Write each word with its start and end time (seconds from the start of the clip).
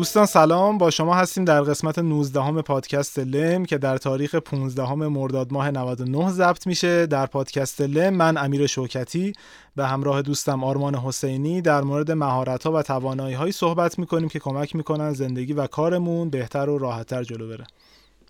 دوستان 0.00 0.26
سلام. 0.26 0.78
با 0.78 0.90
شما 0.90 1.14
هستیم 1.14 1.44
در 1.44 1.62
قسمت 1.62 1.98
19 1.98 2.42
همه 2.42 2.62
پادکست 2.62 3.18
لم 3.18 3.64
که 3.64 3.78
در 3.78 3.98
تاریخ 3.98 4.34
15 4.34 4.86
همه 4.86 5.08
مرداد 5.08 5.52
ماه 5.52 5.70
99 5.70 6.30
ضبط 6.30 6.66
میشه. 6.66 7.06
در 7.06 7.26
پادکست 7.26 7.80
لم 7.80 8.14
من 8.14 8.36
امیر 8.36 8.66
شوکتی 8.66 9.32
به 9.76 9.86
همراه 9.86 10.22
دوستم 10.22 10.64
آرمان 10.64 10.94
حسینی 10.94 11.62
در 11.62 11.82
مورد 11.82 12.10
مهارت 12.10 12.64
ها 12.66 12.72
و 12.72 12.82
توانایی 12.82 13.34
هایی 13.34 13.52
صحبت 13.52 13.98
می‌کنیم 13.98 14.28
که 14.28 14.38
کمک 14.38 14.76
می‌کنن 14.76 15.12
زندگی 15.12 15.52
و 15.52 15.66
کارمون 15.66 16.30
بهتر 16.30 16.68
و 16.68 16.78
راحتتر 16.78 17.22
جلو 17.22 17.48
بره. 17.48 17.66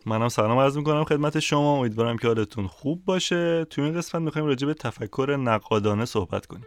منم 0.06 0.28
سلام 0.28 0.59
عرض 0.59 0.76
می‌کنم 0.76 1.04
خدمت 1.04 1.38
شما. 1.40 1.78
امیدوارم 1.78 2.16
که 2.16 2.26
حالتون 2.26 2.66
خوب 2.66 3.04
باشه. 3.04 3.64
تو 3.64 3.82
این 3.82 3.95
قسمت 3.95 4.23
می‌خوایم 4.23 4.46
راجع 4.46 4.66
به 4.66 4.74
تفکر 4.74 5.37
نقادانه 5.37 6.04
صحبت 6.04 6.46
کنیم. 6.46 6.66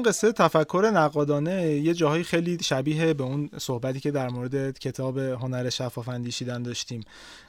این 0.00 0.08
قصه 0.08 0.32
تفکر 0.32 0.90
نقادانه 0.94 1.70
یه 1.70 1.94
جاهایی 1.94 2.24
خیلی 2.24 2.58
شبیه 2.62 3.14
به 3.14 3.24
اون 3.24 3.50
صحبتی 3.58 4.00
که 4.00 4.10
در 4.10 4.28
مورد 4.28 4.78
کتاب 4.78 5.18
هنر 5.18 5.70
شفاف 5.70 6.08
اندیشیدن 6.08 6.62
داشتیم. 6.62 7.04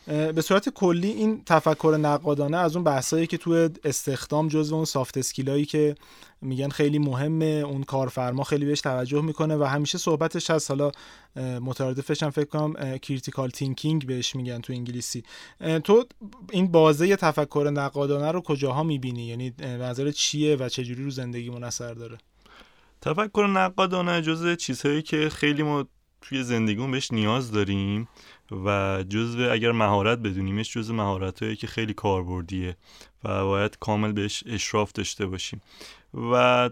به 0.07 0.41
صورت 0.41 0.69
کلی 0.69 1.07
این 1.11 1.44
تفکر 1.45 1.97
نقادانه 2.02 2.57
از 2.57 2.75
اون 2.75 2.83
بحثایی 2.83 3.27
که 3.27 3.38
توی 3.38 3.69
استخدام 3.83 4.47
جزو 4.47 4.75
اون 4.75 4.85
soft 4.85 5.17
skill 5.17 5.52
ایی 5.52 5.66
که 5.66 5.95
میگن 6.41 6.69
خیلی 6.69 6.99
مهمه 6.99 7.45
اون 7.45 7.83
کارفرما 7.83 8.44
خیلی 8.44 8.66
بهش 8.66 8.81
توجه 8.81 9.22
می‌کنه 9.22 9.55
و 9.55 9.63
همیشه 9.63 9.97
صحبتش 9.97 10.49
از 10.49 10.67
حالا 10.67 10.91
مترادفش 11.35 12.23
هم 12.23 12.29
فکر 12.29 12.45
کنم 12.45 12.97
critical 12.97 13.49
thinking 13.49 14.05
بهش 14.05 14.35
میگن 14.35 14.61
تو 14.61 14.73
انگلیسی. 14.73 15.23
تو 15.83 16.05
این 16.52 16.72
بازه 16.72 17.16
تفکر 17.16 17.72
نقادانه 17.73 18.31
رو 18.31 18.41
کجاها 18.41 18.83
می‌بینی؟ 18.83 19.25
یعنی 19.27 19.53
نظر 19.59 20.11
چیه 20.11 20.55
و 20.55 20.69
چجوری 20.69 21.03
رو 21.03 21.09
زندگی 21.09 21.49
اثر 21.49 21.94
داره؟ 21.94 22.17
تفکر 23.02 23.47
نقادانه 23.47 24.21
جزء 24.21 24.55
چیزهایی 24.55 25.02
که 25.02 25.30
خیلی 25.30 25.63
ما 25.63 25.88
توی 26.21 26.44
زندگیمون 26.44 26.91
بهش 26.91 27.11
نیاز 27.11 27.52
داریم 27.52 28.07
و 28.52 29.03
جزء 29.09 29.52
اگر 29.52 29.71
مهارت 29.71 30.19
بدونیمش 30.19 30.73
جزء 30.73 30.94
مهارت 30.94 31.57
که 31.59 31.67
خیلی 31.67 31.94
کاربردیه 31.94 32.77
و 33.23 33.45
باید 33.45 33.77
کامل 33.79 34.11
بهش 34.11 34.44
اشراف 34.47 34.91
داشته 34.91 35.25
باشیم. 35.25 35.61
و 36.13 36.69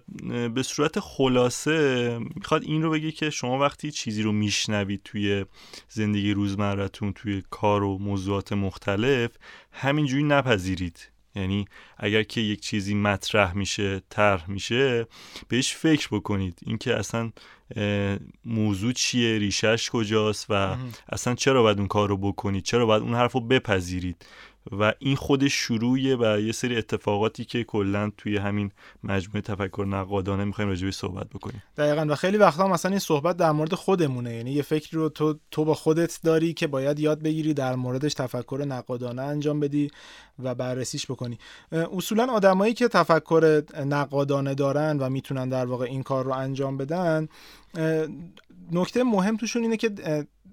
به 0.54 0.64
صورت 0.64 1.00
خلاصه 1.00 2.20
می‌خواد 2.36 2.64
این 2.64 2.82
رو 2.82 2.90
بگه 2.92 3.12
که 3.12 3.30
شما 3.30 3.60
وقتی 3.60 3.92
چیزی 3.92 4.24
رو 4.24 4.32
میشنوید 4.32 5.02
توی 5.04 5.46
زندگی 5.90 6.34
روزمرتون 6.34 7.14
توی 7.14 7.44
کار 7.50 7.84
و 7.84 7.98
موضوعات 7.98 8.54
مختلف 8.54 9.32
همینجوری 9.72 10.24
نپذیرید. 10.24 11.10
یعنی 11.36 11.66
اگر 11.98 12.24
که 12.24 12.42
یک 12.42 12.60
چیزی 12.62 12.94
مطرح 12.94 13.54
میشه 13.54 14.02
طرح 14.10 14.50
میشه 14.50 15.08
بهش 15.48 15.74
فکر 15.74 16.08
بکنید. 16.12 16.60
اینکه 16.66 16.96
اصلا 16.96 17.32
موضوع 18.46 18.92
چیه 18.92 19.38
ریشش 19.38 19.90
کجاست 19.90 20.46
و 20.50 20.76
اصلا 21.10 21.36
چرا 21.36 21.64
باید 21.64 21.78
اون 21.78 21.88
کار 21.88 22.10
رو 22.10 22.18
بکنید؟ 22.18 22.64
چرا 22.64 22.86
باید 22.86 23.04
اون 23.04 23.14
حرف 23.14 23.32
رو 23.32 23.42
بپذیرید؟ 23.42 24.26
و 24.72 24.94
این 25.00 25.16
خودش 25.16 25.54
شروعیه 25.54 26.16
و 26.16 26.40
یه 26.40 26.52
سری 26.52 26.78
اتفاقاتی 26.78 27.46
که 27.46 27.64
کلا 27.64 28.12
توی 28.18 28.38
همین 28.38 28.72
مجموعه 29.04 29.42
تفکر 29.42 29.86
نقادانه 29.90 30.44
می‌خوایم 30.44 30.70
راجبش 30.70 30.96
صحبت 30.96 31.30
بکنیم. 31.30 31.64
دقیقا. 31.78 32.06
و 32.10 32.16
خیلی 32.16 32.38
وقتا 32.38 32.68
مثلا 32.68 32.92
این 32.92 33.00
صحبت 33.00 33.38
در 33.38 33.52
مورد 33.52 33.74
خودمونه. 33.74 34.36
یعنی 34.36 34.52
یه 34.52 34.62
فکری 34.62 34.98
رو 34.98 35.10
تو 35.10 35.40
تو 35.52 35.66
با 35.66 35.74
خودت 35.74 36.20
داری 36.24 36.54
که 36.54 36.68
باید 36.68 37.00
یاد 37.00 37.22
بگیری 37.22 37.54
در 37.54 37.76
موردش 37.76 38.14
تفکر 38.14 38.66
نقادانه 38.68 39.22
انجام 39.22 39.60
بدی 39.60 39.92
و 40.40 40.56
بررسیش 40.56 41.06
بکنی. 41.06 41.40
اصولا 41.72 42.26
آدمایی 42.26 42.74
که 42.74 42.88
تفکر 42.88 43.64
نقادانه 43.86 44.56
دارن 44.56 44.98
و 45.00 45.10
می‌تونن 45.10 45.50
در 45.50 45.66
واقع 45.66 45.86
این 45.86 46.04
کار 46.04 46.26
رو 46.26 46.32
انجام 46.32 46.78
بدن 46.78 47.28
نکته 48.72 49.04
مهم 49.04 49.38
توشون 49.38 49.62
اینه 49.62 49.78
که 49.78 49.90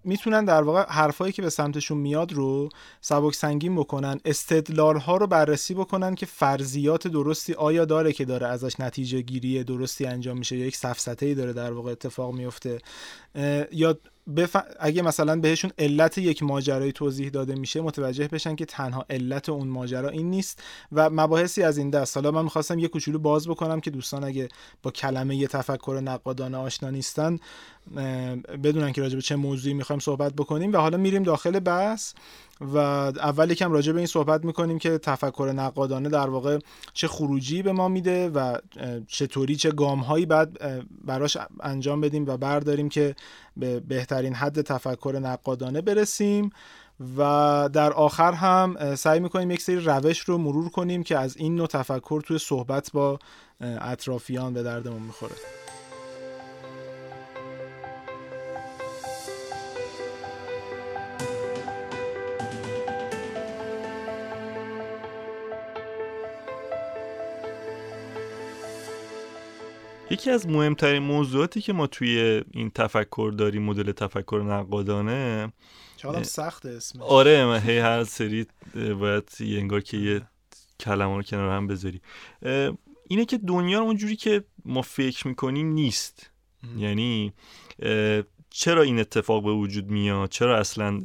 می‌تونن 0.07 0.45
در 0.45 0.63
واقع 0.63 0.85
حرفایی 0.89 1.33
که 1.33 1.43
به 1.43 1.51
سمتشون 1.51 1.99
میاد 1.99 2.33
رو 2.33 2.69
سبک 3.01 3.35
سنگین 3.35 3.77
بکنن 3.77 4.21
استدلال 4.25 4.97
ها 4.97 5.17
رو 5.17 5.27
بررسی 5.27 5.75
بکنن 5.75 6.15
که 6.15 6.27
فرضیات 6.27 7.09
درستی 7.09 7.55
آیا 7.55 7.85
داره 7.85 8.13
که 8.13 8.25
داره 8.25 8.47
ازش 8.47 8.81
نتیجه 8.81 9.21
گیری 9.21 9.65
درستی 9.65 10.07
انجام 10.07 10.39
میشه 10.39 10.57
یا 10.57 10.67
یک 10.67 10.77
سفسته 10.77 11.27
ای 11.27 11.35
داره 11.35 11.53
در 11.53 11.73
واقع 11.73 11.91
اتفاق 11.91 12.35
میفته. 12.35 12.79
یا 13.73 13.99
بف... 14.37 14.57
اگه 14.81 15.03
مثلا 15.03 15.41
بهشون 15.41 15.71
علت 15.79 16.19
یک 16.19 16.43
ماجرایی 16.43 16.93
توضیح 16.93 17.29
داده 17.29 17.55
میشه 17.55 17.81
متوجه 17.81 18.29
بشن 18.29 18.57
که 18.57 18.65
تنها 18.65 19.07
علت 19.11 19.49
اون 19.49 19.69
ماجرا 19.69 20.09
این 20.09 20.31
نیست 20.31 20.63
و 20.93 21.11
مباحثی 21.11 21.63
از 21.63 21.79
این 21.79 21.91
دست. 21.91 22.17
حالا 22.17 22.31
من 22.31 22.43
می‌خواستم 22.43 22.79
یه 22.79 22.89
کوچولو 22.89 23.19
باز 23.19 23.49
بکنم 23.49 23.81
که 23.81 23.91
دوستان 23.91 24.25
اگه 24.25 24.49
با 24.83 24.91
کلمه 24.91 25.37
یه 25.37 25.47
تفکر 25.47 26.01
نقادانه 26.05 26.57
آشنا 26.57 26.91
نیستن 26.91 27.39
بدونن 28.65 28.93
که 28.93 29.01
راجع 29.01 29.17
به 29.17 29.23
چه 29.23 29.37
موضوعی 29.37 29.75
می‌خوایم 29.75 30.01
صحبت 30.01 30.33
بکنیم. 30.35 30.73
و 30.73 30.77
حالا 30.77 30.97
میریم 30.97 31.23
داخل 31.23 31.61
بحث. 31.61 32.13
و 32.61 32.77
اول 32.77 33.51
یکم 33.51 33.73
راجع 33.73 33.93
به 33.93 33.99
این 33.99 34.07
صحبت 34.07 34.45
می‌کنیم 34.45 34.79
که 34.79 34.99
تفکر 34.99 35.53
نقادانه 35.57 36.09
در 36.09 36.31
واقع 36.31 36.59
چه 36.93 37.09
خروجی 37.09 37.63
به 37.63 37.73
ما 37.73 37.89
میده 37.89 38.29
و 38.29 38.59
چطوری 39.07 39.57
چه 39.57 39.71
گام 39.71 40.01
هایی 40.01 40.27
بعد 40.27 40.59
براش 41.05 41.37
انجام 41.61 42.01
بدیم 42.01 42.27
و 42.27 42.37
برداریم 42.37 42.89
که 42.89 43.15
به 43.57 43.81
بهترین 43.81 44.35
حد 44.35 44.63
تفکر 44.63 45.19
نقادانه 45.23 45.81
برسیم. 45.81 46.51
و 47.19 47.71
در 47.73 47.93
آخر 47.93 48.33
هم 48.33 48.95
سعی 48.95 49.21
می‌کنیم 49.21 49.51
یک 49.51 49.63
سری 49.63 49.81
روش 49.81 50.21
رو 50.21 50.39
مرور 50.39 50.69
کنیم 50.69 51.03
که 51.03 51.19
از 51.19 51.37
این 51.37 51.57
نوع 51.57 51.67
تفکر 51.67 52.21
توی 52.21 52.39
صحبت 52.39 52.93
با 52.93 53.19
اطرافیان 53.61 54.55
به 54.55 54.63
دردمون 54.63 55.03
می‌خوره. 55.03 55.35
یکی 70.11 70.31
از 70.31 70.47
مهمترین 70.49 71.03
موضوعاتی 71.03 71.61
که 71.61 71.73
ما 71.73 71.87
توی 71.87 72.43
این 72.51 72.71
تفکر 72.71 73.33
داریم 73.39 73.63
مدل 73.63 73.93
تفکر 73.93 74.43
نقادانه 74.47 75.53
چقدر 75.97 76.23
سخت 76.23 76.67
اسمش. 76.67 77.03
آره 77.03 77.47
من 77.47 77.61
هی 77.61 77.79
هر 77.79 78.05
سری 78.05 78.47
باید 79.01 79.31
یه 79.41 79.59
انگار 79.59 79.81
که 79.81 79.97
یه 79.97 80.23
کلمه 80.81 81.17
رو 81.17 81.23
کنار 81.23 81.51
هم 81.51 81.67
بذاری. 81.67 82.01
اینه 83.09 83.25
که 83.25 83.39
دنیا 83.39 83.81
اونجوری 83.81 84.17
که 84.17 84.45
ما 84.65 84.83
فکر 84.83 85.29
می‌کنیم 85.29 85.69
نیست. 85.69 86.31
یعنی 86.79 87.33
چرا 88.51 88.83
این 88.83 88.99
اتفاق 88.99 89.45
به 89.45 89.53
وجود 89.53 89.91
میاد؟ 89.91 90.29
چرا 90.29 90.59
اصلا 90.59 91.01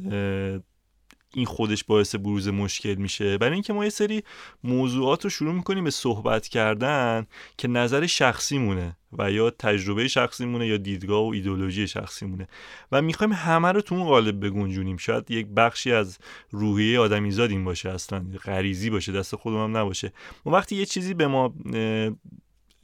این 1.34 1.46
خودش 1.46 1.84
باعث 1.84 2.14
بروز 2.14 2.48
مشکل 2.48 2.94
میشه. 2.94 3.38
برای 3.38 3.52
اینکه 3.52 3.72
ما 3.72 3.84
یه 3.84 3.90
سری 3.90 4.22
موضوعات 4.64 5.24
رو 5.24 5.30
شروع 5.30 5.54
می‌کنیم 5.54 5.84
به 5.84 5.90
صحبت 5.90 6.48
کردن 6.48 7.26
که 7.58 7.68
نظر 7.68 8.06
شخصی 8.06 8.58
مونه 8.58 8.96
و 9.18 9.32
یا 9.32 9.50
تجربه 9.50 10.08
شخصی 10.08 10.44
مونه 10.44 10.66
یا 10.66 10.76
دیدگاه 10.76 11.26
و 11.26 11.30
ایدولوژی 11.30 11.88
شخصی 11.88 12.26
مونه 12.26 12.48
و 12.92 13.02
می‌خوایم 13.02 13.32
همه 13.32 13.72
رو 13.72 13.80
تو 13.80 13.94
اون 13.94 14.04
قالب 14.04 14.46
بگنجونیم. 14.46 14.96
شاید 14.96 15.30
یک 15.30 15.46
بخشی 15.46 15.92
از 15.92 16.18
روحیه 16.50 17.00
آدمیزاد 17.00 17.50
این 17.50 17.64
باشه 17.64 17.90
اصلا 17.90 18.24
غریزی 18.44 18.90
باشه 18.90 19.12
دست 19.12 19.36
خودمون 19.36 19.76
نباشه. 19.76 20.12
ما 20.46 20.52
وقتی 20.52 20.76
یه 20.76 20.86
چیزی 20.86 21.14
به 21.14 21.26
ما 21.26 21.54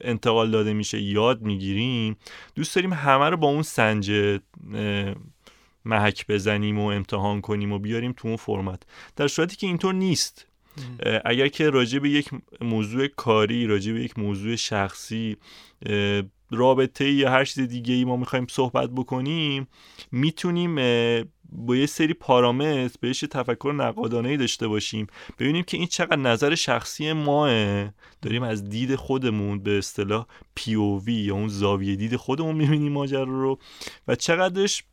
انتقال 0.01 0.51
داده 0.51 0.73
میشه 0.73 1.01
یاد 1.01 1.41
می‌گیریم 1.41 2.17
دوست 2.55 2.75
داریم 2.75 2.93
همه 2.93 3.29
رو 3.29 3.37
با 3.37 3.47
اون 3.47 3.63
سنج 3.63 4.11
محک 5.85 6.27
بزنیم 6.27 6.79
و 6.79 6.85
امتحان 6.85 7.41
کنیم 7.41 7.71
و 7.71 7.79
بیاریم 7.79 8.13
تو 8.17 8.27
اون 8.27 8.37
فرمت. 8.37 8.83
در 9.15 9.27
صورتی 9.27 9.55
که 9.55 9.67
اینطور 9.67 9.93
نیست. 9.93 10.45
اگر 11.25 11.47
که 11.47 11.69
راجع 11.69 11.99
به 11.99 12.09
یک 12.09 12.29
موضوع 12.61 13.07
کاری 13.07 13.67
راجع 13.67 13.93
به 13.93 14.03
یک 14.03 14.19
موضوع 14.19 14.55
شخصی 14.55 15.37
رابطه 16.51 17.11
یا 17.11 17.31
هر 17.31 17.45
چیز 17.45 17.67
دیگه 17.67 17.93
ای 17.93 18.05
ما 18.05 18.17
می‌خوایم 18.17 18.47
صحبت 18.49 18.89
بکنیم 18.89 19.67
می‌تونیم 20.11 20.75
با 21.51 21.75
یه 21.75 21.85
سری 21.85 22.13
پارامتر 22.13 22.97
بهش 22.99 23.19
تفکر 23.19 23.73
نقادانه 23.77 24.37
داشته 24.37 24.67
باشیم. 24.67 25.07
ببینیم 25.39 25.63
که 25.63 25.77
این 25.77 25.87
چقدر 25.87 26.15
نظر 26.15 26.55
شخصی 26.55 27.13
ماه. 27.13 27.51
داریم 28.21 28.43
از 28.43 28.69
دید 28.69 28.95
خودمون 28.95 29.59
به 29.63 29.77
اصطلاح 29.77 30.25
پی 30.55 30.71
یا 31.07 31.33
اون 31.33 31.47
زاویه 31.47 31.95
دید 31.95 32.15
خودمون 32.15 32.55
می‌بینیم 32.55 32.91
ماجرا 32.91 33.23
رو 33.23 33.59
و 34.07 34.15
چقدرش 34.15 34.83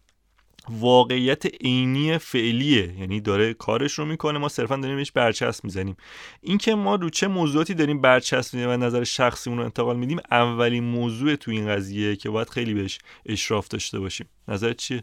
واقعیت 0.70 1.46
عینی 1.46 2.18
فعلیه. 2.18 3.00
یعنی 3.00 3.20
داره 3.20 3.54
کارش 3.54 3.92
رو 3.92 4.04
می‌کنه 4.04 4.38
ما 4.38 4.48
صرفا 4.48 4.76
داریم 4.76 4.96
بهش 4.96 5.10
برچسب 5.10 5.64
می‌زنیم. 5.64 5.96
اینکه 6.40 6.74
ما 6.74 6.94
رو 6.94 7.10
چه 7.10 7.26
موضوعاتی 7.26 7.74
داریم 7.74 8.00
برچسب 8.00 8.54
می‌زنیم 8.54 8.74
و 8.74 8.86
نظر 8.86 9.04
شخصیمون 9.04 9.58
رو 9.58 9.64
انتقال 9.64 9.96
میدیم 9.96 10.18
اولین 10.30 10.84
موضوع 10.84 11.36
تو 11.36 11.50
این 11.50 11.68
قضیه 11.68 12.16
که 12.16 12.30
باید 12.30 12.48
خیلی 12.48 12.74
بهش 12.74 12.98
اشراف 13.26 13.68
داشته 13.68 13.98
باشیم. 13.98 14.26
نظر 14.48 14.72
چیه؟ 14.72 15.02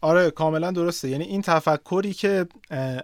آره 0.00 0.30
کاملا 0.30 0.70
درسته. 0.70 1.08
یعنی 1.08 1.24
این 1.24 1.42
تفکری 1.42 2.12
که 2.12 2.46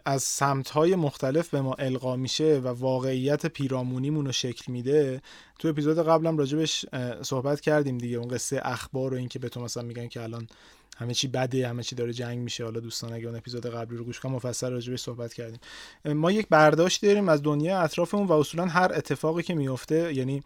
از 0.04 0.22
سمتهای 0.22 0.94
مختلف 0.94 1.48
به 1.48 1.60
ما 1.60 1.74
القا 1.74 2.16
میشه 2.16 2.58
و 2.58 2.68
واقعیت 2.68 3.46
پیرامونیمون 3.46 4.26
رو 4.26 4.32
شکل 4.32 4.72
میده 4.72 5.22
تو 5.58 5.68
اپیزود 5.68 5.98
قبلم 5.98 6.38
راجبش 6.38 6.84
صحبت 7.22 7.60
کردیم 7.60 7.98
دیگه. 7.98 8.16
اون 8.16 8.28
قصه 8.28 8.60
اخبار 8.64 9.14
و 9.14 9.16
اینکه 9.16 9.38
به 9.38 9.48
تو 9.48 9.60
مثلا 9.60 9.82
میگن 9.82 10.08
که 10.08 10.22
الان 10.22 10.46
همه 11.02 11.14
چی 11.14 11.28
بده 11.28 11.68
همه 11.68 11.82
چی 11.82 11.94
داره 11.94 12.12
جنگ 12.12 12.38
میشه. 12.38 12.64
حالا 12.64 12.80
دوستان 12.80 13.12
اگه 13.12 13.26
اون 13.26 13.36
اپیزود 13.36 13.66
قبلی 13.66 13.96
رو 13.96 14.04
گوش 14.04 14.20
کنن 14.20 14.32
مفصل 14.32 14.70
راجع 14.70 14.96
صحبت 14.96 15.34
کردیم. 15.34 15.60
ما 16.04 16.32
یک 16.32 16.46
برداشت 16.50 17.04
داریم 17.04 17.28
از 17.28 17.42
دنیا 17.42 17.80
اطرافمون 17.80 18.26
و 18.26 18.32
اصولا 18.32 18.66
هر 18.66 18.92
اتفاقی 18.94 19.42
که 19.42 19.54
میفته 19.54 20.14
یعنی 20.14 20.42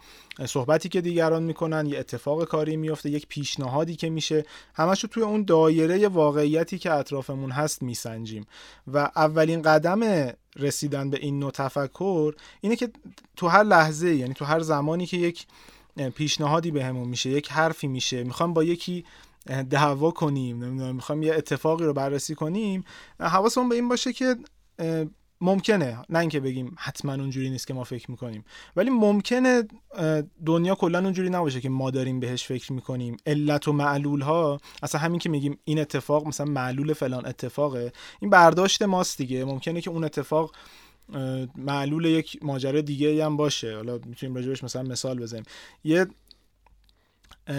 صحبتی 0.46 0.88
که 0.88 1.00
دیگران 1.00 1.42
می‌کنن 1.42 1.86
یه 1.86 1.98
اتفاق 1.98 2.44
کاری 2.44 2.76
میفته 2.76 3.10
یک 3.10 3.26
پیشنهادی 3.28 3.96
که 3.96 4.10
میشه 4.10 4.44
همش 4.74 5.02
رو 5.02 5.08
توی 5.08 5.22
اون 5.22 5.44
دایره 5.44 6.08
واقعیتی 6.08 6.78
که 6.78 6.92
اطرافمون 6.92 7.50
هست 7.50 7.82
میسنجیم. 7.82 8.46
و 8.86 8.98
اولین 8.98 9.62
قدم 9.62 10.32
رسیدن 10.56 11.10
به 11.10 11.18
این 11.18 11.38
نوع 11.38 11.50
تفکر 11.50 12.34
اینه 12.60 12.76
که 12.76 12.90
تو 13.36 13.48
هر 13.48 13.62
لحظه 13.62 14.14
یعنی 14.14 14.34
تو 14.34 14.44
هر 14.44 14.60
زمانی 14.60 15.06
که 15.06 15.16
یک 15.16 15.46
پیشنهادی 16.14 16.70
بهمون 16.70 17.02
به 17.02 17.08
میشه 17.08 17.30
یک 17.30 17.52
حرفی 17.52 17.86
میشه 17.86 18.24
می‌خوام 18.24 18.54
با 18.54 18.64
یکی 18.64 19.04
دعوا 19.70 20.10
کنیم 20.10 20.64
نمی‌دونم 20.64 20.94
می‌خوایم 20.94 21.22
یه 21.22 21.34
اتفاقی 21.34 21.84
رو 21.84 21.92
بررسی 21.92 22.34
کنیم 22.34 22.84
حواسمون 23.20 23.68
به 23.68 23.74
این 23.74 23.88
باشه 23.88 24.12
که 24.12 24.36
ممکنه 25.40 25.98
نه 26.08 26.18
اینکه 26.18 26.40
بگیم 26.40 26.74
حتما 26.78 27.12
اونجوری 27.12 27.50
نیست 27.50 27.66
که 27.66 27.74
ما 27.74 27.84
فکر 27.84 28.10
می‌کنیم 28.10 28.44
ولی 28.76 28.90
ممکنه 28.90 29.62
دنیا 30.46 30.74
کلا 30.74 30.98
اونجوری 30.98 31.30
نباشه 31.30 31.60
که 31.60 31.68
ما 31.68 31.90
داریم 31.90 32.20
بهش 32.20 32.44
فکر 32.44 32.72
می‌کنیم. 32.72 33.16
علت 33.26 33.68
و 33.68 33.72
معلول 33.72 34.20
ها 34.20 34.60
اصلا 34.82 35.00
همین 35.00 35.18
که 35.18 35.28
میگیم 35.28 35.58
این 35.64 35.78
اتفاق 35.78 36.26
مثلا 36.26 36.46
معلول 36.46 36.92
فلان 36.92 37.26
اتفاقه 37.26 37.92
این 38.20 38.30
برداشت 38.30 38.82
ماست 38.82 39.18
دیگه. 39.18 39.44
ممکنه 39.44 39.80
که 39.80 39.90
اون 39.90 40.04
اتفاق 40.04 40.54
معلول 41.56 42.04
یک 42.04 42.38
ماجرا 42.42 42.80
دیگه 42.80 43.26
هم 43.26 43.36
باشه. 43.36 43.76
حالا 43.76 44.00
می‌تونیم 44.06 44.36
راجبش 44.36 44.64
مثلا 44.64 44.82
مثال 44.82 45.20
بزنیم. 45.20 45.44
یه 45.84 46.06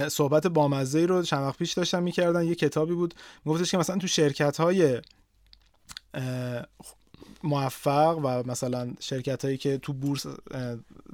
صحبت 0.10 0.48
بامزه 0.48 1.06
رو 1.06 1.24
چند 1.24 1.44
وقت 1.44 1.58
پیش 1.58 1.74
داشتم 1.74 2.04
می‌کردن 2.04 2.44
یه 2.46 2.56
کتابی 2.56 2.94
بود 2.94 3.14
میگفتش 3.46 3.72
که 3.72 3.78
مثلا 3.78 3.98
تو 3.98 4.08
شرکت 4.08 4.58
های 4.58 5.02
موفق 7.44 8.20
و 8.24 8.44
مثلا 8.52 8.94
شرکت 9.00 9.46
هایی 9.46 9.58
که 9.58 9.78
تو 9.78 9.94
بورس 9.94 10.26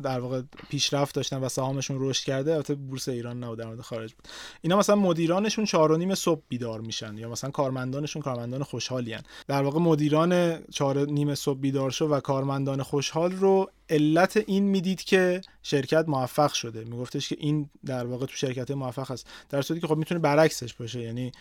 در 0.04 0.20
واقع 0.20 0.42
پیشرفت 0.70 1.16
داشتن 1.16 1.38
و 1.38 1.50
سهامشون 1.50 1.98
رشد 2.00 2.24
کرده 2.24 2.54
البته 2.54 2.76
بورس 2.76 3.10
ایران 3.10 3.40
نه 3.40 3.56
در 3.56 3.66
مورد 3.66 3.82
خارج 3.82 4.14
بود. 4.14 4.28
اینا 4.62 4.78
مثلا 4.78 4.96
مدیرانشون 4.96 5.66
چهار 5.66 5.92
و 5.92 5.98
نیم 5.98 6.16
صبح 6.16 6.42
بیدار 6.50 6.82
میشن 6.82 7.18
یا 7.18 7.30
مثلا 7.30 7.50
کارمندانشون 7.50 8.22
کارمندان 8.22 8.64
خوشحالین 8.64 9.20
در 9.48 9.64
واقع 9.64 9.80
مدیران 9.80 10.62
چهار 10.72 11.06
نیم 11.06 11.36
صبح 11.36 11.60
بیدار 11.60 11.92
شد 11.92 12.12
و 12.12 12.20
کارمندان 12.20 12.84
خوشحال 12.84 13.32
رو 13.32 13.72
علت 13.90 14.38
این 14.38 14.64
می‌دید 14.64 15.04
که 15.04 15.42
شرکت 15.64 16.06
موفق 16.08 16.54
شده. 16.54 16.84
میگفتش 16.84 17.30
که 17.30 17.36
این 17.40 17.70
در 17.86 18.06
واقع 18.06 18.26
تو 18.26 18.36
شرکت 18.36 18.72
موفق 18.72 19.12
هست. 19.12 19.28
در 19.50 19.62
صورتی 19.62 19.82
که 19.82 19.88
خب 19.88 19.98
می‌تونه 19.98 20.20
برعکسش 20.20 20.74
باشه 20.74 21.02
یعنی 21.02 21.32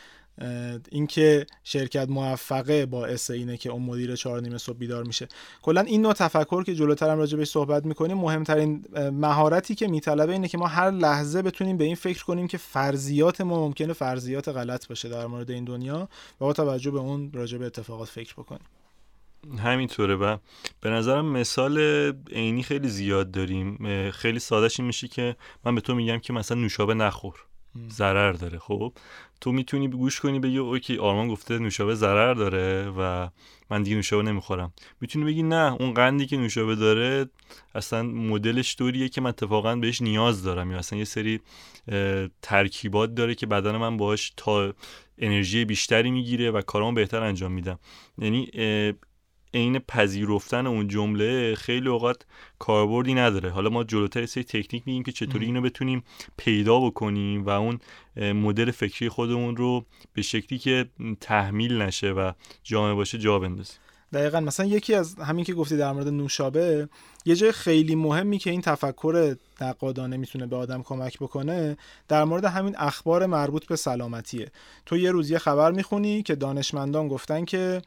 اینکه 0.90 1.46
شرکت 1.64 2.08
موفقه 2.08 2.87
باعث 2.87 3.31
اینه 3.31 3.56
که 3.56 3.70
اون 3.70 3.82
مدیر 3.82 4.17
چهار 4.17 4.43
نیمه 4.43 4.58
صبح 4.58 4.79
بیدار 4.79 5.05
میشه. 5.05 5.29
کلا 5.62 5.81
این 5.81 6.02
نوع 6.02 6.12
تفکر 6.12 6.62
که 6.62 6.75
جلوتر 6.75 7.11
هم 7.11 7.19
راجع 7.19 7.38
بهش 7.38 7.49
صحبت 7.49 7.87
می‌کنیم 7.87 8.17
مهمترین 8.17 8.84
مهارتی 9.12 9.75
که 9.75 9.88
میطلبه 9.88 10.32
اینه 10.32 10.49
که 10.49 10.58
ما 10.58 10.67
هر 10.67 10.90
لحظه 10.90 11.43
بتونیم 11.43 11.76
به 11.76 11.84
این 11.84 11.94
فکر 11.94 12.25
کنیم 12.25 12.46
که 12.46 12.58
فرضیات 12.58 13.40
ما 13.40 13.67
ممکنه 13.67 13.93
فرضیات 13.93 14.49
غلط 14.49 14.88
باشه 14.88 15.08
در 15.08 15.26
مورد 15.26 15.50
این 15.50 15.64
دنیا 15.64 16.08
و 16.40 16.44
با 16.44 16.52
توجه 16.52 16.90
به 16.90 16.99
اون 16.99 17.32
راجع 17.32 17.58
به 17.58 17.67
اتفاقات 17.67 18.08
فکر 18.08 18.34
بکنیم. 18.34 18.67
همینطوره 19.58 20.14
و 20.14 20.37
به 20.81 20.90
نظرم 20.90 21.26
مثال 21.26 21.79
عینی 22.32 22.62
خیلی 22.62 22.88
زیاد 22.88 23.31
داریم. 23.31 23.79
خیلی 24.11 24.38
سادهش 24.38 24.81
این 24.81 24.87
میشه 24.87 25.08
که 25.08 25.37
من 25.64 25.75
به 25.75 25.81
تو 25.81 25.94
میگم 25.94 26.19
که 26.19 26.32
مثلا 26.32 26.61
نوشابه 26.61 26.94
نخور. 26.94 27.34
ضرر 27.90 28.32
داره 28.32 28.58
خب؟ 28.58 28.93
تو 29.43 29.53
می‌تونی 29.53 29.89
گوش 29.89 30.21
کنی 30.21 30.41
بگی 30.41 30.59
اوکی 30.59 30.97
آرمان 30.97 31.29
گفته 31.29 31.59
نوشابه 31.59 31.94
ضرر 31.94 32.35
داره 32.35 32.91
و 32.99 33.29
من 33.71 33.83
دیگه 33.83 33.97
نوشابه 33.97 34.23
نمی‌خورم. 34.23 34.73
می‌تونی 35.00 35.25
بگی 35.25 35.43
نه 35.43 35.73
اون 35.81 35.94
قندی 35.94 36.27
که 36.27 36.37
نوشابه 36.37 36.75
داره 36.75 37.27
اصلا 37.75 38.03
مدلش 38.03 38.77
طوریه 38.77 39.09
که 39.09 39.21
من 39.21 39.29
اتفاقا 39.29 39.77
بهش 39.77 40.03
نیاز 40.03 40.43
دارم. 40.43 40.71
یا 40.71 40.79
اصلا 40.79 40.99
یه 40.99 41.05
سری 41.05 41.41
ترکیبات 42.43 43.15
داره 43.15 43.35
که 43.35 43.47
بدن 43.47 43.77
من 43.77 43.97
باش 43.97 44.33
تا 44.37 44.75
انرژی 45.19 45.65
بیشتری 45.65 46.11
می‌گیره 46.11 46.50
و 46.50 46.61
کارامو 46.61 46.94
بهتر 46.94 47.23
انجام 47.23 47.53
میدم. 47.53 47.79
یعنی 48.19 48.50
عین 49.54 49.78
پذیرفتن 49.78 50.66
اون 50.66 50.88
جمله 50.88 51.54
خیلی 51.54 51.88
اوقات 51.88 52.22
کاربردی 52.58 53.14
نداره. 53.14 53.50
حالا 53.50 53.70
ما 53.70 53.84
جلوتر 53.84 54.26
سری 54.26 54.44
تکنیک 54.44 54.82
میگیم 54.87 55.02
که 55.02 55.12
چطوری 55.12 55.46
اینو 55.46 55.60
بتونیم 55.60 56.04
پیدا 56.37 56.81
بکنیم 56.81 57.44
و 57.44 57.50
اون 57.50 57.78
مدل 58.16 58.70
فکری 58.70 59.08
خودمون 59.08 59.56
رو 59.56 59.84
به 60.14 60.22
شکلی 60.22 60.58
که 60.58 60.88
تحمیل 61.20 61.82
نشه 61.82 62.10
و 62.10 62.32
جامعه 62.62 62.94
باشه 62.94 63.19
جا 63.19 63.38
بندازیم 63.38 63.76
دقیقا. 64.12 64.40
مثلا 64.40 64.66
یکی 64.66 64.94
از 64.94 65.14
همین 65.14 65.44
که 65.44 65.55
گفتی 65.55 65.76
در 65.76 65.93
مورد 65.93 66.08
نوشابه 66.08 66.88
یه 67.25 67.37
جای 67.37 67.52
خیلی 67.52 67.94
مهمی 67.94 68.38
که 68.38 68.50
این 68.50 68.60
تفکر 68.60 69.37
نقادانه 69.60 70.16
می‌تونه 70.16 70.46
به 70.46 70.56
آدم 70.56 70.82
کمک 70.82 71.19
بکنه 71.19 71.76
در 72.08 72.25
مورد 72.25 72.44
همین 72.44 72.75
اخبار 72.78 73.26
مربوط 73.26 73.66
به 73.66 73.76
سلامتیه. 73.76 74.50
تو 74.87 74.96
یه 74.96 75.10
روز 75.10 75.31
یه 75.31 75.38
خبر 75.38 75.72
می‌خونی 75.72 76.22
که 76.22 76.34
دانشمندان 76.34 77.08
گفتن 77.08 77.44
که 77.44 77.82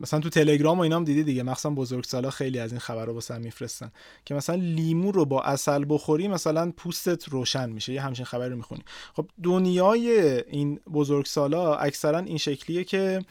مثلا 0.00 0.20
تو 0.20 0.28
تلگرام 0.28 0.78
و 0.78 0.82
اینام 0.82 1.04
دیدی 1.04 1.24
دیگه. 1.24 1.42
مخصوصا 1.42 1.70
بزرگسالا 1.70 2.30
خیلی 2.30 2.58
از 2.58 2.72
این 2.72 2.80
خبر 2.80 3.04
رو 3.04 3.14
واسه 3.14 3.38
میفرستن 3.38 3.92
که 4.24 4.34
مثلا 4.34 4.56
لیمو 4.56 5.12
رو 5.12 5.24
با 5.24 5.42
اصل 5.42 5.84
بخوری 5.88 6.28
مثلا 6.28 6.72
پوستت 6.76 7.28
روشن 7.28 7.70
میشه. 7.70 7.92
یه 7.92 8.00
همچین 8.00 8.24
خبری 8.24 8.50
رو 8.50 8.56
می‌خونی. 8.56 8.82
خب 9.16 9.26
دنیای 9.42 10.40
این 10.40 10.80
بزرگسالا 10.92 11.74
اکثرا 11.74 12.18
این 12.18 12.38
شکلیه 12.38 12.84
که 12.84 13.24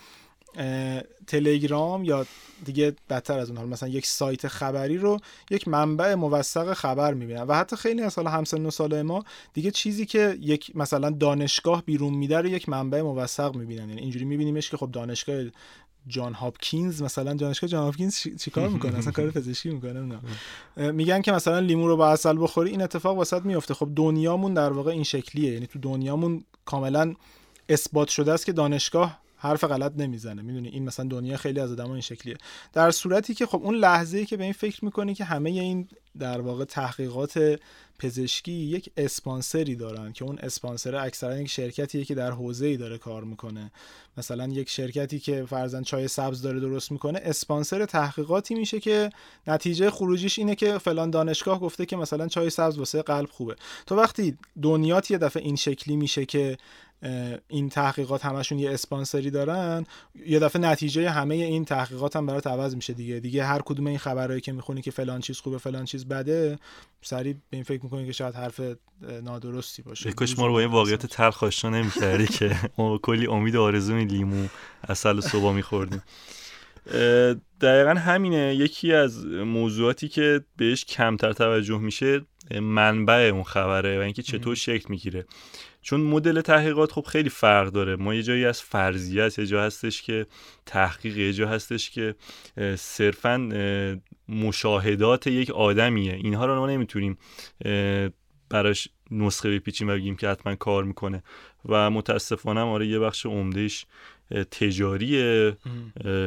تلگرام 1.28 2.04
یا 2.04 2.26
دیگه 2.66 2.96
بدتر 3.10 3.40
از 3.40 3.50
اون 3.50 3.58
حال 3.58 3.68
مثلا 3.68 3.90
یک 3.90 4.06
سایت 4.06 4.48
خبری 4.48 4.98
رو 4.98 5.20
یک 5.52 5.68
منبع 5.68 6.16
موثق 6.16 6.74
خبر 6.74 7.14
می‌بینن. 7.14 7.42
و 7.42 7.54
حتی 7.54 7.76
خیلی 7.76 8.02
از 8.02 8.16
حالا 8.16 8.30
همسن 8.30 8.66
و 8.66 8.72
سال 8.72 9.02
ما 9.02 9.24
دیگه 9.54 9.72
چیزی 9.72 10.06
که 10.06 10.38
یک 10.42 10.76
مثلا 10.76 11.10
دانشگاه 11.10 11.84
بیرون 11.86 12.14
میده 12.14 12.38
رو 12.38 12.48
یک 12.48 12.70
منبع 12.70 13.02
موثق 13.02 13.56
می‌بینن. 13.56 13.90
یعنی 13.90 14.02
اینجوری 14.02 14.26
میبینیمش 14.26 14.70
که 14.70 14.78
خب 14.78 14.92
دانشگاه 14.92 15.36
جان 16.08 16.34
هاپکینز 16.34 17.02
مثلا 17.02 17.34
دانشگاه 17.34 17.70
جان 17.70 17.84
هاپکینز 17.84 18.18
چیکار 18.40 18.70
می‌کنه؟ 18.76 18.98
اصلا 18.98 19.12
کار 19.12 19.32
پزشکی 19.32 19.70
می‌کنه 19.70 20.20
نه 20.78 20.92
میگن 20.92 21.22
که 21.22 21.32
مثلا 21.32 21.60
لیمو 21.60 21.88
رو 21.88 21.98
با 21.98 22.10
اصل 22.10 22.44
بخوری 22.44 22.70
این 22.70 22.82
اتفاق 22.82 23.18
وسط 23.18 23.42
میفته 23.42 23.74
خب 23.74 23.90
دنیامون 23.96 24.54
در 24.54 24.72
واقع 24.72 24.92
این 24.92 25.04
شکلیه. 25.04 25.54
یعنی 25.54 25.68
تو 25.68 25.80
دنیامون 25.80 26.44
کاملا 26.66 27.16
اثبات 27.70 28.08
شده 28.08 28.34
است 28.34 28.46
که 28.46 28.52
دانشگاه 28.52 29.20
حرف 29.42 29.64
غلط 29.64 29.92
نمی‌زنه. 29.98 30.42
می‌دونی؟ 30.42 30.70
این 30.70 30.86
مثلا 30.86 31.08
دنیا 31.08 31.38
خیلی 31.38 31.60
از 31.60 31.72
آدم 31.72 31.92
این 31.92 32.02
شکلیه. 32.02 32.38
در 32.74 32.92
صورتی 32.92 33.34
که 33.34 33.46
خب 33.46 33.62
اون 33.64 33.76
لحظه 33.76 34.26
که 34.26 34.38
به 34.38 34.44
این 34.44 34.54
فکر 34.54 34.86
می‌کنی 34.86 35.14
که 35.14 35.24
همه 35.24 35.50
این 35.50 35.88
در 36.20 36.42
واقع 36.42 36.66
تحقیقات 36.66 37.60
پزشکی 38.00 38.52
یک 38.52 38.92
اسپانسری 38.98 39.76
دارن 39.76 40.12
که 40.12 40.26
اون 40.26 40.38
اسپانسر 40.40 40.96
اکثرا 40.96 41.38
یک 41.38 41.48
شرکتیه 41.48 42.06
که 42.06 42.16
در 42.16 42.32
حوزه 42.32 42.66
ای 42.66 42.78
داره 42.78 42.98
کار 42.98 43.24
می‌کنه. 43.24 43.72
مثلا 44.18 44.48
یک 44.48 44.70
شرکتی 44.70 45.20
که 45.20 45.46
فرزن 45.50 45.84
چای 45.84 46.08
سبز 46.08 46.42
داره 46.42 46.60
درست 46.60 46.92
می‌کنه 46.92 47.20
اسپانسر 47.24 47.86
تحقیقاتی 47.86 48.56
میشه 48.56 48.80
که 48.80 49.10
نتیجه 49.48 49.90
خروجیش 49.90 50.40
اینه 50.40 50.56
که 50.56 50.78
فلان 50.78 51.10
دانشگاه 51.10 51.60
گفته 51.60 51.86
که 51.86 51.98
مثلا 51.98 52.28
چای 52.28 52.50
سبز 52.50 52.78
واسه 52.78 53.02
قلب 53.02 53.30
خوبه. 53.30 53.56
تو 53.88 53.96
وقتی 53.96 54.38
دنیات 54.62 55.12
یه 55.12 55.18
دفعه 55.18 55.44
این 55.44 55.56
شکلی 55.56 55.96
میشه 55.96 56.26
که 56.26 56.58
این 57.48 57.70
تحقیقات 57.70 58.26
همشون 58.26 58.60
یه 58.60 58.72
اسپانسری 58.72 59.32
دارن. 59.32 59.86
یه 60.26 60.40
دفعه 60.40 60.62
نتیجه 60.62 61.10
همه 61.10 61.36
این 61.36 61.66
تحقیقات 61.66 62.16
هم 62.16 62.26
برات 62.26 62.48
عوض 62.48 62.76
میشه 62.76 62.94
دیگه. 62.94 63.20
دیگه 63.20 63.44
هر 63.44 63.62
کدوم 63.66 63.88
این 63.88 63.98
خبرهایی 63.98 64.42
که 64.42 64.52
می‌خونی 64.52 64.82
که 64.82 64.92
فلان 64.92 65.22
چیز 65.22 65.40
خوبه 65.40 65.58
فلان 65.58 65.86
چیز 65.86 66.08
بده 66.08 66.60
سریع 67.02 67.34
به 67.34 67.40
این 67.50 67.64
فکر 67.64 67.84
می‌کنی 67.84 68.06
که 68.06 68.12
شاید 68.12 68.36
حرف 68.36 68.62
نادرستی 69.24 69.82
باشه. 69.82 70.12
کاش 70.12 70.40
ما 70.40 70.48
رو 70.48 70.54
با 70.54 70.60
این 70.60 70.72
واقعیت 70.72 71.06
تلخ 71.06 71.44
آشنا 71.44 71.72
نمی‌کردی 71.72 72.28
که 72.28 72.56
ما 72.78 72.98
کلی 72.98 73.28
امید 73.28 73.56
آرزو 73.56 73.98
لیمو 73.98 74.48
اصل 74.90 75.20
صبح 75.20 75.54
میخوردیم. 75.54 76.02
دقیقا 77.62 77.94
همینه. 77.94 78.56
یکی 78.56 78.94
از 78.94 79.26
موضوعاتی 79.26 80.08
که 80.08 80.42
بهش 80.58 80.86
کمتر 80.86 81.34
توجه 81.34 81.78
میشه 81.78 82.22
منبع 82.60 83.30
اون 83.34 83.44
خبره 83.44 84.00
و 84.00 84.02
اینکه 84.02 84.22
چطور 84.22 84.56
شکل 84.56 84.86
می‌گیره. 84.90 85.26
چون 85.82 86.02
مدل 86.02 86.42
تحقیقات 86.42 86.92
خب 86.92 87.06
خیلی 87.08 87.30
فرق 87.30 87.70
داره. 87.70 87.96
ما 87.96 88.16
یه 88.16 88.24
جایی 88.24 88.46
از 88.46 88.62
فرضیه 88.62 89.24
است 89.24 89.40
یه 89.40 89.46
جا 89.46 89.64
هستش 89.64 90.02
که 90.02 90.26
تحقیق 90.66 91.18
یه 91.18 91.34
جا 91.34 91.48
هستش 91.48 91.90
که 91.90 92.16
صرفا 92.76 93.38
مشاهدات 94.30 95.28
یک 95.28 95.52
آدمیه. 95.52 96.14
اینها 96.14 96.46
رو 96.46 96.56
ما 96.56 96.68
نمی‌تونیم 96.68 97.18
براش 98.50 98.88
نسخه 99.12 99.50
بپیچیم 99.50 99.90
و 99.90 99.94
بگیم 99.94 100.16
که 100.16 100.30
حتما 100.30 100.56
کار 100.56 100.84
می‌کنه. 100.84 101.24
و 101.66 101.90
متاسفانه 101.90 102.62
آره 102.62 102.88
یه 102.88 103.00
بخش 103.00 103.26
عمدهش 103.26 103.86
تجاریه. 104.52 105.58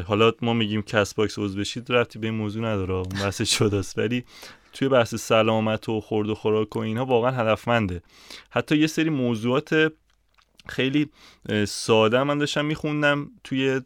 حالا 0.06 0.32
ما 0.42 0.52
میگیم 0.52 0.82
کس 0.82 1.14
باکس 1.14 1.38
عضو 1.38 1.60
بشید 1.60 1.92
ربطی 1.92 2.18
به 2.18 2.26
این 2.26 2.36
موضوع 2.36 2.64
نداره. 2.64 3.02
بحثش 3.02 3.42
جداست 3.42 3.98
ولی 3.98 4.24
توی 4.74 4.88
بحث 4.88 5.14
سلامت 5.14 5.88
و 5.88 6.00
خورد 6.00 6.30
و 6.30 6.34
خوراک 6.34 6.76
و 6.76 6.78
اینها 6.78 7.04
واقعا 7.04 7.30
هدفمنده. 7.30 8.02
حتی 8.50 8.76
یه 8.76 8.86
سری 8.86 9.10
موضوعات 9.10 9.92
خیلی 10.68 11.10
ساده 11.68 12.22
من 12.22 12.38
داشتم 12.38 12.64
میخوندم 12.64 13.30
توی 13.44 13.80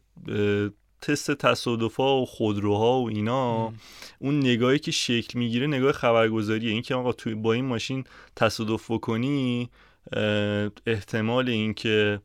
تست 1.02 1.30
تصادفا 1.30 2.21
و 2.21 2.26
خودروها 2.26 3.00
و 3.00 3.09
اینا. 3.09 3.73
اون 4.18 4.38
نگاهی 4.38 4.78
که 4.78 4.90
شکل 4.90 5.38
می‌گیره 5.38 5.66
نگاه 5.66 5.92
خبرگزاریه. 5.92 6.71
این 6.71 6.83
که 6.83 6.95
آقا 6.95 7.12
توی 7.12 7.35
با 7.35 7.52
این 7.52 7.64
ماشین 7.64 8.04
تصادف 8.37 8.90
بکنی 8.90 9.71
احتمال 10.87 11.49
اینکه 11.49 12.21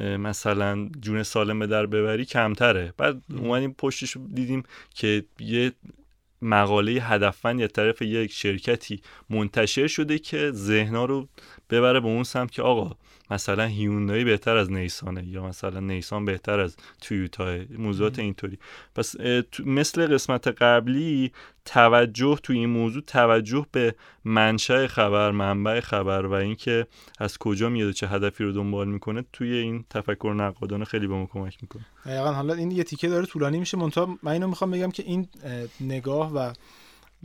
مثلا 0.00 0.88
جون 1.00 1.22
سالم 1.22 1.58
به 1.58 1.66
در 1.66 1.86
ببری 1.86 2.24
کمتره. 2.24 2.94
بعد 2.96 3.22
اومدیم 3.36 3.74
پشتش 3.78 4.16
دیدیم 4.34 4.62
که 4.94 5.24
یه 5.40 5.72
مقاله 6.42 6.92
هدفمند 6.92 7.60
یا 7.60 7.66
طرف 7.66 8.02
یک 8.02 8.32
شرکتی 8.32 9.02
منتشر 9.30 9.86
شده 9.86 10.18
که 10.18 10.50
ذهنا 10.50 11.04
رو 11.04 11.28
ببره 11.70 12.00
به 12.00 12.06
اون 12.06 12.24
سمت 12.24 12.50
که 12.50 12.62
آقا 12.62 12.96
مثلا 13.32 13.64
هیوندای 13.64 14.24
بهتر 14.24 14.56
از 14.56 14.72
نیسانه 14.72 15.26
یا 15.26 15.46
مثلا 15.46 15.80
نیسان 15.80 16.24
بهتر 16.24 16.60
از 16.60 16.76
تویوتا 17.00 17.58
موضوعات 17.78 18.18
اینطوری. 18.18 18.58
پس 18.94 19.14
مثل 19.64 20.14
قسمت 20.14 20.48
قبلی 20.48 21.32
توجه 21.64 22.38
تو 22.42 22.52
این 22.52 22.68
موضوع 22.68 23.02
توجه 23.02 23.66
به 23.72 23.94
منشأ 24.24 24.86
خبر 24.86 25.30
منبع 25.30 25.80
خبر 25.80 26.26
و 26.26 26.32
اینکه 26.32 26.86
از 27.18 27.38
کجا 27.38 27.68
میاد 27.68 27.92
چه 27.92 28.08
هدفی 28.08 28.44
رو 28.44 28.52
دنبال 28.52 28.88
می‌کنه 28.88 29.24
توی 29.32 29.52
این 29.52 29.84
تفکر 29.90 30.34
نقادانه 30.36 30.84
خیلی 30.84 31.06
به 31.06 31.14
ما 31.14 31.26
کمک 31.26 31.58
می‌کنه. 31.62 31.82
دقیقا 32.06 32.32
حالا 32.32 32.54
این 32.54 32.70
یه 32.70 32.84
تیکه 32.84 33.08
داره 33.08 33.26
طولانی 33.26 33.58
میشه. 33.58 33.78
منتها 33.78 34.18
من 34.22 34.32
اینو 34.32 34.48
می‌خوام 34.48 34.70
بگم 34.70 34.90
که 34.90 35.02
این 35.02 35.28
نگاه 35.80 36.32
و 36.34 36.52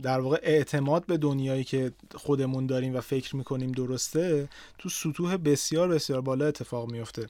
در 0.02 0.20
واقع 0.20 0.40
اعتماد 0.42 1.06
به 1.06 1.16
دنیایی 1.16 1.64
که 1.64 1.92
خودمون 2.14 2.66
داریم 2.66 2.96
و 2.96 3.00
فکر 3.00 3.36
می‌کنیم 3.36 3.72
درسته 3.72 4.48
تو 4.78 4.88
سطوح 4.88 5.36
بسیار 5.36 5.88
بسیار 5.88 6.20
بالا 6.20 6.46
اتفاق 6.46 6.90
میفته 6.90 7.26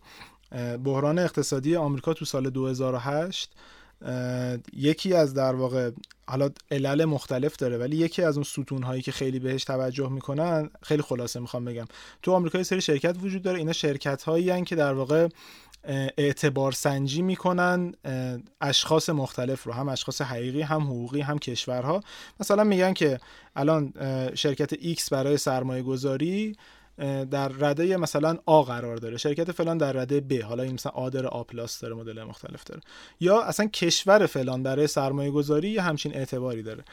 بحران 0.84 1.18
اقتصادی 1.18 1.76
آمریکا 1.76 2.14
تو 2.14 2.24
سال 2.24 2.50
2008 2.50 3.50
یکی 4.72 5.14
از 5.14 5.34
در 5.34 5.54
واقع 5.54 5.90
حالا 6.26 6.50
علل 6.70 7.04
مختلف 7.04 7.56
داره 7.56 7.78
ولی 7.78 7.96
یکی 7.96 8.22
از 8.22 8.36
اون 8.36 8.44
ستون 8.44 8.82
هایی 8.82 9.02
که 9.02 9.12
خیلی 9.12 9.38
بهش 9.38 9.64
توجه 9.64 10.08
می‌کنن 10.08 10.70
خیلی 10.82 11.02
خلاصه 11.02 11.40
می‌خوام 11.40 11.64
بگم. 11.64 11.84
تو 12.22 12.32
آمریکا 12.32 12.58
یه 12.58 12.64
سری 12.64 12.80
شرکت 12.80 13.16
وجود 13.22 13.42
داره 13.42 13.58
اینا 13.58 13.72
شرکت 13.72 14.22
هایی 14.22 14.64
که 14.64 14.76
در 14.76 14.92
واقع 14.92 15.28
اعتبار 16.18 16.72
سنجی 16.72 17.22
می‌کنن 17.22 17.94
اشخاص 18.60 19.10
مختلف 19.10 19.64
رو 19.64 19.72
هم 19.72 19.88
اشخاص 19.88 20.20
حقیقی 20.20 20.62
هم 20.62 20.82
حقوقی 20.82 21.20
هم 21.20 21.38
کشورها. 21.38 22.00
مثلا 22.40 22.64
میگن 22.64 22.92
که 22.92 23.20
الان 23.56 23.92
شرکت 24.34 24.74
X 24.74 25.08
برای 25.10 25.36
سرمایه 25.36 25.82
گذاری 25.82 26.56
در 27.30 27.48
رده 27.48 27.96
مثلا 27.96 28.38
آ 28.46 28.62
قرار 28.62 28.96
داره. 28.96 29.16
شرکت 29.16 29.52
فلان 29.52 29.78
در 29.78 29.92
رده 29.92 30.20
ب 30.20 30.32
حالا 30.42 30.62
این 30.62 30.72
مثلا 30.72 30.92
آ 30.92 31.10
داره 31.10 31.28
آ 31.28 31.42
پلاس 31.42 31.80
داره 31.80 31.94
مدل 31.94 32.22
مختلف 32.22 32.64
داره. 32.64 32.80
یا 33.20 33.42
اصلا 33.42 33.66
کشور 33.66 34.26
فلان 34.26 34.62
برای 34.62 34.86
سرمایه 34.86 35.30
گذاری 35.30 35.70
یه 35.70 35.82
همچین 35.82 36.14
اعتباری 36.14 36.62
داره. 36.62 36.84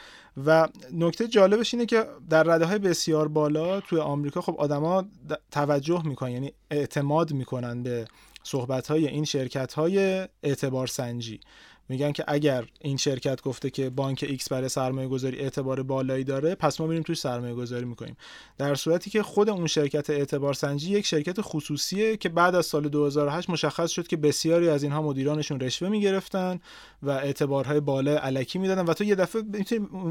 و 0.46 0.68
نکته 0.92 1.28
جالبش 1.28 1.74
اینه 1.74 1.86
که 1.86 2.06
در 2.30 2.42
رده 2.42 2.64
های 2.64 2.78
بسیار 2.78 3.28
بالا 3.28 3.80
توی 3.80 3.98
آمریکا 3.98 4.40
خب 4.40 4.56
آدما 4.58 5.04
توجه 5.50 6.02
می‌کنن 6.06 6.30
یعنی 6.30 6.52
اعتماد 6.70 7.32
می‌کنن 7.32 7.82
به 7.82 8.06
صحبت 8.46 8.86
های 8.86 9.06
این 9.08 9.24
شرکت 9.24 9.72
های 9.72 10.28
اعتبار 10.42 10.86
سنجی. 10.86 11.40
میگن 11.88 12.12
که 12.12 12.24
اگر 12.28 12.64
این 12.80 12.96
شرکت 12.96 13.42
گفته 13.42 13.70
که 13.70 13.90
بانک 13.90 14.24
ایکس 14.28 14.48
برای 14.48 14.68
سرمایه 14.68 15.08
گذاری 15.08 15.38
اعتبار 15.38 15.82
بالایی 15.82 16.24
داره 16.24 16.54
پس 16.54 16.80
ما 16.80 16.86
میریم 16.86 17.02
توش 17.02 17.18
سرمایه 17.18 17.54
گذاری 17.54 17.84
می‌کنیم. 17.84 18.16
در 18.58 18.74
صورتی 18.74 19.10
که 19.10 19.22
خود 19.22 19.50
اون 19.50 19.66
شرکت 19.66 20.10
اعتبار 20.10 20.54
سنجی 20.54 20.92
یک 20.92 21.06
شرکت 21.06 21.36
خصوصیه 21.40 22.16
که 22.16 22.28
بعد 22.28 22.54
از 22.54 22.66
سال 22.66 22.88
2008 22.88 23.50
مشخص 23.50 23.90
شد 23.90 24.06
که 24.06 24.16
بسیاری 24.16 24.68
از 24.68 24.82
اینها 24.82 25.02
مدیرانشون 25.02 25.60
رشوه 25.60 25.88
می‌گرفتن 25.88 26.60
و 27.02 27.10
اعتبارهای 27.10 27.80
بالا 27.80 28.18
الکی 28.18 28.58
می‌دادن. 28.58 28.84
و 28.84 28.94
تو 28.94 29.04
یه 29.04 29.14
دفعه 29.14 29.42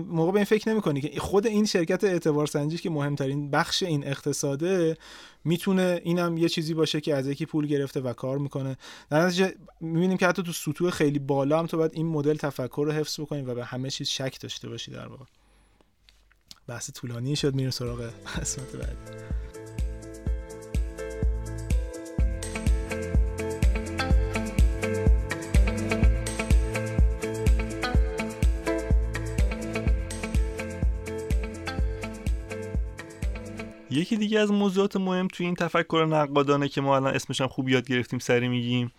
موقع 0.10 0.32
به 0.32 0.38
این 0.38 0.46
فکر 0.46 0.70
نمی‌کنی 0.70 1.02
که 1.02 1.20
خود 1.20 1.48
این 1.48 1.66
شرکت 1.66 2.04
اعتبار 2.04 2.48
سنجی 2.48 2.78
که 2.78 2.90
مهمترین 2.90 3.52
بخش 3.52 3.84
این 3.84 4.08
اقتصاده 4.08 4.98
می‌تونه 5.44 6.02
اینم 6.04 6.38
یه 6.38 6.50
چیزی 6.50 6.74
باشه 6.74 7.02
که 7.02 7.16
از 7.16 7.28
یکی 7.28 7.46
پول 7.46 7.68
گرفته 7.68 8.00
و 8.00 8.14
کار 8.14 8.38
می‌کنه. 8.38 8.78
در 9.10 9.26
نتیجه 9.26 9.54
می‌بینیم 9.82 10.18
که 10.18 10.28
حتی 10.28 10.44
تو 10.44 10.52
سطوح 10.52 10.90
خیلی 10.90 11.20
بالا 11.20 11.60
هم 11.66 11.70
تو 11.70 11.78
باید 11.78 11.92
این 11.94 12.06
مدل 12.06 12.38
تفکر 12.38 12.84
رو 12.86 12.92
حفظ 12.92 13.20
بکنی 13.20 13.42
و 13.42 13.56
به 13.56 13.66
همه 13.66 13.90
چیز 13.90 14.08
شک 14.08 14.40
داشته 14.42 14.70
باشی 14.70 14.92
در 14.92 15.08
واقع. 15.08 15.26
بحث 16.68 16.92
طولانی 16.92 17.36
شد 17.36 17.56
میریم 17.56 17.72
سراغ 17.72 18.12
قسمت 18.42 18.76
بعدی. 18.76 18.96
یکی 33.90 34.18
دیگه 34.18 34.40
از 34.40 34.52
موضوعات 34.52 34.96
مهم 34.96 35.28
توی 35.28 35.46
این 35.46 35.56
تفکر 35.56 36.08
نقادانه 36.10 36.70
که 36.70 36.82
ما 36.82 36.96
الان 36.96 37.16
اسمش 37.16 37.42
هم 37.42 37.48
خوب 37.48 37.70
یاد 37.70 37.88
گرفتیم 37.88 38.20
سری 38.20 38.48
میگیم 38.48 38.92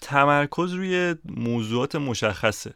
تمرکز 0.00 0.72
روی 0.72 1.14
موضوعات 1.24 1.96
مشخصه. 1.96 2.74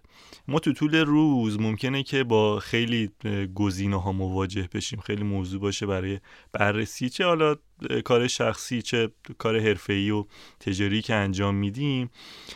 ما 0.48 0.58
تو 0.58 0.72
طول 0.72 0.94
روز 0.94 1.60
ممکنه 1.60 2.02
که 2.02 2.24
با 2.24 2.58
خیلی 2.58 3.10
گزینه 3.54 4.02
ها 4.02 4.12
مواجه 4.12 4.68
بشیم 4.74 5.00
خیلی 5.00 5.22
موضوع 5.22 5.60
باشه 5.60 5.86
برای 5.86 6.20
بررسی 6.52 7.08
چه 7.08 7.24
حالا 7.24 7.56
کار 8.04 8.26
شخصی 8.26 8.82
چه 8.82 9.10
کار 9.38 9.60
حرفه‌ای 9.60 10.10
و 10.10 10.24
تجاری 10.60 11.02
که 11.02 11.14
انجام 11.14 11.54
میدیم. 11.54 12.10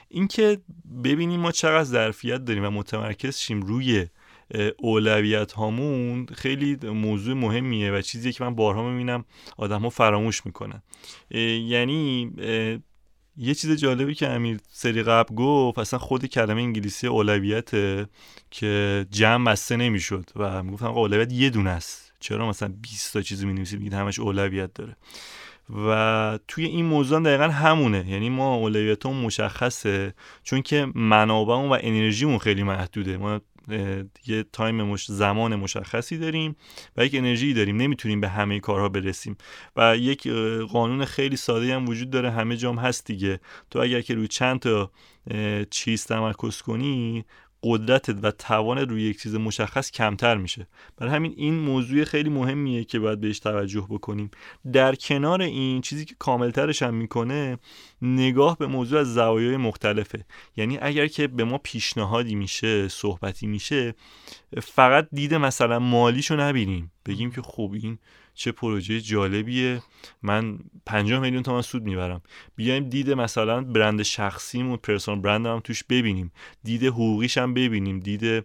اینکه 0.09 0.61
ببینیم 1.05 1.41
ما 1.41 1.53
چقدر 1.53 1.85
ظرفیت 1.85 2.45
داریم 2.45 2.65
و 2.65 2.71
متمرکز 2.71 3.39
شیم 3.39 3.61
روی 3.61 4.07
اولویت 4.79 5.53
هامون 5.53 6.27
خیلی 6.27 6.77
موضوع 6.77 7.35
مهمیه 7.35 7.93
و 7.93 8.01
چیزی 8.01 8.33
که 8.33 8.45
من 8.45 8.55
بارها 8.55 8.91
می‌بینم 8.91 9.25
آدم 9.57 9.81
ها 9.83 9.91
فراموش 9.91 10.47
می‌کنن. 10.47 10.83
یعنی 11.67 12.33
یه 13.37 13.55
چیز 13.55 13.73
جالبی 13.73 14.15
که 14.15 14.29
امیر 14.29 14.59
سری 14.73 15.03
قبل 15.03 15.35
گفت 15.35 15.79
اصلا 15.79 15.99
خود 15.99 16.27
کلمه 16.27 16.63
انگلیسی 16.63 17.07
اولویته 17.07 18.07
که 18.51 19.07
جمع 19.11 19.53
بسته 19.53 19.77
نمی‌شد 19.77 20.31
و 20.37 20.63
می‌گفتن 20.63 20.87
اولویت 20.87 21.33
یه 21.33 21.51
دونه 21.51 21.71
است. 21.71 22.13
چرا 22.21 22.49
مثلا 22.49 22.75
20 22.83 23.13
تا 23.13 23.23
چیزی 23.23 23.47
می 23.47 23.53
نویسید 23.53 23.95
همش 23.95 24.19
اولویت 24.19 24.75
داره. 24.75 24.97
و 25.87 26.39
توی 26.49 26.65
این 26.65 26.87
موضوع 26.87 27.21
دقیقا 27.21 27.49
همونه. 27.49 28.05
یعنی 28.09 28.29
ما 28.29 28.55
اولویتمون 28.55 29.17
مشخصه 29.17 30.15
چون 30.43 30.63
که 30.63 30.87
منابعمون 30.95 31.69
و 31.71 31.79
انرژیمون 31.81 32.39
خیلی 32.39 32.63
محدوده. 32.63 33.17
ما 33.17 33.41
یه 34.27 34.45
تایم 34.53 34.83
مش... 34.83 35.11
زمان 35.11 35.57
مشخصی 35.57 36.19
داریم 36.19 36.57
و 36.97 37.05
یک 37.05 37.15
انرژی 37.15 37.55
داریم. 37.55 37.77
نمی‌تونیم 37.77 38.21
به 38.21 38.29
همه 38.29 38.61
کارها 38.61 38.89
برسیم. 38.89 39.37
و 39.77 39.97
یک 39.97 40.29
قانون 40.73 41.05
خیلی 41.05 41.37
ساده 41.37 41.75
هم 41.75 41.89
وجود 41.89 42.11
داره. 42.11 42.31
همه 42.31 42.57
جام 42.57 42.79
هست 42.79 43.07
دیگه. 43.07 43.41
تو 43.71 43.79
اگر 43.79 44.01
که 44.01 44.15
روی 44.15 44.29
چند 44.29 44.61
تا 44.61 44.91
چیز 45.71 46.07
تمرکز 46.07 46.63
کنی 46.63 47.25
قدرتت 47.63 48.17
و 48.23 48.31
توان 48.31 48.79
روی 48.79 49.03
یک 49.03 49.23
چیز 49.23 49.35
مشخص 49.35 49.91
کمتر 49.91 50.37
میشه. 50.37 50.67
برای 50.97 51.13
همین 51.13 51.35
این 51.37 51.55
موضوع 51.55 52.05
خیلی 52.05 52.31
مهمیه 52.31 52.85
که 52.85 52.99
باید 52.99 53.21
بهش 53.21 53.39
توجه 53.39 53.87
بکنیم. 53.91 54.31
در 54.73 54.95
کنار 54.95 55.43
این 55.43 55.81
چیزی 55.81 56.05
که 56.05 56.15
کاملترش 56.19 56.83
هم 56.83 56.95
می‌کنه 56.95 57.59
نگاه 58.03 58.59
به 58.59 58.67
موضوع 58.67 59.01
از 59.01 59.15
زوایای 59.15 59.57
مختلفه. 59.57 60.25
یعنی 60.57 60.79
اگر 60.83 61.07
که 61.07 61.27
به 61.27 61.45
ما 61.45 61.59
پیشنهادی 61.59 62.35
میشه 62.35 62.89
صحبتی 62.89 63.47
میشه 63.47 63.95
فقط 64.63 65.09
دید 65.13 65.35
مثلا 65.35 65.79
مالیشو 65.79 66.37
نبینیم. 66.37 66.93
بگیم 67.07 67.31
که 67.31 67.43
خوب 67.43 67.73
این 67.73 67.99
چه 68.35 68.53
پروژه 68.53 69.01
جالبیه. 69.01 69.83
من 70.23 70.59
50 70.87 71.21
میلیون 71.21 71.43
تومان 71.43 71.63
سود 71.63 71.83
می‌برم. 71.83 72.23
بیایم 72.57 72.89
دید 72.89 73.11
مثلا 73.11 73.61
برند 73.61 74.03
شخصیمون 74.03 74.77
پرسونال 74.77 75.21
برند 75.21 75.47
هم 75.47 75.61
توش 75.61 75.85
ببینیم. 75.85 76.33
دید 76.65 76.85
حقوقیش 76.85 77.39
هم 77.39 77.55
ببینیم. 77.55 78.01
دید 78.01 78.45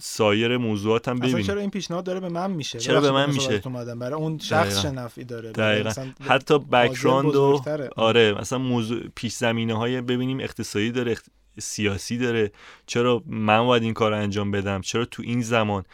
سایر 0.00 0.56
موضوعات 0.56 1.08
هم 1.08 1.18
ببینیم. 1.18 1.42
چرا 1.42 1.60
این 1.60 1.70
پیشنهاد 1.70 2.04
داره 2.04 2.20
به 2.20 2.28
من 2.28 2.50
میشه؟ 2.50 2.78
چرا 2.78 3.00
به 3.00 3.10
من 3.10 3.30
میشه؟ 3.30 3.58
برای 4.00 4.14
اون 4.14 4.38
شخص 4.38 4.82
چه 4.82 4.90
نفعی 4.90 5.24
داره. 5.24 5.52
دقیقا. 5.52 6.06
حتی 6.20 6.58
بکراند 6.58 7.36
و 7.36 7.62
آره 7.96 8.34
مثلا 8.40 8.58
موضوع 8.58 9.02
پیش 9.14 9.32
زمینه 9.32 9.74
های 9.74 10.00
ببینیم 10.00 10.40
اقتصادی 10.40 10.90
داره 10.90 11.16
سیاسی 11.58 12.18
داره. 12.18 12.52
چرا 12.86 13.22
من 13.26 13.66
باید 13.66 13.82
این 13.82 13.94
کار 13.94 14.12
انجام 14.12 14.50
بدم؟ 14.50 14.80
چرا 14.80 15.04
تو 15.04 15.22
این 15.22 15.40
زمان؟ 15.40 15.84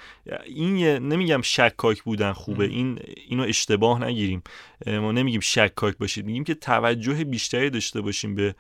این 0.46 0.76
نمیگم 0.98 1.42
شکاک 1.42 2.02
بودن 2.02 2.32
خوبه. 2.32 2.64
این 2.64 2.98
اینو 3.28 3.42
اشتباه 3.42 4.04
نگیریم. 4.04 4.42
ما 4.86 5.12
نمیگیم 5.12 5.40
شکاک 5.40 5.98
باشید. 5.98 6.26
میگیم 6.26 6.44
که 6.44 6.54
توجه 6.54 7.24
بیشتری 7.24 7.70
داشته 7.70 8.00
باشیم 8.00 8.34
به 8.34 8.54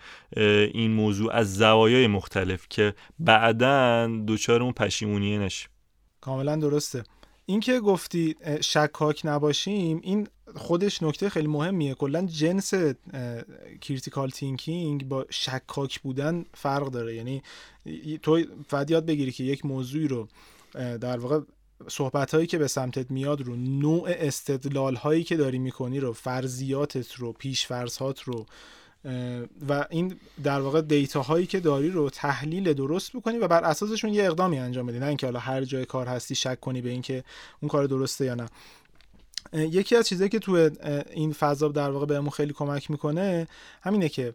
این 0.74 0.90
موضوع 0.90 1.32
از 1.32 1.56
زوایای 1.56 2.06
مختلف 2.06 2.66
که 2.68 2.94
بعدا 3.18 4.06
دوچار 4.26 4.62
اون 4.62 4.72
پشیمونیه 4.72 5.38
نشیم. 5.38 5.68
کاملا 6.20 6.56
درسته. 6.56 7.04
اینکه 7.46 7.80
گفتی 7.80 8.36
شکاک 8.60 9.20
نباشیم 9.24 10.00
این 10.02 10.28
خودش 10.56 11.02
نکته 11.02 11.28
خیلی 11.28 11.48
مهمیه. 11.48 11.94
کلا 11.94 12.22
جنس 12.26 12.74
critical 13.80 14.30
thinking 14.30 15.08
با 15.08 15.26
شکاک 15.30 16.00
بودن 16.00 16.44
فرق 16.54 16.90
داره. 16.90 17.14
یعنی 17.14 17.42
تو 18.22 18.42
فقط 18.68 18.90
یاد 18.90 19.06
بگیری 19.06 19.32
که 19.32 19.44
یک 19.44 19.66
موضوعی 19.66 20.08
رو 20.08 20.28
در 20.74 21.18
واقع 21.18 21.40
صحبت 21.88 22.34
هایی 22.34 22.46
که 22.46 22.58
به 22.58 22.68
سمتت 22.68 23.10
میاد 23.10 23.40
رو 23.40 23.56
نوع 23.56 24.04
استدلال 24.08 24.94
هایی 24.94 25.24
که 25.24 25.36
داری 25.36 25.58
می‌کنی 25.58 26.00
رو 26.00 26.12
فرضیاتت 26.12 27.12
رو 27.12 27.32
پیش 27.32 27.66
فرضهات 27.66 28.20
رو 28.20 28.46
و 29.68 29.86
این 29.90 30.16
در 30.44 30.60
واقع 30.60 30.80
data 30.80 31.22
هایی 31.22 31.46
که 31.46 31.60
داری 31.60 31.90
رو 31.90 32.10
تحلیل 32.10 32.72
درست 32.72 33.16
بکنی 33.16 33.38
و 33.38 33.48
بر 33.48 33.64
اساسشون 33.64 34.14
یه 34.14 34.24
اقدامی 34.24 34.58
انجام 34.58 34.86
بدی. 34.86 34.98
نه 34.98 35.06
اینکه 35.06 35.26
حالا 35.26 35.38
هر 35.38 35.64
جای 35.64 35.84
کار 35.84 36.06
هستی 36.06 36.34
شک 36.34 36.60
کنی 36.60 36.82
به 36.82 36.90
اینکه 36.90 37.24
اون 37.60 37.68
کار 37.68 37.86
درسته 37.86 38.24
یا 38.24 38.34
نه. 38.34 38.46
یکی 39.54 39.96
از 39.96 40.08
چیزایی 40.08 40.30
که 40.30 40.38
تو 40.38 40.70
این 41.10 41.32
فضا 41.32 41.68
در 41.68 41.90
واقع 41.90 42.06
بهمون 42.06 42.30
خیلی 42.30 42.52
کمک 42.52 42.90
می‌کنه 42.90 43.48
همینه 43.82 44.08
که 44.08 44.34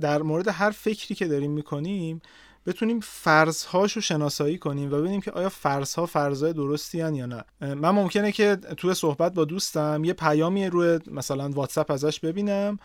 در 0.00 0.22
مورد 0.22 0.48
هر 0.48 0.70
فکری 0.70 1.14
که 1.14 1.26
داریم 1.26 1.50
می‌کنیم 1.50 2.20
بتونیم 2.66 3.00
فرضهاش 3.00 3.92
رو 3.92 4.02
شناسایی 4.02 4.58
کنیم 4.58 4.92
و 4.92 4.96
ببینیم 4.96 5.20
که 5.20 5.30
آیا 5.30 5.48
فرضها 5.48 6.06
فرضهای 6.06 6.52
درستی 6.52 7.00
هن 7.00 7.14
یا 7.14 7.26
نه. 7.26 7.44
من 7.60 7.90
ممکنه 7.90 8.32
که 8.32 8.56
توی 8.56 8.94
صحبت 8.94 9.34
با 9.34 9.44
دوستم 9.44 10.04
یه 10.04 10.12
پیامی 10.12 10.66
روی 10.66 10.98
مثلا 11.06 11.48
واتساپ 11.48 11.90
ازش 11.90 12.20
ببینم 12.20 12.78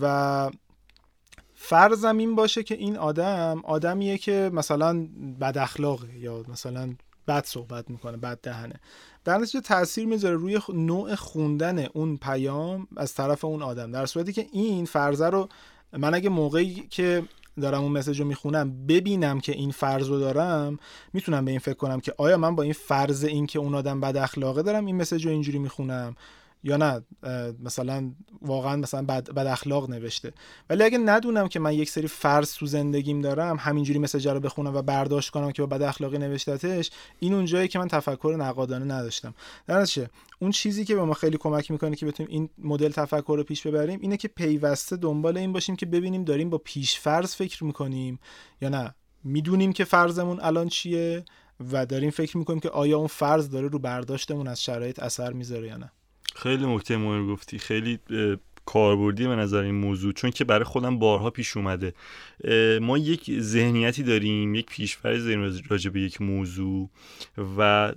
و 0.00 0.50
فرضم 1.54 2.18
این 2.18 2.34
باشه 2.34 2.62
که 2.62 2.74
این 2.74 2.96
آدم 2.96 3.60
آدمیه 3.64 4.18
که 4.18 4.50
مثلا 4.52 5.08
بد 5.40 5.58
اخلاقه 5.58 6.18
یا 6.18 6.44
مثلا 6.48 6.94
بد 7.28 7.44
صحبت 7.44 7.90
می‌کنه 7.90 8.16
بد 8.16 8.38
دهنه. 8.42 8.74
در 9.24 9.38
نتیجه 9.38 9.60
تاثیر 9.60 10.06
می‌ذاره 10.06 10.36
روی 10.36 10.60
نوع 10.74 11.14
خوندن 11.14 11.78
اون 11.78 12.16
پیام 12.16 12.88
از 12.96 13.14
طرف 13.14 13.44
اون 13.44 13.62
آدم. 13.62 13.92
در 13.92 14.06
صورتی 14.06 14.32
که 14.32 14.46
این 14.52 14.84
فرضه 14.84 15.26
رو 15.26 15.48
من 15.92 16.14
اگه 16.14 16.28
موقعی 16.28 16.86
که 16.90 17.22
دارم 17.60 17.82
اون 17.82 17.92
مسیج 17.92 18.20
رو 18.20 18.26
می‌خونم 18.26 18.86
ببینم 18.86 19.40
که 19.40 19.52
این 19.52 19.70
فرض 19.70 20.08
رو 20.08 20.18
دارم 20.18 20.78
می‌تونم 21.12 21.44
به 21.44 21.50
این 21.50 21.60
فکر 21.60 21.74
کنم 21.74 22.00
که 22.00 22.14
آیا 22.18 22.36
من 22.36 22.56
با 22.56 22.62
این 22.62 22.72
فرض 22.72 23.24
این 23.24 23.46
که 23.46 23.58
اون 23.58 23.74
آدم 23.74 24.00
بد 24.00 24.16
اخلاقه 24.16 24.62
دارم 24.62 24.86
این 24.86 24.96
مسیج 24.96 25.26
رو 25.26 25.32
اینجوری 25.32 25.58
می‌خونم؟ 25.58 26.16
یا 26.66 26.76
نه 26.76 27.02
مثلا 27.64 28.12
واقعا 28.42 28.76
مثلا 28.76 29.02
بد, 29.02 29.30
بد 29.30 29.46
اخلاق 29.46 29.90
نوشته. 29.90 30.32
ولی 30.70 30.82
اگه 30.84 30.98
ندونم 30.98 31.48
که 31.48 31.60
من 31.60 31.72
یک 31.72 31.90
سری 31.90 32.08
فرض 32.08 32.54
تو 32.54 32.66
زندگیم 32.66 33.20
دارم 33.20 33.56
همینجوری 33.56 33.98
مسیج 33.98 34.28
رو 34.28 34.40
بخونم 34.40 34.76
و 34.76 34.82
برداشت 34.82 35.30
کنم 35.30 35.52
که 35.52 35.62
با 35.62 35.66
بد 35.66 35.82
اخلاقی 35.82 36.18
نوشتتش 36.18 36.90
این 37.18 37.34
اونجایی 37.34 37.68
که 37.68 37.78
من 37.78 37.88
تفکر 37.88 38.36
نقادانه 38.38 38.94
نداشتم. 38.94 39.34
در 39.66 39.86
اون 40.38 40.50
چیزی 40.50 40.84
که 40.84 40.94
به 40.94 41.04
ما 41.04 41.14
خیلی 41.14 41.36
کمک 41.36 41.70
می‌کنه 41.70 41.96
که 41.96 42.06
بتونیم 42.06 42.32
این 42.32 42.48
مدل 42.58 42.90
تفکر 42.90 43.34
رو 43.36 43.44
پیش 43.44 43.66
ببریم 43.66 43.98
اینه 44.02 44.16
که 44.16 44.28
پیوسته 44.28 44.96
دنبال 44.96 45.36
این 45.36 45.52
باشیم 45.52 45.76
که 45.76 45.86
ببینیم 45.86 46.24
داریم 46.24 46.50
با 46.50 46.58
پیش 46.58 46.98
فرض 46.98 47.34
فکر 47.34 47.64
می‌کنیم 47.64 48.18
یا 48.60 48.68
نه. 48.68 48.94
می‌دونیم 49.24 49.72
که 49.72 49.84
فرضمون 49.84 50.40
الان 50.40 50.68
چیه 50.68 51.24
و 51.72 51.86
داریم 51.86 52.10
فکر 52.10 52.36
می‌کنیم 52.36 52.60
که 52.60 52.70
آیا 52.70 52.98
اون 52.98 53.06
فرض 53.06 53.50
داره 53.50 53.68
رو 53.68 53.78
برداشتمون 53.78 54.48
از 54.48 54.62
شرایط 54.62 54.98
اثر 54.98 55.32
می‌ذاره 55.32 55.68
یا 55.68 55.76
نه. 55.76 55.92
خیلی 56.36 56.74
نکته 56.74 56.96
مهم 56.96 57.26
گفتی. 57.26 57.58
خیلی 57.58 57.98
کاربردی 58.66 59.26
به 59.26 59.36
نظر 59.36 59.62
این 59.62 59.74
موضوع 59.74 60.12
چون 60.12 60.30
که 60.30 60.44
برای 60.44 60.64
خودم 60.64 60.98
بارها 60.98 61.30
پیش 61.30 61.56
اومده. 61.56 61.94
ما 62.80 62.98
یک 62.98 63.40
ذهنیتی 63.40 64.02
داریم 64.02 64.54
یک 64.54 64.66
پیشفرض 64.66 65.24
داریم 65.24 65.60
راجع 65.68 65.90
به 65.90 66.00
یک 66.00 66.22
موضوع 66.22 66.90
و 67.58 67.92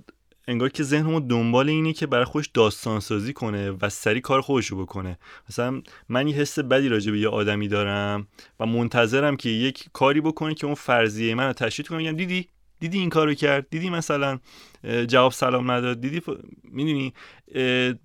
انگار 0.48 0.68
که 0.68 0.82
ذهنمون 0.82 1.26
دنبال 1.26 1.68
اینه 1.68 1.92
که 1.92 2.06
برای 2.06 2.24
خوش 2.24 2.46
داستان 2.54 3.00
سازی 3.00 3.32
کنه 3.32 3.70
و 3.70 3.88
سری 3.88 4.20
کار 4.20 4.40
خودشو 4.40 4.76
بکنه. 4.82 5.18
مثلا 5.48 5.82
من 6.08 6.28
یه 6.28 6.36
حس 6.36 6.58
بدی 6.58 6.88
راجع 6.88 7.12
به 7.12 7.20
یه 7.20 7.28
آدمی 7.28 7.68
دارم 7.68 8.26
و 8.60 8.66
منتظرم 8.66 9.36
که 9.36 9.48
یک 9.48 9.84
کاری 9.92 10.20
بکنه 10.20 10.54
که 10.54 10.66
اون 10.66 10.74
فرضیه 10.74 11.34
من 11.34 11.46
رو 11.46 11.52
تشدید 11.52 11.88
کنه. 11.88 11.98
میگم 11.98 12.16
دیدی؟ 12.16 12.48
دیدی 12.80 12.98
این 12.98 13.10
کارو 13.10 13.34
کرد؟ 13.34 13.66
دیدی 13.70 13.90
مثلا 13.90 14.38
جواب 15.08 15.32
سلام 15.32 15.70
نداد؟ 15.70 16.00
دیدی 16.00 16.20
ف... 16.20 16.28
می‌دونی؟ 16.64 17.14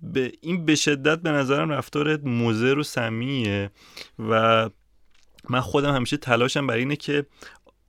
به 0.02 0.32
این 0.40 0.64
به 0.64 0.74
شدت 0.74 1.18
به 1.18 1.30
نظرم 1.30 1.70
رفتار 1.70 2.16
مزر 2.16 2.78
و 2.78 2.82
سمیه 2.82 3.70
و 4.18 4.70
من 5.50 5.60
خودم 5.60 5.94
همیشه 5.94 6.16
تلاشم 6.16 6.66
بر 6.66 6.74
اینه 6.74 6.96
که 6.96 7.26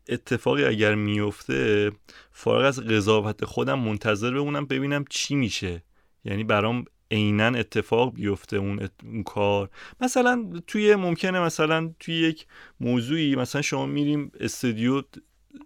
اتفاقی 0.10 0.66
اگر 0.66 0.96
میفته 0.96 1.92
فارغ 2.32 2.66
از 2.66 2.80
قضاوت 2.80 3.46
خودم 3.46 3.80
منتظر 3.80 4.32
بمونم 4.32 4.66
ببینم 4.66 5.06
چی 5.10 5.36
میشه. 5.36 5.84
یعنی 6.26 6.44
برام 6.44 6.86
عینا 7.12 7.46
اتفاق 7.46 8.14
بیفته 8.14 8.58
اون, 8.58 8.90
اون 9.04 9.24
کار. 9.24 9.70
مثلا 10.02 10.50
توی 10.68 10.96
ممکنه 10.96 11.40
مثلا 11.40 11.94
توی 12.00 12.16
یک 12.16 12.46
موضوعی 12.80 13.36
مثلا 13.36 13.62
شما 13.62 13.86
میریم 13.86 14.32
استودیو 14.40 15.04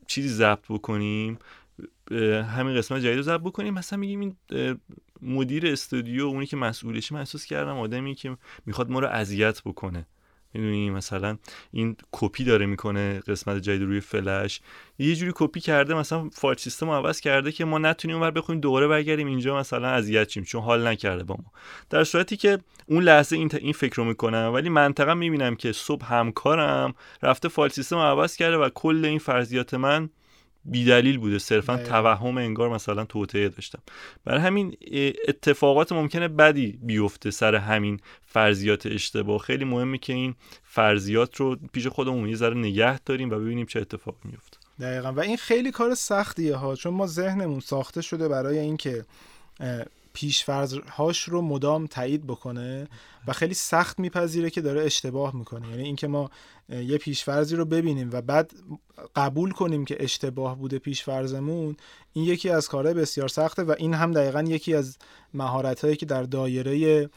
چیزی 0.08 0.30
ضبط 0.30 0.66
بکنیم 0.70 1.40
همین 2.56 2.76
قسمت 2.76 3.00
جدید 3.02 3.18
رو 3.18 3.22
ضبط 3.22 3.42
بکنیم. 3.42 3.74
مثلا 3.74 4.00
میگیم 4.00 4.20
این 4.20 4.36
مدیر 5.22 5.68
استودیو 5.68 6.24
اونی 6.24 6.46
که 6.46 6.58
مسئولش 6.58 7.12
من 7.12 7.20
احساس 7.20 7.46
کردم 7.46 7.78
آدمی 7.78 8.16
که 8.16 8.38
می‌خواد 8.66 8.90
ما 8.90 9.00
رو 9.00 9.08
اذیت 9.08 9.62
بکنه. 9.66 10.08
می‌دونی 10.54 10.90
مثلا 10.90 11.38
این 11.72 11.96
کپی 12.12 12.44
داره 12.44 12.66
می‌کنه 12.66 13.20
قسمت 13.20 13.62
جدید 13.62 13.82
روی 13.82 14.00
فلش. 14.00 14.62
یه 15.00 15.16
جوری 15.16 15.32
کپی 15.36 15.60
کرده 15.60 15.94
مثلا 15.94 16.30
فایل 16.30 16.58
سیستم 16.58 16.86
رو 16.86 16.94
عوض 16.96 17.20
کرده 17.20 17.52
که 17.52 17.66
ما 17.66 17.78
نتونیم 17.78 18.18
اونور 18.18 18.32
بخونیم 18.32 18.62
دوباره 18.62 18.88
برگردیم 18.88 19.28
اینجا 19.28 19.58
مثلا 19.58 19.88
اذیت 19.88 20.30
شیم 20.30 20.44
چون 20.44 20.62
حال 20.62 20.88
نکرده 20.88 21.24
با 21.24 21.36
ما. 21.36 21.52
در 21.90 22.04
صورتی 22.04 22.38
که 22.38 22.58
اون 22.86 23.04
لحظه 23.04 23.36
این 23.36 23.50
این 23.60 23.74
فکر 23.74 23.96
رو 23.96 24.04
می‌کنم 24.04 24.52
ولی 24.54 24.70
منطقه 24.70 25.14
می‌بینم 25.14 25.56
که 25.56 25.72
صبح 25.72 26.14
همکارم 26.14 26.94
رفته 27.24 27.48
فایل 27.48 27.72
سیستم 27.72 27.96
رو 27.96 28.02
عوض 28.02 28.36
کرده 28.36 28.58
و 28.58 28.70
کل 28.70 29.06
این 29.06 29.20
فرضیات 29.20 29.74
من 29.74 30.10
بیدلیل 30.66 31.18
بوده. 31.18 31.40
صرفا 31.40 31.78
توهم 31.78 32.38
انگار 32.38 32.70
مثلا 32.70 33.06
توطعه 33.06 33.50
داشتم. 33.50 33.80
برای 34.26 34.42
همین 34.42 34.78
اتفاقات 35.28 35.92
ممکنه 35.92 36.28
بدی 36.28 36.80
بیفته 36.82 37.32
سر 37.32 37.56
همین 37.56 38.00
فرضیات 38.22 38.86
اشتباه. 38.86 39.40
خیلی 39.40 39.66
مهمه 39.66 39.98
که 39.98 40.14
این 40.14 40.36
فرضیات 40.64 41.36
رو 41.36 41.56
پیش 41.74 41.88
خودمون 41.88 42.30
یه 42.30 42.36
ذره 42.36 42.58
نگه 42.58 43.00
داریم 43.00 43.30
و 43.30 43.36
ببینیم 43.36 43.66
چه 43.66 43.82
اتفاقی 43.82 44.20
میفته 44.24 44.58
دقیقا. 44.80 45.12
و 45.12 45.20
این 45.20 45.38
خیلی 45.38 45.72
کار 45.72 45.96
سختیه 45.96 46.56
ها 46.56 46.76
چون 46.76 46.94
ما 46.94 47.08
ذهنمون 47.08 47.60
ساخته 47.60 48.02
شده 48.02 48.28
برای 48.28 48.60
اینکه 48.60 49.06
پیشفرضهاش 50.14 51.24
رو 51.24 51.42
مدام 51.42 51.88
تایید 51.88 52.28
بکنه 52.28 52.88
و 53.28 53.34
خیلی 53.34 53.54
سخت 53.54 54.00
میپذیره 54.00 54.50
که 54.50 54.62
داره 54.62 54.82
اشتباه 54.82 55.36
می‌کنه. 55.36 55.70
یعنی 55.70 55.84
اینکه 55.84 56.08
ما 56.08 56.30
یه 56.70 56.98
پیشفرضی 56.98 57.56
رو 57.56 57.66
ببینیم 57.66 58.10
و 58.12 58.22
بعد 58.22 58.52
قبول 59.16 59.52
کنیم 59.52 59.86
که 59.86 59.98
اشتباه 60.00 60.58
بوده 60.58 60.80
پیشفرزمون 60.80 61.76
این 62.14 62.26
یکی 62.26 62.50
از 62.50 62.68
کارهای 62.68 62.94
بسیار 62.94 63.28
سخته 63.28 63.64
و 63.64 63.76
این 63.78 63.94
هم 63.94 64.12
دقیقا 64.12 64.42
یکی 64.42 64.76
از 64.76 64.98
مهارت 65.34 65.98
که 65.98 66.06
در 66.06 66.24
دایره 66.24 67.10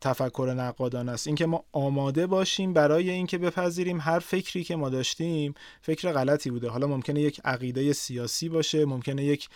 تفکر 0.00 0.54
نقادانه 0.56 1.12
است. 1.12 1.26
اینکه 1.26 1.46
ما 1.46 1.64
آماده 1.72 2.26
باشیم 2.26 2.72
برای 2.72 3.10
اینکه 3.10 3.38
بپذیریم 3.38 4.00
هر 4.00 4.18
فکری 4.18 4.64
که 4.64 4.76
ما 4.76 4.88
داشتیم 4.88 5.54
فکر 5.82 6.12
غلطی 6.12 6.50
بوده. 6.50 6.68
حالا 6.68 6.86
ممکنه 6.86 7.20
یک 7.20 7.40
عقیده 7.44 7.92
سیاسی 7.92 8.48
باشه 8.48 8.84
ممکنه 8.84 9.24
یک 9.24 9.48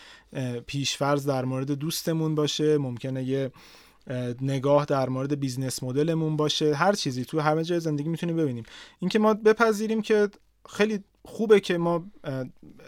پیشفرض 0.67 1.27
در 1.27 1.45
مورد 1.45 1.71
دوستمون 1.71 2.35
باشه 2.35 2.79
ممکنه 2.79 3.25
یه 3.25 3.51
نگاه 4.41 4.85
در 4.85 5.09
مورد 5.09 5.41
business 5.41 5.83
model 5.83 6.17
مون 6.17 6.37
باشه. 6.37 6.75
هر 6.75 6.93
چیزی 6.93 7.25
تو 7.25 7.41
همه 7.41 7.65
جای 7.65 7.81
زندگی 7.81 8.09
می‌تونیم 8.09 8.37
ببینیم. 8.37 8.65
اینکه 8.99 9.19
ما 9.19 9.35
بپذیریم 9.35 10.03
که 10.03 10.29
خیلی 10.69 11.05
خوبه 11.25 11.61
که 11.61 11.79
ما 11.79 12.05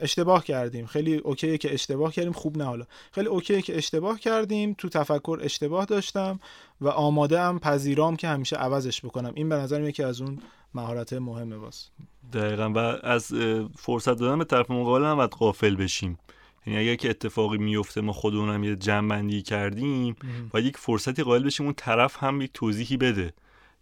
اشتباه 0.00 0.44
کردیم. 0.44 0.86
خیلی 0.86 1.16
okay 1.16 1.50
ه 1.50 1.58
که 1.58 1.74
اشتباه 1.74 2.12
کردیم 2.12 2.32
خوب 2.32 2.58
نه 2.58 2.64
حالا. 2.64 2.84
خیلی 3.12 3.26
okay 3.26 3.55
ه 3.55 3.62
که 3.62 3.76
اشتباه 3.76 4.20
کردیم. 4.20 4.74
تو 4.78 4.88
تفکر 4.88 5.40
اشتباه 5.42 5.84
داشتم. 5.84 6.40
و 6.80 6.88
آماده 6.88 7.40
ام 7.40 7.58
پذیرام 7.58 8.16
که 8.16 8.28
همیشه 8.28 8.56
عوضش 8.56 9.04
بکنم. 9.04 9.32
این 9.34 9.48
به 9.48 9.54
نظرم 9.54 9.88
یکی 9.88 10.02
از 10.02 10.20
اون 10.20 10.38
مهارت 10.74 11.12
مهمه 11.12 11.58
باز. 11.58 11.88
دقیقا. 12.32 12.70
و 12.70 12.78
از 13.02 13.32
فرصت 13.76 14.18
دادن 14.18 14.38
به 14.38 14.44
طرف 14.44 14.70
مقابل 14.70 15.04
هم 15.04 15.16
نباید 15.16 15.30
غافل 15.30 15.76
بشیم. 15.76 16.18
یعنی 16.66 16.78
اگر 16.78 16.94
که 16.94 17.10
اتفاقی 17.10 17.58
میفته 17.58 18.00
ما 18.00 18.12
خودمون 18.12 18.64
یه 18.64 18.76
جمع 18.76 19.40
کردیم 19.40 20.16
و 20.54 20.60
یک 20.60 20.76
فرصتی 20.76 21.22
قائل 21.22 21.44
بشیم 21.44 21.66
اون 21.66 21.74
طرف 21.76 22.22
هم 22.22 22.40
یک 22.40 22.50
توضیحی 22.54 22.96
بده. 22.96 23.32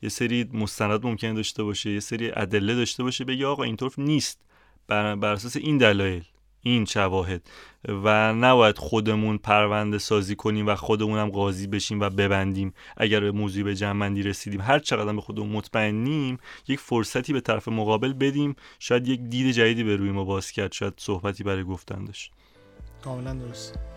یه 0.03 0.09
سری 0.09 0.51
مستند 0.53 1.07
ممکن 1.07 1.35
داشته 1.35 1.63
باشه 1.63 1.91
یه 1.91 2.01
سری 2.01 2.31
ادله 2.35 2.75
داشته 2.75 3.03
باشه 3.03 3.25
بگه 3.25 3.47
آقا 3.47 3.63
اینطور 3.63 3.95
نیست. 3.99 4.41
بر, 4.87 5.17
بر 5.17 5.33
اساس 5.33 5.57
این 5.57 5.79
دلایل. 5.79 6.25
این 6.65 6.85
شواهد 6.85 7.43
و 7.89 8.33
نباید 8.33 8.79
خودمون 8.79 9.39
پرونده 9.39 9.99
سازی 9.99 10.37
کنیم 10.37 10.67
و 10.67 10.75
خودمون 10.75 11.19
هم 11.19 11.29
قاضی 11.31 11.67
بشیم 11.67 12.01
و 12.01 12.11
ببندیم. 12.11 12.75
اگر 12.97 13.21
به 13.21 13.33
موضوعی 13.33 13.65
به 13.65 13.75
جمعندی 13.75 14.23
رسیدیم 14.23 14.61
هر 14.61 14.79
چقدر 14.79 15.13
به 15.13 15.21
خودمون 15.21 15.49
مطمئنیم 15.49 16.39
یک 16.69 16.81
فرصتی 16.81 17.33
به 17.33 17.41
طرف 17.41 17.69
مقابل 17.69 18.13
بدیم. 18.13 18.57
شاید 18.79 19.09
یک 19.09 19.21
دید 19.21 19.51
جدیدی 19.51 19.85
به 19.85 19.97
روی 19.97 20.11
ما 20.11 20.25
باز 20.25 20.51
کرد 20.51 20.73
شاید 20.73 20.95
صحبتی 20.97 21.45
برای 21.45 21.65
گفتن 21.65 22.05
داشت. 22.05 22.33
کاملا 23.05 23.35
درست. 23.35 23.94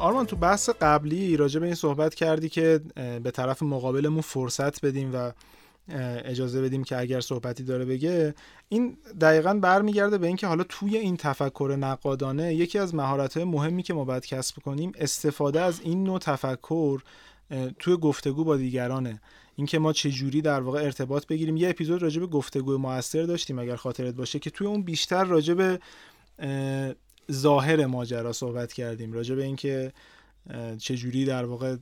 آرمان 0.00 0.26
تو 0.26 0.36
بحث 0.36 0.70
قبلی 0.80 1.36
راجع 1.36 1.60
به 1.60 1.66
این 1.66 1.74
صحبت 1.74 2.14
کردی 2.14 2.48
که 2.48 2.80
به 3.22 3.30
طرف 3.30 3.62
مقابلمون 3.62 4.20
فرصت 4.20 4.84
بدیم 4.84 5.10
و 5.14 5.32
اجازه 6.24 6.62
بدیم 6.62 6.84
که 6.84 6.98
اگر 6.98 7.20
صحبتی 7.20 7.62
داره 7.62 7.84
بگه. 7.84 8.34
این 8.68 8.96
دقیقا 9.20 9.54
برمیگرده 9.54 10.18
به 10.18 10.26
اینکه 10.26 10.46
حالا 10.46 10.64
توی 10.68 10.96
این 10.96 11.16
تفکر 11.16 11.76
نقادانه 11.80 12.54
یکی 12.54 12.78
از 12.78 12.94
مهارت 12.94 13.36
مهمی 13.36 13.82
که 13.82 13.94
ما 13.94 14.04
باید 14.04 14.26
کسب 14.26 14.62
کنیم 14.62 14.92
استفاده 14.94 15.60
از 15.60 15.80
این 15.80 16.04
نوع 16.04 16.18
تفکر 16.18 17.02
توی 17.78 17.96
گفتگو 17.96 18.44
با 18.44 18.56
دیگرانه. 18.56 19.20
اینکه 19.56 19.78
ما 19.78 19.92
چه 19.92 20.10
جوری 20.10 20.42
در 20.42 20.60
واقع 20.60 20.82
ارتباط 20.82 21.26
بگیریم. 21.26 21.56
یه 21.56 21.68
اپیزود 21.68 22.02
راجع 22.02 22.20
به 22.20 22.26
گفتگو 22.26 22.78
موثر 22.78 23.22
داشتیم 23.22 23.58
اگر 23.58 23.76
خاطرت 23.76 24.14
باشه 24.14 24.38
که 24.38 24.50
توی 24.50 24.66
اون 24.66 24.82
بیشتر 24.82 25.24
راجع 25.24 25.54
به 25.54 25.78
ظاهر 27.30 27.86
ماجرا 27.86 28.32
صحبت 28.32 28.72
کردیم 28.72 29.12
راجع 29.12 29.34
به 29.34 29.44
اینکه 29.44 29.92
چجوری 30.78 31.24
در 31.24 31.44
واقع 31.44 31.76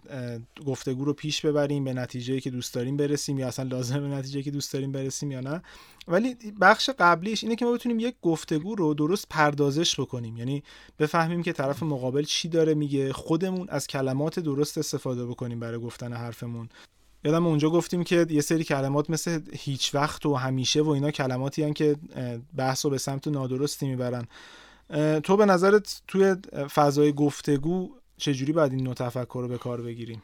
گفتگو 0.67 1.05
رو 1.05 1.13
پیش 1.13 1.47
ببریم 1.47 1.85
به 1.85 1.93
نتیجه 1.93 2.41
که 2.41 2.51
دوست 2.51 2.75
داریم 2.75 2.97
برسیم 2.97 3.39
یا 3.39 3.49
اصلا 3.49 3.69
لازم 3.69 4.01
به 4.01 4.17
نتیجه 4.17 4.43
که 4.43 4.51
دوست 4.51 4.73
داریم 4.73 4.93
برسیم 4.93 5.31
یا 5.31 5.41
نه. 5.41 5.63
ولی 6.09 6.37
بخش 6.61 6.91
قبلیش 6.99 7.45
اینه 7.45 7.57
که 7.57 7.65
ما 7.65 7.73
بتونیم 7.73 7.99
یک 7.99 8.15
گفتگو 8.23 8.75
رو 8.75 8.95
درست 8.95 9.27
پردازش 9.31 10.01
بکنیم. 10.01 10.37
یعنی 10.37 10.63
بفهمیم 10.99 11.43
که 11.43 11.53
طرف 11.53 11.83
مقابل 11.83 12.23
چی 12.23 12.49
داره 12.49 12.75
میگه 12.75 13.13
خودمون 13.13 13.69
از 13.69 13.87
کلمات 13.87 14.41
درست 14.41 14.79
استفاده 14.79 15.27
بکنیم 15.27 15.61
برای 15.61 15.81
گفتن 15.81 16.13
حرفمون. 16.13 16.69
یادم 17.25 17.47
اونجا 17.47 17.71
گفتیم 17.71 18.05
که 18.05 18.27
یه 18.31 18.41
سری 18.41 18.65
کلمات 18.65 19.11
مثل 19.11 19.41
هیچ 19.53 19.95
وقت 19.95 20.27
و 20.27 20.35
همیشه 20.35 20.83
و 20.83 20.89
اینا 20.89 21.11
کلماتی 21.11 21.63
هن 21.63 21.73
که 21.73 21.97
بحث 22.57 22.85
رو 22.85 22.91
به 22.91 22.99
سمت 22.99 23.29
نادرستی 23.29 23.87
می‌برن. 23.89 24.27
تو 25.25 25.37
به 25.37 25.47
نظرت 25.47 26.03
توی 26.09 26.37
فضای 26.75 27.13
گفتگو 27.13 27.95
چجوری 28.17 28.53
باید 28.53 28.73
این 28.73 28.85
نوع 28.85 28.95
تفکر 28.95 29.39
رو 29.43 29.49
به 29.49 29.59
کار 29.59 29.83
بگیریم؟ 29.83 30.23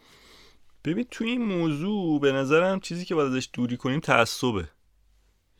ببین 0.84 1.06
توی 1.10 1.30
این 1.30 1.44
موضوع 1.44 2.20
به 2.20 2.32
نظرم 2.32 2.80
چیزی 2.80 3.04
که 3.04 3.14
باید 3.14 3.32
ازش 3.32 3.48
دوری 3.52 3.76
کنیم 3.76 4.00
تعصبه. 4.00 4.68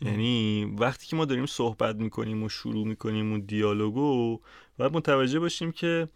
یعنی 0.01 0.65
وقتی 0.65 1.07
که 1.07 1.17
ما 1.17 1.25
داریم 1.25 1.47
صحبت 1.47 1.97
می‌کنیم 1.97 2.43
و 2.43 2.49
شروع 2.49 2.87
می‌کنیم 2.87 3.31
اون 3.31 3.41
دیالوگو 3.41 4.41
باید 4.79 4.93
متوجه 4.93 5.41
باشیم 5.41 5.73
که 5.73 6.09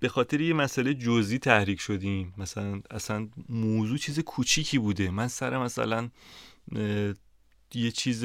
به 0.00 0.08
خاطر 0.08 0.40
یه 0.40 0.54
مسئله 0.54 0.94
جزئی 0.94 1.38
تحریک 1.38 1.80
شدیم. 1.80 2.34
مثلا 2.38 2.80
اصلا 2.90 3.28
موضوع 3.48 3.98
چیز 3.98 4.20
کوچیکی 4.20 4.78
بوده. 4.78 5.10
من 5.10 5.28
سر 5.28 5.58
مثلا 5.58 6.10
یه 7.74 7.90
چیز 7.90 8.24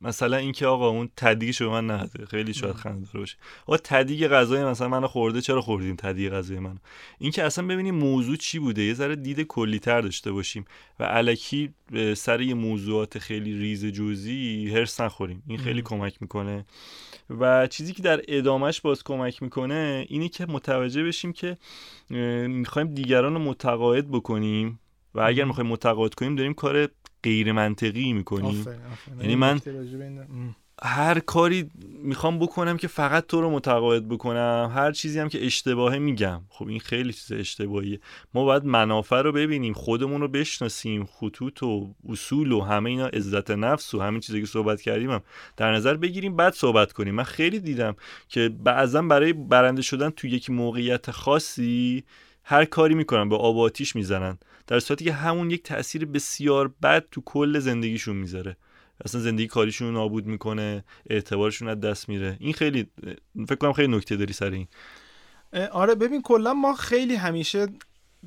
مثلا 0.00 0.36
اینکه 0.36 0.66
آقا 0.66 0.88
اون 0.88 1.10
تدیگ 1.16 1.50
شما 1.50 1.80
من 1.80 1.90
نده 1.90 2.26
خیلی 2.26 2.54
شاید 2.54 2.74
خنده 2.74 3.08
باشه. 3.14 3.36
آقا 3.66 3.76
تدیگ 3.76 4.28
غذای 4.28 4.64
مثلا 4.64 4.88
منو 4.88 5.06
خورده 5.06 5.40
چرا 5.40 5.60
خوردیم 5.60 5.96
تدیگ 5.96 6.32
غذای 6.32 6.58
منو؟ 6.58 6.78
اینکه 7.18 7.42
اصلا 7.42 7.66
ببینیم 7.66 7.94
موضوع 7.94 8.36
چی 8.36 8.58
بوده؟ 8.58 8.82
یه 8.82 8.94
ذره 8.94 9.16
دید 9.16 9.40
کلی 9.40 9.78
تر 9.78 10.00
داشته 10.00 10.32
باشیم 10.32 10.64
و 11.00 11.04
علکی 11.04 11.74
سر 12.16 12.40
یه 12.40 12.54
موضوعات 12.54 13.18
خیلی 13.18 13.58
ریز 13.58 13.84
جزئی 13.84 14.70
هرس 14.70 15.00
نخوریم. 15.00 15.42
این 15.46 15.58
خیلی 15.58 15.82
کمک 15.82 16.16
می‌کنه. 16.20 16.66
و 17.30 17.66
چیزی 17.66 17.92
که 17.92 18.02
در 18.02 18.20
ادامهش 18.28 18.80
باز 18.80 19.04
کمک 19.04 19.42
می‌کنه 19.42 20.06
اینی 20.08 20.28
که 20.28 20.46
متوجه 20.46 21.04
بشیم 21.04 21.32
که 21.32 21.56
می‌خوایم 22.48 22.94
دیگران 22.94 23.34
رو 23.34 23.40
متقاعد 23.40 24.08
بکنیم 24.08 24.80
و 25.14 25.20
اگر 25.20 25.44
می‌خوایم 25.44 25.70
متقاعد 25.70 26.14
کنیم 26.14 26.36
داریم 26.36 26.54
کار 26.54 26.88
غیر 27.26 27.52
منطقی 27.52 28.12
می‌کنیم 28.12 28.66
یعنی 29.20 29.36
من 29.36 29.60
هر 30.82 31.18
کاری 31.18 31.70
می‌خوام 32.02 32.38
بکنم 32.38 32.76
که 32.76 32.88
فقط 32.88 33.26
تو 33.26 33.40
رو 33.40 33.50
متقاعد 33.50 34.08
بکنم 34.08 34.72
هر 34.74 34.92
چیزی 34.92 35.18
هم 35.18 35.28
که 35.28 35.46
اشتباهه 35.46 35.98
میگم. 35.98 36.42
خب 36.48 36.68
این 36.68 36.80
خیلی 36.80 37.12
چیز 37.12 37.32
اشتباهیه. 37.32 38.00
ما 38.34 38.44
باید 38.44 38.64
منافع 38.64 39.22
رو 39.22 39.32
ببینیم 39.32 39.72
خودمون 39.72 40.20
رو 40.20 40.28
بشناسیم 40.28 41.04
خطوط 41.04 41.62
و 41.62 41.94
اصول 42.08 42.52
و 42.52 42.60
همه 42.60 42.90
اینا 42.90 43.06
عزت 43.06 43.50
نفس 43.50 43.94
و 43.94 44.00
همین 44.00 44.20
چیزی 44.20 44.40
که 44.40 44.46
صحبت 44.46 44.80
کردیم 44.80 45.10
هم 45.10 45.22
در 45.56 45.72
نظر 45.72 45.96
بگیریم 45.96 46.36
بعد 46.36 46.54
صحبت 46.54 46.92
کنیم. 46.92 47.14
من 47.14 47.22
خیلی 47.22 47.60
دیدم 47.60 47.96
که 48.28 48.48
بعضا 48.48 49.02
برای 49.02 49.32
برنده 49.32 49.82
شدن 49.82 50.10
تو 50.10 50.26
یک 50.26 50.50
موقعیت 50.50 51.10
خاصی 51.10 52.04
هر 52.44 52.64
کاری 52.64 52.94
می‌کنن 52.94 53.28
به 53.28 53.36
آب 53.36 53.58
آتیش 53.58 53.96
می‌زنن. 53.96 54.38
در 54.66 54.80
صورتی 54.80 55.04
که 55.04 55.12
همون 55.12 55.50
یک 55.50 55.62
تاثیر 55.62 56.04
بسیار 56.04 56.74
بد 56.82 57.04
تو 57.10 57.22
کل 57.24 57.58
زندگیشون 57.58 58.16
می‌ذاره. 58.16 58.56
اصلا 59.04 59.20
زندگی 59.20 59.46
کاریشون 59.46 59.92
نابود 59.92 60.26
می‌کنه 60.26 60.84
اعتبارشون 61.10 61.68
از 61.68 61.80
دست 61.80 62.08
میره. 62.08 62.36
این 62.40 62.52
خیلی 62.52 62.90
فکر 63.48 63.54
کنم 63.54 63.72
خیلی 63.72 63.96
نکته 63.96 64.16
داری 64.16 64.32
سر 64.32 64.50
این. 64.50 64.68
آره 65.72 65.94
ببین 65.94 66.22
کلا 66.22 66.54
ما 66.54 66.74
خیلی 66.74 67.14
همیشه 67.14 67.66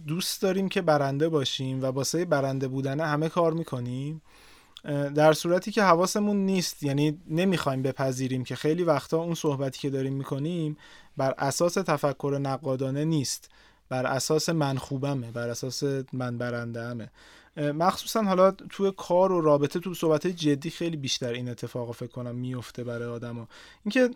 دوست 0.07 0.41
داریم 0.41 0.69
که 0.69 0.81
برنده 0.81 1.29
باشیم 1.29 1.81
و 1.81 1.85
واسه 1.85 2.25
برنده 2.25 2.67
بودن 2.67 2.99
همه 2.99 3.29
کار 3.29 3.53
می‌کنیم. 3.53 4.21
در 5.15 5.33
صورتی 5.33 5.71
که 5.71 5.83
حواسمون 5.83 6.37
نیست 6.37 6.83
یعنی 6.83 7.21
نمی‌خوایم 7.27 7.81
بپذیریم 7.81 8.43
که 8.43 8.55
خیلی 8.55 8.83
وقتا 8.83 9.17
اون 9.17 9.35
صحبتی 9.35 9.79
که 9.79 9.89
داریم 9.89 10.13
می‌کنیم 10.13 10.77
بر 11.17 11.33
اساس 11.37 11.73
تفکر 11.73 12.39
نقادانه 12.41 13.05
نیست. 13.05 13.49
بر 13.89 14.05
اساس 14.05 14.49
من 14.49 14.77
خوبمه 14.77 15.31
بر 15.31 15.49
اساس 15.49 15.83
من 16.13 16.37
برنده 16.37 16.83
همه 16.83 17.09
مخصوصا 17.57 18.23
حالا 18.23 18.51
توی 18.51 18.93
کار 18.97 19.31
و 19.31 19.41
رابطه 19.41 19.79
تو 19.79 19.93
صحبت 19.93 20.27
جدی 20.27 20.69
خیلی 20.69 20.97
بیشتر 20.97 21.33
این 21.33 21.49
اتفاق 21.49 21.95
فکر 21.95 22.11
کنم 22.11 22.35
میفته 22.35 22.83
برای 22.83 23.07
آدما. 23.07 23.47
اینکه 23.85 24.09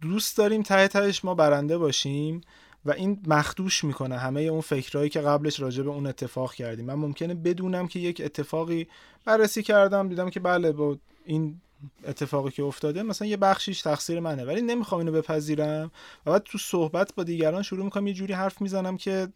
دوست 0.00 0.38
داریم 0.38 0.62
ته 0.62 0.88
تهش 0.88 1.24
ما 1.24 1.34
برنده 1.34 1.78
باشیم 1.78 2.40
و 2.84 2.90
این 2.90 3.22
مخدوش 3.26 3.84
می‌کنه 3.84 4.18
همه 4.18 4.40
اون 4.40 4.60
فکرهایی 4.60 5.10
که 5.10 5.20
قبلش 5.20 5.60
راجع 5.60 5.82
به 5.82 5.90
اون 5.90 6.06
اتفاق 6.06 6.54
کردیم. 6.54 6.84
من 6.84 6.94
ممکنه 6.94 7.34
بدونم 7.34 7.88
که 7.88 7.98
یک 7.98 8.22
اتفاقی 8.24 8.88
بررسی 9.24 9.62
کردم 9.62 10.08
دیدم 10.08 10.30
که 10.30 10.40
بله 10.40 10.72
با 10.72 10.98
این 11.24 11.60
اتفاقی 12.04 12.50
که 12.50 12.62
افتاده 12.62 13.02
مثلا 13.02 13.28
یه 13.28 13.36
بخشیش 13.36 13.82
تقصیر 13.82 14.20
منه 14.20 14.44
ولی 14.44 14.62
نمی‌خوام 14.62 14.98
اینو 14.98 15.12
بپذیرم. 15.12 15.90
و 16.26 16.30
بعد 16.30 16.42
تو 16.42 16.58
صحبت 16.58 17.14
با 17.14 17.24
دیگران 17.24 17.62
شروع 17.62 17.84
می‌کنم 17.84 18.06
یه 18.06 18.14
جوری 18.14 18.32
حرف 18.32 18.60
می‌زنم 18.60 18.96
که 18.96 19.28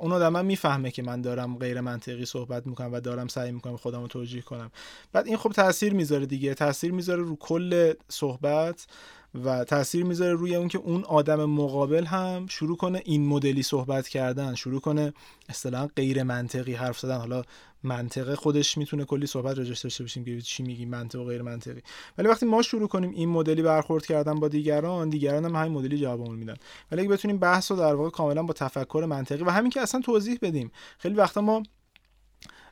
اون 0.00 0.12
آدم 0.12 0.44
می‌فهمه 0.44 0.90
که 0.90 1.02
من 1.02 1.20
دارم 1.20 1.58
غیر 1.58 1.80
منطقی 1.80 2.24
صحبت 2.24 2.66
می‌کنم 2.66 2.92
و 2.92 3.00
دارم 3.00 3.28
سعی 3.28 3.52
می‌کنم 3.52 3.76
خودم 3.76 4.00
رو 4.00 4.08
توجیه 4.08 4.42
کنم. 4.42 4.70
بعد 5.12 5.26
این 5.26 5.36
خب 5.36 5.52
تاثیر 5.52 5.94
می‌ذاره 5.94 6.26
دیگه 6.26 6.54
تاثیر 6.54 6.92
می‌ذاره 6.92 7.22
رو 7.22 7.36
کل 7.36 7.92
صحبت. 8.08 8.86
و 9.34 9.64
تاثیر 9.64 10.04
می‌ذاره 10.04 10.32
روی 10.32 10.54
اون 10.54 10.68
که 10.68 10.78
اون 10.78 11.04
آدم 11.04 11.44
مقابل 11.44 12.04
هم 12.04 12.46
شروع 12.46 12.76
کنه 12.76 13.02
این 13.04 13.26
مدلی 13.26 13.62
صحبت 13.62 14.08
کردن 14.08 14.54
شروع 14.54 14.80
کنه 14.80 15.12
اصطلاحا 15.48 15.88
غیر 15.96 16.22
منطقی 16.22 16.74
حرف 16.74 16.98
زدن. 16.98 17.16
حالا 17.16 17.42
منطقه 17.82 18.36
خودش 18.36 18.78
می‌تونه 18.78 19.04
کلی 19.04 19.26
صحبت 19.26 19.58
راجعش 19.58 19.80
داشته 19.80 20.04
باشیم 20.04 20.24
که 20.24 20.40
چی 20.40 20.62
میگیم 20.62 20.88
منطق 20.88 21.20
و 21.20 21.24
غیر 21.24 21.42
منطقی. 21.42 21.80
ولی 22.18 22.28
وقتی 22.28 22.46
ما 22.46 22.62
شروع 22.62 22.88
کنیم 22.88 23.10
این 23.10 23.28
مدلی 23.28 23.62
برخورد 23.62 24.06
کردن 24.06 24.34
با 24.34 24.48
دیگران 24.48 25.08
دیگران 25.08 25.44
هم 25.44 25.56
همین 25.56 25.72
مدلی 25.72 25.98
جوابمون 25.98 26.36
میدن. 26.36 26.56
ولی 26.92 27.00
اگه 27.00 27.10
بتونیم 27.10 27.38
بحث 27.38 27.70
رو 27.70 27.76
در 27.76 27.94
واقع 27.94 28.10
کاملا 28.10 28.42
با 28.42 28.52
تفکر 28.52 29.06
منطقی 29.08 29.44
و 29.44 29.50
همین 29.50 29.70
که 29.70 29.80
اصلا 29.80 30.00
توضیح 30.00 30.38
بدیم 30.42 30.70
خیلی 30.98 31.14
وقتا 31.14 31.40
ما 31.40 31.62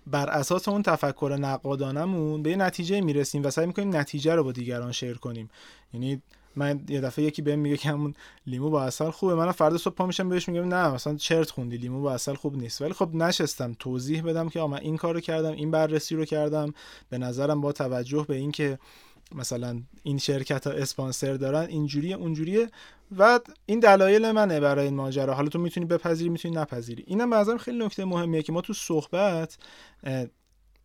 بر 0.06 0.28
اساس 0.30 0.68
اون 0.68 0.82
تفکر 0.82 1.36
نقادانمون 1.40 2.42
به 2.42 2.50
یه 2.50 2.56
نتیجه 2.56 3.00
می‌رسیم 3.00 3.44
و 3.44 3.50
سعی 3.50 3.66
می‌کنیم 3.66 3.96
نتیجه 3.96 4.34
رو 4.34 4.44
با 4.44 4.52
دیگران 4.52 4.92
شیر 4.92 5.14
کنیم. 5.14 5.50
یعنی 5.94 6.22
من 6.56 6.80
یه 6.88 7.00
دفعه 7.00 7.24
یکی 7.24 7.42
بهم 7.42 7.58
میگه 7.58 7.76
که 7.76 7.88
همون 7.88 8.14
لیمو 8.46 8.70
با 8.70 8.82
اصل 8.82 9.10
خوبه. 9.10 9.34
منم 9.34 9.52
فردا 9.52 9.78
صبح 9.78 9.94
پا 9.94 10.06
میشم 10.06 10.28
بهش 10.28 10.48
میگم 10.48 10.74
نه 10.74 10.88
مثلا 10.94 11.16
چرت 11.16 11.50
خوندی 11.50 11.76
لیمو 11.76 12.02
با 12.02 12.12
اصل 12.12 12.34
خوب 12.34 12.56
نیست. 12.56 12.82
ولی 12.82 12.92
خب 12.92 13.14
نشستم 13.14 13.76
توضیح 13.78 14.22
بدم 14.22 14.48
که 14.48 14.60
من 14.60 14.78
این 14.78 14.96
کارو 14.96 15.20
کردم 15.20 15.52
این 15.52 15.70
بررسی 15.70 16.16
رو 16.16 16.24
کردم. 16.24 16.74
به 17.08 17.18
نظرم 17.18 17.60
با 17.60 17.72
توجه 17.72 18.24
به 18.28 18.36
اینکه 18.36 18.78
مثلا 19.34 19.82
این 20.02 20.18
شرکت 20.18 20.66
ها 20.66 20.72
اسپانسر 20.72 21.34
دارن 21.34 21.66
اینجوریه 21.68 22.16
اونجوریه. 22.16 22.70
و 23.18 23.40
این 23.66 23.80
دلایل 23.80 24.30
منه 24.30 24.60
برای 24.60 24.84
این 24.84 24.94
ماجرا. 24.94 25.34
حالا 25.34 25.48
تو 25.48 25.58
می‌تونی 25.58 25.86
بپذیری 25.86 26.30
می‌تونی 26.30 26.56
نپذیری. 26.56 27.04
اینم 27.06 27.34
نظرم 27.34 27.58
خیلی 27.58 27.84
نکته 27.84 28.04
مهمیه 28.04 28.42
که 28.42 28.52
ما 28.52 28.60
تو 28.60 28.72
صحبت 28.72 29.58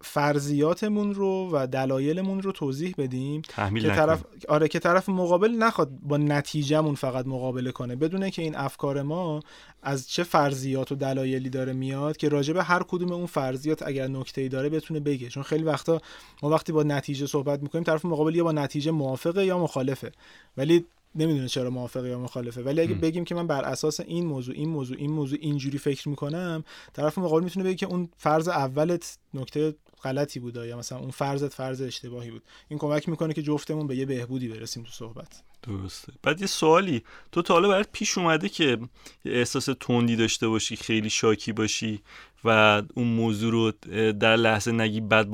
فرضیاتمون 0.03 1.13
رو 1.13 1.49
و 1.53 1.67
دلایلمون 1.67 2.41
رو 2.41 2.51
توضیح 2.51 2.95
بدیم 2.97 3.41
که 3.41 3.89
طرف 3.89 4.23
آره 4.49 4.67
که 4.67 4.79
طرف 4.79 5.09
مقابل 5.09 5.51
نخواد 5.51 5.89
با 6.01 6.17
نتیجهمون 6.17 6.95
فقط 6.95 7.27
مقابله 7.27 7.71
کنه. 7.71 7.95
بدونه 7.95 8.31
که 8.31 8.41
این 8.41 8.55
افکار 8.55 9.01
ما 9.01 9.39
از 9.83 10.09
چه 10.09 10.23
فرضیات 10.23 10.91
و 10.91 10.95
دلایلی 10.95 11.49
داره 11.49 11.73
میاد 11.73 12.17
که 12.17 12.29
راجع 12.29 12.53
به 12.53 12.63
هر 12.63 12.83
کدوم 12.83 13.11
اون 13.11 13.25
فرضیات 13.25 13.87
اگر 13.87 14.07
نکته‌ای 14.07 14.49
داره 14.49 14.69
بتونه 14.69 14.99
بگه. 14.99 15.29
چون 15.29 15.43
خیلی 15.43 15.63
وقتا 15.63 16.01
ما 16.43 16.49
وقتی 16.49 16.71
با 16.71 16.83
نتیجه 16.83 17.25
صحبت 17.25 17.63
می‌کنیم 17.63 17.83
طرف 17.83 18.05
مقابل 18.05 18.35
یا 18.35 18.43
با 18.43 18.51
نتیجه 18.51 18.91
موافقه 18.91 19.45
یا 19.45 19.57
مخالفه. 19.57 20.11
ولی 20.57 20.85
نمی‌دونه 21.15 21.47
چرا 21.47 21.69
موافقه 21.69 22.09
یا 22.09 22.19
مخالفه 22.19 22.61
ولی 22.61 22.81
اگه 22.81 22.93
بگیم 22.93 23.25
که 23.25 23.35
من 23.35 23.47
بر 23.47 23.63
اساس 23.63 23.99
این 23.99 24.25
موضوع 24.25 24.55
این 24.55 24.69
موضوع 24.69 24.97
این 24.99 25.11
موضوع 25.11 25.39
اینجوری 25.41 25.77
فکر 25.77 26.09
می‌کنم 26.09 26.63
طرف 26.93 27.17
مقابل 27.17 27.43
می‌تونه 27.43 27.65
بگه 27.65 27.75
که 27.75 27.85
اون 27.85 28.09
فرض 28.17 28.47
اولت 28.47 29.17
نکته 29.33 29.75
غلطی 30.03 30.39
بوده 30.39 30.67
یا 30.67 30.77
مثلا 30.77 30.99
اون 30.99 31.11
فرضت 31.11 31.53
فرض 31.53 31.81
اشتباهی 31.81 32.31
بود. 32.31 32.43
این 32.69 32.79
کمک 32.79 33.09
می‌کنه 33.09 33.33
که 33.33 33.41
جفتمون 33.41 33.87
به 33.87 33.95
یه 33.95 34.05
بهبودی 34.05 34.47
برسیم 34.47 34.83
تو 34.83 34.91
صحبت. 34.91 35.43
درسته. 35.63 36.13
بعد 36.23 36.41
یه 36.41 36.47
سوالی. 36.47 37.03
تو 37.31 37.41
تا 37.41 37.53
حالا 37.53 37.69
برات 37.69 37.89
پیش 37.91 38.17
اومده 38.17 38.49
که 38.49 38.77
احساس 39.25 39.69
تندی 39.79 40.15
داشته 40.15 40.47
باشی 40.47 40.75
خیلی 40.75 41.09
شاکی 41.09 41.51
باشی. 41.51 42.01
و 42.45 42.81
اون 42.95 43.07
موضوع 43.07 43.51
رو 43.51 43.71
در 44.11 44.35
لحظه 44.35 44.71
نگی 44.71 45.01
بعد 45.01 45.27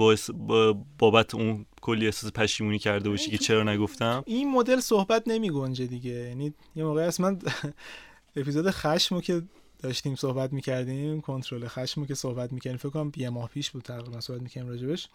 بابت 0.97 1.35
اون 1.35 1.65
کلی 1.81 2.05
احساس 2.05 2.31
پشیمونی 2.31 2.79
کرده 2.79 3.09
باشی 3.09 3.31
که 3.31 3.37
چرا 3.37 3.63
نگفتم؟ 3.63 4.23
این 4.25 4.51
مدل 4.51 4.79
صحبت 4.79 5.23
نمی 5.27 5.49
گنجه 5.49 5.85
دیگه. 5.85 6.11
یعنی 6.11 6.53
یه 6.75 6.83
موقع 6.83 7.01
است 7.01 7.19
من 7.21 7.39
اپیزود 8.35 8.69
خشمو 8.69 9.21
که 9.21 9.41
داشتیم 9.79 10.15
صحبت 10.15 10.53
می‌کردیم 10.53 11.21
کنترل 11.21 11.67
خشمو 11.67 12.05
که 12.05 12.15
صحبت 12.15 12.53
می‌کردیم 12.53 12.77
فکر 12.77 12.89
کنم 12.89 13.11
یه 13.17 13.29
ماه 13.29 13.49
پیش 13.49 13.71
بود 13.71 13.83
تقریبا 13.83 14.21
صحبت 14.21 14.41
می‌کردیم 14.41 14.69
راجبش. 14.69 15.09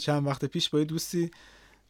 چند 0.00 0.26
وقت 0.26 0.44
پیش 0.44 0.68
با 0.68 0.78
یه 0.78 0.84
دوستی 0.84 1.30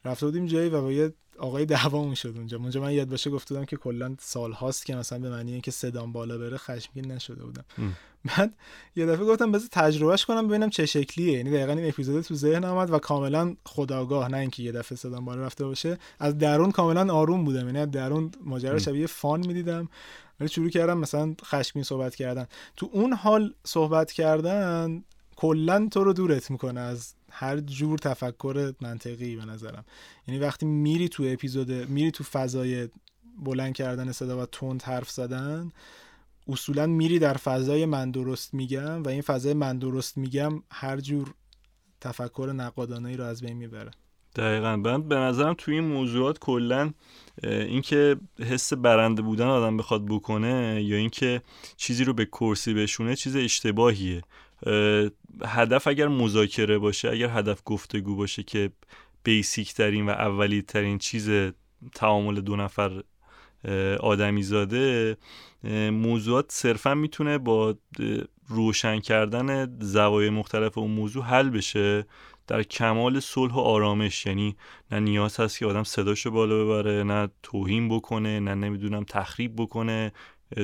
رفته 0.04 0.26
بودیم 0.26 0.46
جایی 0.46 0.68
و 0.68 0.82
با 0.82 0.92
یه 0.92 1.12
آقای 1.38 1.66
دعوا 1.66 2.14
شد 2.14 2.34
اونجا. 2.36 2.56
اونجا 2.56 2.80
من 2.80 2.92
یاد 2.92 3.08
باشه 3.08 3.30
گفته 3.30 3.54
بودم 3.54 3.66
که 3.66 3.76
کلا 3.76 4.16
سال 4.20 4.52
هاست 4.52 4.86
که 4.86 4.96
مثلا 4.96 5.18
به 5.18 5.30
معنی 5.30 5.52
اینکه 5.52 5.70
صدام 5.70 6.12
بالا 6.12 6.38
بره 6.38 6.56
خشمگین 6.56 7.12
نشده 7.12 7.44
بودم. 7.44 7.64
بعد 8.24 8.54
یه 8.96 9.06
دفعه 9.06 9.24
گفتم 9.24 9.52
بذار 9.52 9.68
تجربهش 9.72 10.24
کنم 10.24 10.48
ببینم 10.48 10.70
چه 10.70 10.86
شکلیه. 10.86 11.32
یعنی 11.32 11.50
دقیقا 11.50 11.72
این 11.72 11.88
اپیزود 11.88 12.22
تو 12.22 12.34
ذهن 12.34 12.64
آمد 12.64 12.90
و 12.90 12.98
کاملا 12.98 13.56
خداگاه 13.66 14.28
نه 14.28 14.36
اینکه 14.36 14.62
یه 14.62 14.72
دفعه 14.72 14.98
صدام 14.98 15.24
بالا 15.24 15.42
رفته 15.42 15.64
باشه. 15.64 15.98
از 16.18 16.38
درون 16.38 16.70
کاملا 16.70 17.14
آروم 17.14 17.44
بودم. 17.44 17.66
یعنی 17.66 17.78
از 17.78 17.90
درون 17.90 18.30
ماجرا 18.44 18.78
شبیه 18.78 19.06
فان 19.06 19.46
می‌دیدم. 19.46 19.88
ولی 20.40 20.48
شروع 20.48 20.70
کردم 20.70 20.98
مثلا 20.98 21.34
خشمگین 21.44 21.82
صحبت 21.82 22.14
کردن. 22.14 22.46
تو 22.76 22.90
اون 22.92 23.12
حال 23.12 23.54
صحبت 23.64 24.12
کردن 24.12 25.04
کلا 25.36 25.88
تو 25.90 26.04
رو 26.04 26.12
دورت 26.12 26.50
می‌کنه 26.50 26.80
از 26.80 27.14
هر 27.34 27.60
جور 27.60 27.98
تفکر 27.98 28.72
منطقی 28.80 29.36
به 29.36 29.44
نظرم. 29.44 29.84
یعنی 30.28 30.40
وقتی 30.40 30.66
میری 30.66 31.08
تو 31.08 31.24
اپیزود 31.26 31.72
میری 31.72 32.10
تو 32.10 32.24
فضای 32.24 32.88
بلند 33.38 33.74
کردن 33.74 34.12
صدا 34.12 34.42
و 34.42 34.46
تند 34.46 34.82
حرف 34.82 35.10
زدن 35.10 35.72
اصولا 36.48 36.86
میری 36.86 37.18
در 37.18 37.34
فضای 37.34 37.86
من 37.86 38.10
درست 38.10 38.54
میگم 38.54 39.02
و 39.02 39.08
این 39.08 39.22
فضای 39.22 39.54
من 39.54 39.78
درست 39.78 40.18
میگم 40.18 40.62
هر 40.70 41.00
جور 41.00 41.34
تفکر 42.00 42.52
نقادانه 42.56 43.08
ای 43.08 43.16
رو 43.16 43.24
از 43.24 43.42
بین 43.42 43.56
می‌بره. 43.56 43.90
دقیقا. 44.36 44.76
من 44.76 45.08
به 45.08 45.16
نظرم 45.16 45.54
توی 45.58 45.74
این 45.74 45.84
موضوعات 45.84 46.38
کلا 46.38 46.92
اینکه 47.42 48.16
حس 48.38 48.72
برنده 48.72 49.22
بودن 49.22 49.46
آدم 49.46 49.76
بخواد 49.76 50.06
بکنه 50.06 50.82
یا 50.84 50.96
اینکه 50.96 51.42
چیزی 51.76 52.04
رو 52.04 52.12
به 52.12 52.24
کرسی 52.24 52.74
بشونه 52.74 53.16
چیز 53.16 53.36
اشتباهیه. 53.36 54.22
هدف 55.44 55.86
اگر 55.86 56.08
مذاکره 56.08 56.78
باشه 56.78 57.10
اگر 57.10 57.28
هدف 57.28 57.62
گفتگو 57.64 58.16
باشه 58.16 58.42
که 58.42 58.70
بیسیک 59.24 59.74
ترین 59.74 60.06
و 60.06 60.10
اولی 60.10 60.62
ترین 60.62 60.98
چیز 60.98 61.30
تعامل 61.94 62.40
دو 62.40 62.56
نفر 62.56 63.02
آدمی 64.00 64.42
زاده 64.42 65.16
موضوعات 65.92 66.52
صرفا 66.52 66.94
می‌تونه 66.94 67.38
با 67.38 67.74
روشن 68.48 69.00
کردن 69.00 69.78
زوایای 69.80 70.30
مختلف 70.30 70.78
اون 70.78 70.90
موضوع 70.90 71.24
حل 71.24 71.50
بشه. 71.50 72.06
در 72.46 72.62
کمال 72.62 73.20
صلح 73.20 73.54
و 73.54 73.58
آرامش 73.58 74.26
یعنی 74.26 74.56
نه 74.90 75.00
نیاز 75.00 75.40
هست 75.40 75.58
که 75.58 75.66
آدم 75.66 75.82
صداشو 75.82 76.30
بالا 76.30 76.64
ببره 76.64 77.02
نه 77.02 77.28
توهین 77.42 77.88
بکنه 77.88 78.40
نه 78.40 78.54
نمی‌دونم 78.54 79.04
تخریب 79.04 79.56
بکنه. 79.56 80.12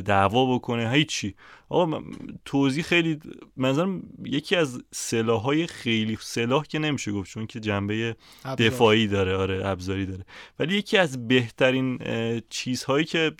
دعوا 0.04 0.54
بکنه. 0.54 0.90
هیچی. 0.90 1.34
آقا 1.68 2.02
توضیح 2.44 2.84
خیلی 2.84 3.18
منظرم 3.56 4.02
یکی 4.24 4.56
از 4.56 4.82
سلاح 4.90 5.42
های 5.42 5.66
خیلی 5.66 6.18
سلاح 6.20 6.64
که 6.64 6.78
نمیشه 6.78 7.12
گفت 7.12 7.30
چون 7.30 7.46
که 7.46 7.60
جنبه 7.60 8.16
دفاعی 8.58 9.06
داره 9.06 9.36
آره 9.36 9.66
ابزاری 9.66 10.06
داره. 10.06 10.24
ولی 10.58 10.76
یکی 10.76 10.98
از 10.98 11.28
بهترین 11.28 11.98
چیزهایی 12.50 13.04
که 13.04 13.32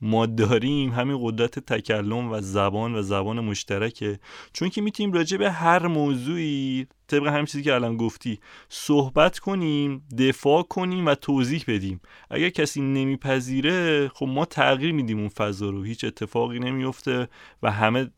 ما 0.00 0.26
داریم 0.26 0.90
همین 0.90 1.18
قدرت 1.22 1.58
تکلم 1.58 2.32
و 2.32 2.40
زبان 2.40 2.94
و 2.94 3.02
زبان 3.02 3.40
مشترکه. 3.40 4.18
چون 4.52 4.68
که 4.68 4.80
می‌تونیم 4.80 5.12
راجع 5.12 5.36
به 5.36 5.50
هر 5.50 5.86
موضوعی 5.86 6.86
طبق 7.08 7.26
همین 7.26 7.44
چیزی 7.44 7.62
که 7.62 7.74
الان 7.74 7.96
گفتی 7.96 8.40
صحبت 8.68 9.38
کنیم 9.38 10.02
دفاع 10.18 10.62
کنیم 10.62 11.06
و 11.06 11.14
توضیح 11.14 11.64
بدیم. 11.68 12.00
اگر 12.30 12.48
کسی 12.48 12.80
نمیپذیره 12.80 14.08
خب 14.08 14.26
ما 14.26 14.44
تغییر 14.44 14.92
میدیم 14.92 15.18
اون 15.18 15.28
فضا 15.28 15.70
رو. 15.70 15.82
هیچ 15.82 16.04
اتفاقی 16.04 16.58
نمیفته 16.58 17.28
و 17.62 17.70
همه 17.70 18.10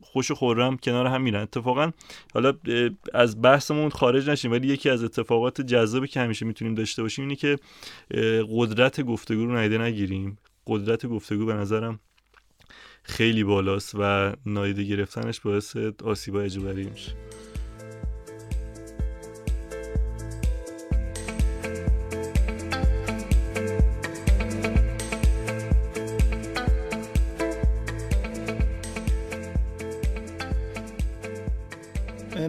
خوش 0.00 0.32
خورم 0.32 0.76
کنار 0.76 1.06
هم 1.06 1.22
میرن. 1.22 1.40
اتفاقا 1.40 1.90
حالا 2.34 2.52
از 3.14 3.42
بحثمون 3.42 3.90
خارج 3.90 4.30
نشیم 4.30 4.52
ولی 4.52 4.68
یکی 4.68 4.90
از 4.90 5.04
اتفاقات 5.04 5.60
جذابی 5.60 6.08
که 6.08 6.20
همیشه 6.20 6.46
می‌تونیم 6.46 6.74
داشته 6.74 7.02
باشیم 7.02 7.24
اینه 7.24 7.36
که 7.36 7.56
قدرت 8.50 9.00
گفتگو 9.00 9.46
رو 9.46 9.52
نایده 9.52 9.78
نگیریم. 9.78 10.38
قدرت 10.66 11.06
گفتگو 11.06 11.46
به 11.46 11.54
نظرم 11.54 12.00
خیلی 13.02 13.44
بالاست 13.44 13.94
و 13.98 14.32
نایده 14.46 14.84
گرفتنش 14.84 15.40
باعث 15.40 15.76
آسیبای 16.04 16.44
اجباری 16.44 16.84
میشه. 16.84 17.12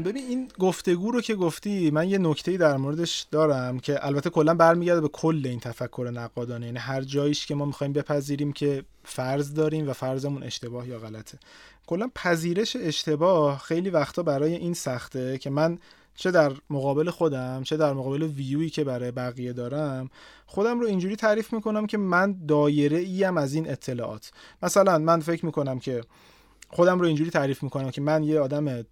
ببین 0.08 0.24
این 0.24 0.48
گفتگو 0.60 1.12
رو 1.12 1.22
که 1.22 1.36
گفتی 1.36 1.92
من 1.92 2.10
یه 2.10 2.18
نکته 2.18 2.58
در 2.58 2.78
موردش 2.78 3.28
دارم 3.32 3.80
که 3.80 4.06
البته 4.06 4.30
کلا 4.30 4.54
برمیگرده 4.54 5.02
به 5.02 5.08
کل 5.08 5.42
این 5.46 5.60
تفکر 5.60 6.12
نقادانه. 6.14 6.66
یعنی 6.66 6.78
هر 6.78 7.02
جاییش 7.02 7.46
که 7.46 7.56
ما 7.56 7.66
می‌خوایم 7.66 7.94
بپذیریم 7.94 8.54
که 8.54 8.84
فرض 9.04 9.54
داریم 9.54 9.90
و 9.90 9.94
فرضمون 9.94 10.44
اشتباه 10.44 10.88
یا 10.88 11.00
غلطه. 11.00 11.38
کلا 11.88 12.10
پذیرش 12.16 12.76
اشتباه 12.80 13.60
خیلی 13.60 13.90
وقتا 13.90 14.24
برای 14.24 14.56
این 14.56 14.74
سخته 14.74 15.38
که 15.38 15.50
من 15.50 15.78
چه 16.16 16.32
در 16.32 16.52
مقابل 16.70 17.10
خودم 17.10 17.64
چه 17.64 17.78
در 17.78 17.94
مقابل 17.94 18.24
ویویی 18.24 18.70
که 18.70 18.84
برای 18.84 19.12
بقیه 19.12 19.54
دارم 19.54 20.10
خودم 20.46 20.80
رو 20.80 20.88
اینجوری 20.88 21.16
تعریف 21.16 21.54
می‌کنم 21.54 21.88
که 21.88 21.98
من 21.98 22.36
دایره 22.48 22.98
ایم 22.98 23.38
از 23.38 23.54
این 23.54 23.70
اطلاعات. 23.70 24.32
مثلا 24.64 24.98
من 24.98 25.20
فکر 25.20 25.46
می‌کنم 25.46 25.80
که 25.80 26.02
خودم 26.70 27.00
رو 27.00 27.06
اینجوری 27.06 27.30
تعریف 27.30 27.64
می‌کنم 27.64 27.92
که 27.92 28.02
من 28.02 28.24
یه 28.24 28.40
آدم 28.40 28.84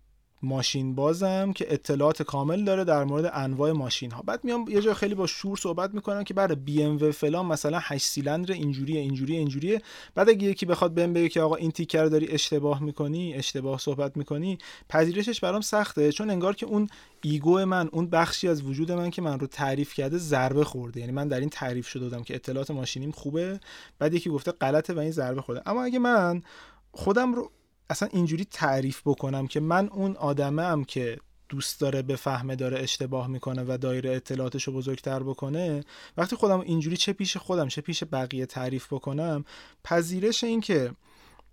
ماشین 0.43 0.95
بازم 0.95 1.53
که 1.53 1.73
اطلاعات 1.73 2.23
کامل 2.23 2.63
داره 2.63 2.83
در 2.83 3.03
مورد 3.03 3.31
انواع 3.33 3.71
ماشین 3.71 4.11
ها 4.11 4.21
بعد 4.21 4.43
میام 4.43 4.65
یه 4.69 4.81
جا 4.81 4.93
خیلی 4.93 5.15
با 5.15 5.27
شور 5.27 5.57
صحبت 5.57 5.93
می‌کنم 5.93 6.23
که 6.23 6.33
برای 6.33 6.55
بی 6.55 6.83
ام 6.83 6.97
و 7.01 7.11
فلان 7.11 7.45
مثلا 7.45 7.79
8 7.81 8.05
سیلندر 8.05 8.53
اینجوریه 8.53 8.99
اینجوریه 8.99 9.39
اینجوریه. 9.39 9.81
بعد 10.15 10.29
اگه 10.29 10.47
یکی 10.47 10.65
بخواد 10.65 10.93
بهم 10.93 11.13
بگه 11.13 11.29
که 11.29 11.41
آقا 11.41 11.55
این 11.55 11.71
تیکر 11.71 12.05
داری 12.05 12.27
اشتباه 12.27 12.83
می‌کنی 12.83 13.33
اشتباه 13.33 13.79
صحبت 13.79 14.17
می‌کنی 14.17 14.57
پذیرشش 14.89 15.39
برام 15.39 15.61
سخته. 15.61 16.11
چون 16.11 16.29
انگار 16.29 16.55
که 16.55 16.65
اون 16.65 16.87
ایگو 17.21 17.65
من 17.65 17.89
اون 17.91 18.07
بخشی 18.07 18.47
از 18.47 18.63
وجود 18.63 18.91
من 18.91 19.09
که 19.09 19.21
من 19.21 19.39
رو 19.39 19.47
تعریف 19.47 19.93
کرده 19.93 20.17
ضربه 20.17 20.63
خورده. 20.63 20.99
یعنی 20.99 21.11
من 21.11 21.27
در 21.27 21.39
این 21.39 21.49
تعریف 21.49 21.87
شده 21.87 22.03
بودم 22.03 22.23
که 22.23 22.35
اطلاعات 22.35 22.71
ماشینیم 22.71 23.11
خوبه. 23.11 23.59
بعد 23.99 24.13
یکی 24.13 24.29
گفته 24.29 24.51
غلطه 24.51 24.93
و 24.93 24.99
این 24.99 25.11
ضربه 25.11 25.41
خورده. 25.41 25.61
اما 25.65 25.83
اگه 25.83 25.99
من 25.99 26.41
خودم 26.91 27.33
رو 27.33 27.51
اصلا 27.89 28.09
اینجوری 28.11 28.45
تعریف 28.45 29.01
بکنم 29.05 29.47
که 29.47 29.59
من 29.59 29.89
اون 29.89 30.15
آدمم 30.15 30.83
که 30.83 31.17
دوست 31.49 31.81
داره 31.81 32.01
بفهمه 32.01 32.55
داره 32.55 32.79
اشتباه 32.79 33.27
می‌کنه 33.27 33.63
و 33.67 33.77
دایره 33.77 34.15
اطلاعاتش 34.15 34.63
رو 34.63 34.73
بزرگتر 34.73 35.23
بکنه 35.23 35.83
وقتی 36.17 36.35
خودم 36.35 36.59
اینجوری 36.59 36.97
چه 36.97 37.13
پیش 37.13 37.37
خودم 37.37 37.67
چه 37.67 37.81
پیش 37.81 38.03
بقیه 38.11 38.45
تعریف 38.45 38.93
بکنم 38.93 39.45
پذیرش 39.83 40.43
این 40.43 40.61
که 40.61 40.91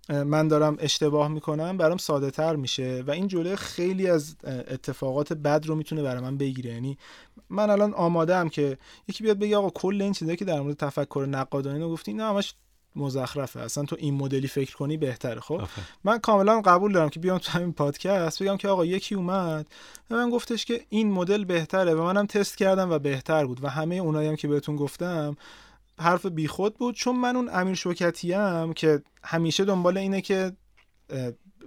من 0.09 0.47
دارم 0.47 0.77
اشتباه 0.79 1.27
می‌کنم 1.27 1.77
برام 1.77 1.97
ساده 1.97 2.31
تر 2.31 2.55
میشه 2.55 3.03
و 3.07 3.11
این 3.11 3.27
جلوی 3.27 3.55
خیلی 3.55 4.07
از 4.07 4.35
اتفاقات 4.43 5.33
بد 5.33 5.65
رو 5.65 5.75
می‌تونه 5.75 6.03
برای 6.03 6.21
من 6.21 6.37
بگیره. 6.37 6.73
یعنی 6.73 6.97
من 7.49 7.69
الان 7.69 7.93
آماده 7.93 8.35
ام 8.35 8.49
که 8.49 8.77
یکی 9.07 9.23
بیاد 9.23 9.39
بگه 9.39 9.57
آقا 9.57 9.69
کل 9.69 10.01
این 10.01 10.13
چیزایی 10.13 10.37
که 10.37 10.45
در 10.45 10.61
مورد 10.61 10.77
تفکر 10.77 11.25
نقادانه 11.29 11.87
گفتی 11.87 12.13
نه 12.13 12.23
همش 12.23 12.53
مزخرفه. 12.95 13.59
اصلا 13.59 13.83
تو 13.85 13.95
این 13.99 14.13
مدلی 14.13 14.47
فکر 14.47 14.75
کنی 14.75 14.97
بهتره. 14.97 15.39
خب؟ 15.39 15.61
من 16.03 16.19
کاملا 16.19 16.61
قبول 16.61 16.93
دارم 16.93 17.09
که 17.09 17.19
بیام 17.19 17.37
تو 17.37 17.51
همین 17.51 17.73
پادکست 17.73 18.43
بگم 18.43 18.57
که 18.57 18.67
آقا 18.67 18.85
یکی 18.85 19.15
اومد 19.15 19.67
و 20.09 20.15
من 20.15 20.29
گفتش 20.29 20.65
که 20.65 20.85
این 20.89 21.11
مدل 21.11 21.43
بهتره 21.43 21.93
و 21.93 22.03
منم 22.03 22.25
تست 22.25 22.57
کردم 22.57 22.91
و 22.91 22.99
بهتر 22.99 23.45
بود 23.45 23.63
و 23.63 23.67
همه 23.67 23.95
اونایی 23.95 24.29
هم 24.29 24.35
که 24.35 24.47
بهتون 24.47 24.75
گفتم 24.75 25.35
حرف 25.99 26.25
بیخود 26.25 26.77
بود 26.77 26.95
چون 26.95 27.15
من 27.15 27.35
اون 27.35 27.49
امیر 27.53 27.75
شوکتی 27.75 28.33
هم 28.33 28.73
که 28.73 29.01
همیشه 29.23 29.65
دنبال 29.65 29.97
اینه 29.97 30.21
که 30.21 30.51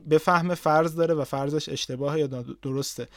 به 0.06 0.18
فهم 0.18 0.54
فرض 0.54 0.96
داره 0.96 1.14
و 1.14 1.24
فرضش 1.24 1.68
اشتباهه 1.68 2.18
یا 2.18 2.26
درسته. 2.62 3.08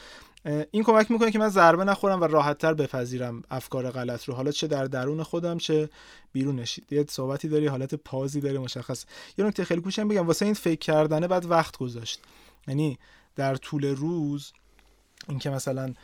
این 0.44 0.82
کمک 0.84 1.10
می‌کنه 1.10 1.30
که 1.30 1.38
من 1.38 1.48
ضربه 1.48 1.84
نخورم 1.84 2.20
و 2.20 2.24
راحتتر 2.24 2.74
بپذیرم 2.74 3.42
افکار 3.50 3.90
غلط 3.90 4.24
رو. 4.24 4.34
حالا 4.34 4.50
چه 4.50 4.66
در 4.66 4.84
درون 4.84 5.22
خودم 5.22 5.58
چه 5.58 5.88
بیرونش 6.32 6.80
یه 6.90 7.04
صحبتی 7.08 7.48
داری 7.48 7.66
حالت 7.66 7.94
پازی 7.94 8.40
داری 8.40 8.58
مشخص. 8.58 9.04
یه 9.38 9.44
نکته 9.44 9.64
خیلی 9.64 9.80
کوچیک 9.80 10.04
بگم. 10.04 10.26
واسه 10.26 10.44
این 10.44 10.54
فکر 10.54 10.78
کردنه 10.78 11.28
بعد 11.28 11.46
وقت 11.46 11.76
گذاشت. 11.76 12.20
یعنی 12.68 12.98
در 13.36 13.54
طول 13.54 13.84
روز 13.84 14.52
اینکه 15.28 15.50
مثلا 15.50 15.94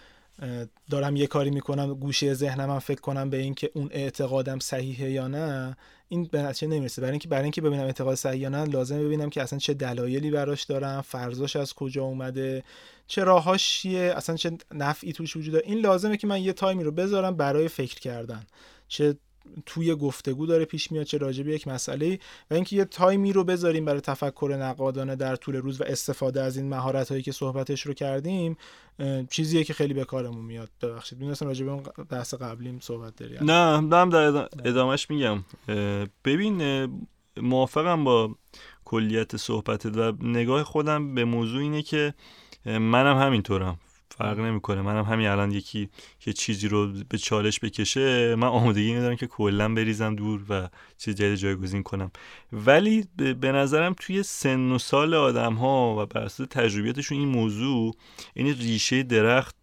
دارم 0.90 1.16
یه 1.16 1.26
کاری 1.26 1.50
می‌کنم 1.50 1.94
گوشه 1.94 2.34
ذهنم 2.34 2.70
هم 2.70 2.78
فکر 2.78 3.00
کنم 3.00 3.30
به 3.30 3.36
اینکه 3.36 3.70
اون 3.74 3.88
اعتقادم 3.90 4.58
صحیحه 4.58 5.10
یا 5.10 5.28
نه 5.28 5.76
این 6.08 6.24
به 6.24 6.42
نتیجه 6.42 6.72
نمی‌رسه. 6.72 7.02
برای 7.02 7.12
اینکه 7.12 7.28
برای 7.28 7.42
اینکه 7.42 7.60
ببینم 7.60 7.84
اعتقاد 7.84 8.14
صحیح 8.14 8.40
یا 8.40 8.48
نه 8.48 8.64
لازم 8.64 8.98
ببینم 8.98 9.30
که 9.30 9.42
اصلا 9.42 9.58
چه 9.58 9.74
دلایلی 9.74 10.30
براش 10.30 10.64
دارم 10.64 11.00
فرضاش 11.00 11.56
از 11.56 11.74
کجا 11.74 12.02
اومده 12.02 12.64
چه 13.06 13.24
راهاش 13.24 13.68
چیه 13.68 14.14
اصلا 14.16 14.36
چه 14.36 14.50
نفعی 14.74 15.12
توش 15.12 15.36
وجود 15.36 15.52
داره. 15.52 15.66
این 15.66 15.78
لازمه 15.78 16.16
که 16.16 16.26
من 16.26 16.42
یه 16.42 16.52
تایمی 16.52 16.84
رو 16.84 16.92
بذارم 16.92 17.36
برای 17.36 17.68
فکر 17.68 18.00
کردن. 18.00 18.46
چه 18.88 19.16
توی 19.66 19.94
گفتگو 19.94 20.46
داره 20.46 20.64
پیش 20.64 20.92
میاد 20.92 21.06
چه 21.06 21.18
راجع 21.18 21.42
به 21.42 21.54
یک 21.54 21.68
مسئله 21.68 22.18
و 22.50 22.54
اینکه 22.54 22.76
یه 22.76 22.84
تایمی 22.84 23.32
رو 23.32 23.44
بذاریم 23.44 23.84
برای 23.84 24.00
تفکر 24.00 24.56
نقادانه 24.60 25.16
در 25.16 25.36
طول 25.36 25.56
روز 25.56 25.80
و 25.80 25.84
استفاده 25.84 26.42
از 26.42 26.56
این 26.56 26.68
مهارت 26.68 27.10
هایی 27.10 27.22
که 27.22 27.32
صحبتش 27.32 27.86
رو 27.86 27.94
کردیم 27.94 28.56
چیزیه 29.30 29.64
که 29.64 29.74
خیلی 29.74 29.94
به 29.94 30.04
کارمون 30.04 30.44
میاد. 30.44 30.70
ببخشید 30.82 31.18
می‌دونستم 31.18 31.46
راجع 31.46 31.66
اون 31.66 31.82
بحث 32.10 32.34
قبلیم 32.34 32.78
صحبت 32.80 33.16
داری. 33.16 33.34
نه 33.40 33.88
دارم 33.88 34.10
در 34.10 34.48
ادامهش 34.64 35.10
میگم. 35.10 35.44
ببین 36.24 36.88
موافقم 37.36 38.04
با 38.04 38.34
کلیت 38.84 39.36
صحبتت 39.36 39.96
و 39.96 40.12
نگاه 40.22 40.64
خودم 40.64 41.14
به 41.14 41.24
موضوع 41.24 41.60
اینه 41.60 41.82
که 41.82 42.14
منم 42.64 43.18
همینطورم. 43.18 43.78
فرق 44.18 44.38
نمی‌کنه. 44.38 44.82
منم 44.82 45.04
همین 45.04 45.26
الان 45.26 45.52
یکی 45.52 45.88
یه 46.26 46.32
چیزی 46.32 46.68
رو 46.68 46.92
به 47.08 47.18
چالش 47.18 47.60
بکشه 47.60 48.34
من 48.34 48.48
آمادگی 48.48 48.94
ندارم 48.94 49.16
که 49.16 49.26
کلا 49.26 49.74
بریزم 49.74 50.14
دور 50.14 50.40
و 50.48 50.68
چیز 50.98 51.14
جدید 51.14 51.34
جایگزین 51.34 51.82
کنم. 51.82 52.10
ولی 52.52 53.04
به 53.16 53.52
نظرم 53.52 53.94
توی 54.00 54.22
سن 54.22 54.70
و 54.70 54.78
سال 54.78 55.14
آدم 55.14 55.54
ها 55.54 55.96
و 55.98 56.06
بر 56.06 56.20
اساس 56.20 56.48
تجربیاتشون 56.50 57.18
این 57.18 57.28
موضوع 57.28 57.94
این 58.34 58.54
ریشه 58.54 59.02
درخت 59.02 59.56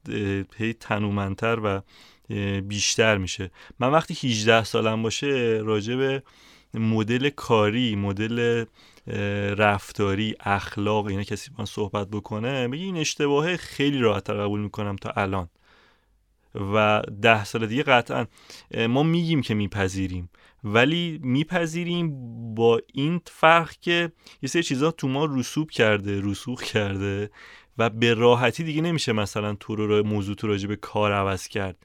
هی 0.58 0.74
تنومندتر 0.74 1.60
و 1.64 1.82
بیشتر 2.62 3.18
میشه. 3.18 3.52
من 3.80 3.92
وقتی 3.92 4.30
18 4.30 4.64
سالم 4.64 5.04
باشه 5.04 5.62
راجع 5.64 5.96
به 5.96 6.24
مدل 6.74 7.30
کاری 7.30 7.96
مدل 7.96 8.66
رفتاری 9.58 10.36
اخلاق 10.40 11.06
اینا 11.06 11.24
کسی 11.24 11.52
من 11.60 11.66
صحبت 11.66 12.08
بکنه 12.08 12.68
میگه 12.68 12.86
این 12.86 12.98
اشتباهه 12.98 13.58
خیلی 13.58 14.00
راحت 14.00 14.30
قبول 14.30 14.60
می‌کنم 14.60 14.96
تا 14.96 15.10
الان. 15.10 15.50
و 16.74 17.02
ده 17.22 17.44
سال 17.44 17.68
دیگه 17.68 17.84
قطعا 17.84 18.26
ما 18.90 19.04
میگیم 19.04 19.42
که 19.42 19.54
میپذیریم. 19.54 20.30
ولی 20.64 21.20
میپذیریم 21.24 22.14
با 22.56 22.82
این 22.94 23.22
فرق 23.26 23.72
که 23.82 24.12
یه 24.42 24.50
سری 24.50 24.64
چیزا 24.64 24.92
تو 24.92 25.08
ما 25.08 25.26
رسوب 25.26 25.72
کرده 25.72 26.22
رسوخ 26.24 26.64
کرده 26.64 27.32
و 27.78 27.90
به 27.90 28.14
راحتی 28.14 28.64
دیگه 28.64 28.82
نمیشه 28.82 29.12
مثلا 29.12 29.56
تو 29.56 29.76
رو 29.76 30.04
موضوع 30.04 30.36
تو 30.36 30.48
راجع 30.48 30.68
به 30.68 30.76
کار 30.76 31.12
عوض 31.12 31.48
کرد. 31.48 31.78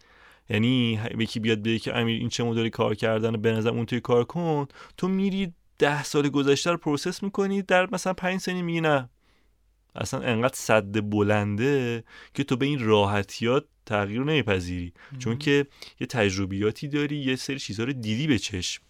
یعنی 0.51 1.01
یکی 1.19 1.41
بیاد 1.41 1.63
بگه 1.63 1.79
که 1.79 1.97
امیر 1.97 2.21
این 2.21 2.29
چه 2.29 2.45
مدلی 2.45 2.71
کار 2.71 2.95
کردن 2.95 3.33
به 3.33 3.53
نظر 3.53 3.71
اون 3.71 3.87
توی 3.87 4.01
کار 4.01 4.25
کن. 4.25 4.67
تو 4.97 5.09
میری 5.09 5.53
ده 5.79 6.03
سال 6.03 6.29
گذشته 6.29 6.71
رو 6.71 6.77
process 6.77 7.23
می‌کنی 7.23 7.62
در 7.62 7.88
مثلا 7.93 8.12
پنج 8.12 8.41
ثانیه 8.41 8.62
میگی 8.62 8.81
نه. 8.81 9.09
اصلا 9.95 10.21
انقدر 10.21 10.55
صد 10.57 11.11
بلنده 11.11 12.05
که 12.35 12.45
تو 12.45 12.57
به 12.57 12.67
این 12.67 12.85
راحتیات 12.87 13.64
تغییر 13.87 14.21
نمیپذیری. 14.21 14.93
چون 15.19 15.38
که 15.38 15.67
یه 16.01 16.07
تجربیاتی 16.07 16.88
داری 16.88 17.17
یه 17.17 17.37
سری 17.37 17.59
چیزها 17.59 17.87
رو 17.87 17.93
دیدی 17.93 18.27
به 18.27 18.38
چشم. 18.38 18.83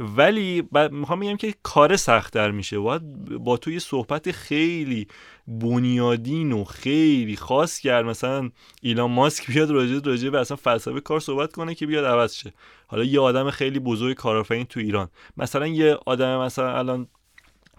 ولی 0.00 0.62
می‌خوام 0.90 1.20
بگم 1.20 1.36
که 1.36 1.54
کار 1.62 1.96
سختتر 1.96 2.50
میشه. 2.50 2.78
باید 2.78 3.24
با 3.24 3.56
تو 3.56 3.70
یه 3.70 3.78
صحبت 3.78 4.30
خیلی 4.30 5.06
بنیادین 5.46 6.52
و 6.52 6.64
خیلی 6.64 7.36
خاص 7.36 7.78
کرد. 7.78 8.04
مثلا 8.04 8.50
ایلان 8.82 9.10
ماسک 9.10 9.46
بیاد 9.46 9.70
راجع 9.70 10.00
راجع 10.04 10.28
به 10.28 10.40
اصلا 10.40 10.56
فلسفه 10.56 11.00
کار 11.00 11.20
صحبت 11.20 11.52
کنه 11.52 11.74
که 11.74 11.86
بیاد 11.86 12.04
عوض 12.04 12.34
شه. 12.34 12.52
حالا 12.86 13.04
یه 13.04 13.20
آدم 13.20 13.50
خیلی 13.50 13.78
بزرگ 13.78 14.16
کارآفرین 14.16 14.64
تو 14.64 14.80
ایران. 14.80 15.08
مثلا 15.36 15.66
یه 15.66 15.98
آدم 16.06 16.40
مثلا 16.40 16.78
الان 16.78 17.08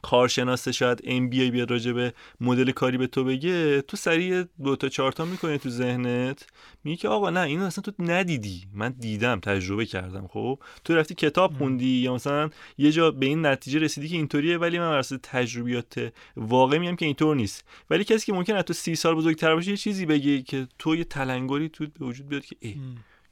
کارشناسه 0.01 0.71
شاید 0.71 1.01
ام 1.03 1.29
بی 1.29 1.41
ای 1.41 1.51
بیاد 1.51 1.71
راجع 1.71 1.91
به 1.91 2.13
مدل 2.41 2.71
کاری 2.71 2.97
به 2.97 3.07
تو 3.07 3.23
بگه 3.23 3.81
تو 3.81 3.97
سریع 3.97 4.43
دو 4.63 4.75
تا 4.75 4.89
چهار 4.89 5.11
تا 5.11 5.25
می‌کنه 5.25 5.57
تو 5.57 5.69
ذهنت. 5.69 6.45
میگه 6.83 6.97
که 6.97 7.07
آقا 7.07 7.29
نه 7.29 7.39
اینو 7.39 7.65
اصلا 7.65 7.81
تو 7.81 8.03
ندیدی. 8.03 8.67
من 8.73 8.89
دیدم 8.99 9.39
تجربه 9.39 9.85
کردم. 9.85 10.27
خب 10.27 10.59
تو 10.83 10.95
رفتی 10.95 11.15
کتاب 11.15 11.53
خوندی 11.53 11.87
یا 11.87 12.13
مثلا 12.13 12.49
یه 12.77 12.91
جا 12.91 13.11
به 13.11 13.25
این 13.25 13.45
نتیجه 13.45 13.79
رسیدی 13.79 14.07
که 14.07 14.15
اینطوریه 14.15 14.57
ولی 14.57 14.79
من 14.79 14.89
واسه 14.89 15.17
تجربیات 15.17 16.13
واقعی 16.35 16.79
میگم 16.79 16.95
که 16.95 17.05
اینطور 17.05 17.35
نیست. 17.35 17.65
ولی 17.89 18.03
کسی 18.03 18.25
که 18.25 18.33
ممکنه 18.33 18.63
تو 18.63 18.73
سی 18.73 18.95
سال 18.95 19.15
بزرگتر 19.15 19.55
باشه 19.55 19.71
یه 19.71 19.77
چیزی 19.77 20.05
بگه 20.05 20.41
که 20.41 20.67
تو 20.79 20.95
یه 20.95 21.03
تلنگری 21.03 21.69
تو 21.69 21.87
به 21.99 22.05
وجود 22.05 22.27
بیاد 22.27 22.45
که 22.45 22.55
ای 22.59 22.77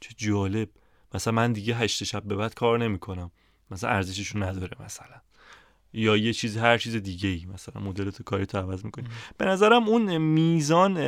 چه 0.00 0.10
جالب. 0.16 0.68
مثلا 1.14 1.32
من 1.32 1.52
دیگه 1.52 1.74
هشت 1.74 2.04
شب 2.04 2.22
به 2.22 2.36
بعد 2.36 2.54
کار 2.54 2.78
نمی‌کنم. 2.78 3.30
مثلا 3.70 3.90
ارزششون 3.90 4.42
نداره 4.42 4.76
مثلا. 4.84 5.20
یا 5.92 6.16
یه 6.16 6.32
چیز 6.32 6.56
هر 6.56 6.78
چیز 6.78 6.96
دیگه 6.96 7.28
ای 7.28 7.46
مثلا 7.54 7.82
مدل 7.82 8.10
تو 8.10 8.22
کاری 8.22 8.46
تو 8.46 8.58
عوض 8.58 8.84
می‌کنی. 8.84 9.08
به 9.38 9.44
نظرم 9.44 9.88
اون 9.88 10.18
میزان 10.18 10.98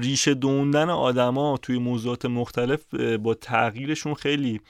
ریشه 0.00 0.34
دوندن 0.34 0.90
آدما 0.90 1.56
توی 1.56 1.78
موضوعات 1.78 2.26
مختلف 2.26 2.94
با 2.94 3.34
تغییرشون 3.34 4.14
خیلی 4.14 4.60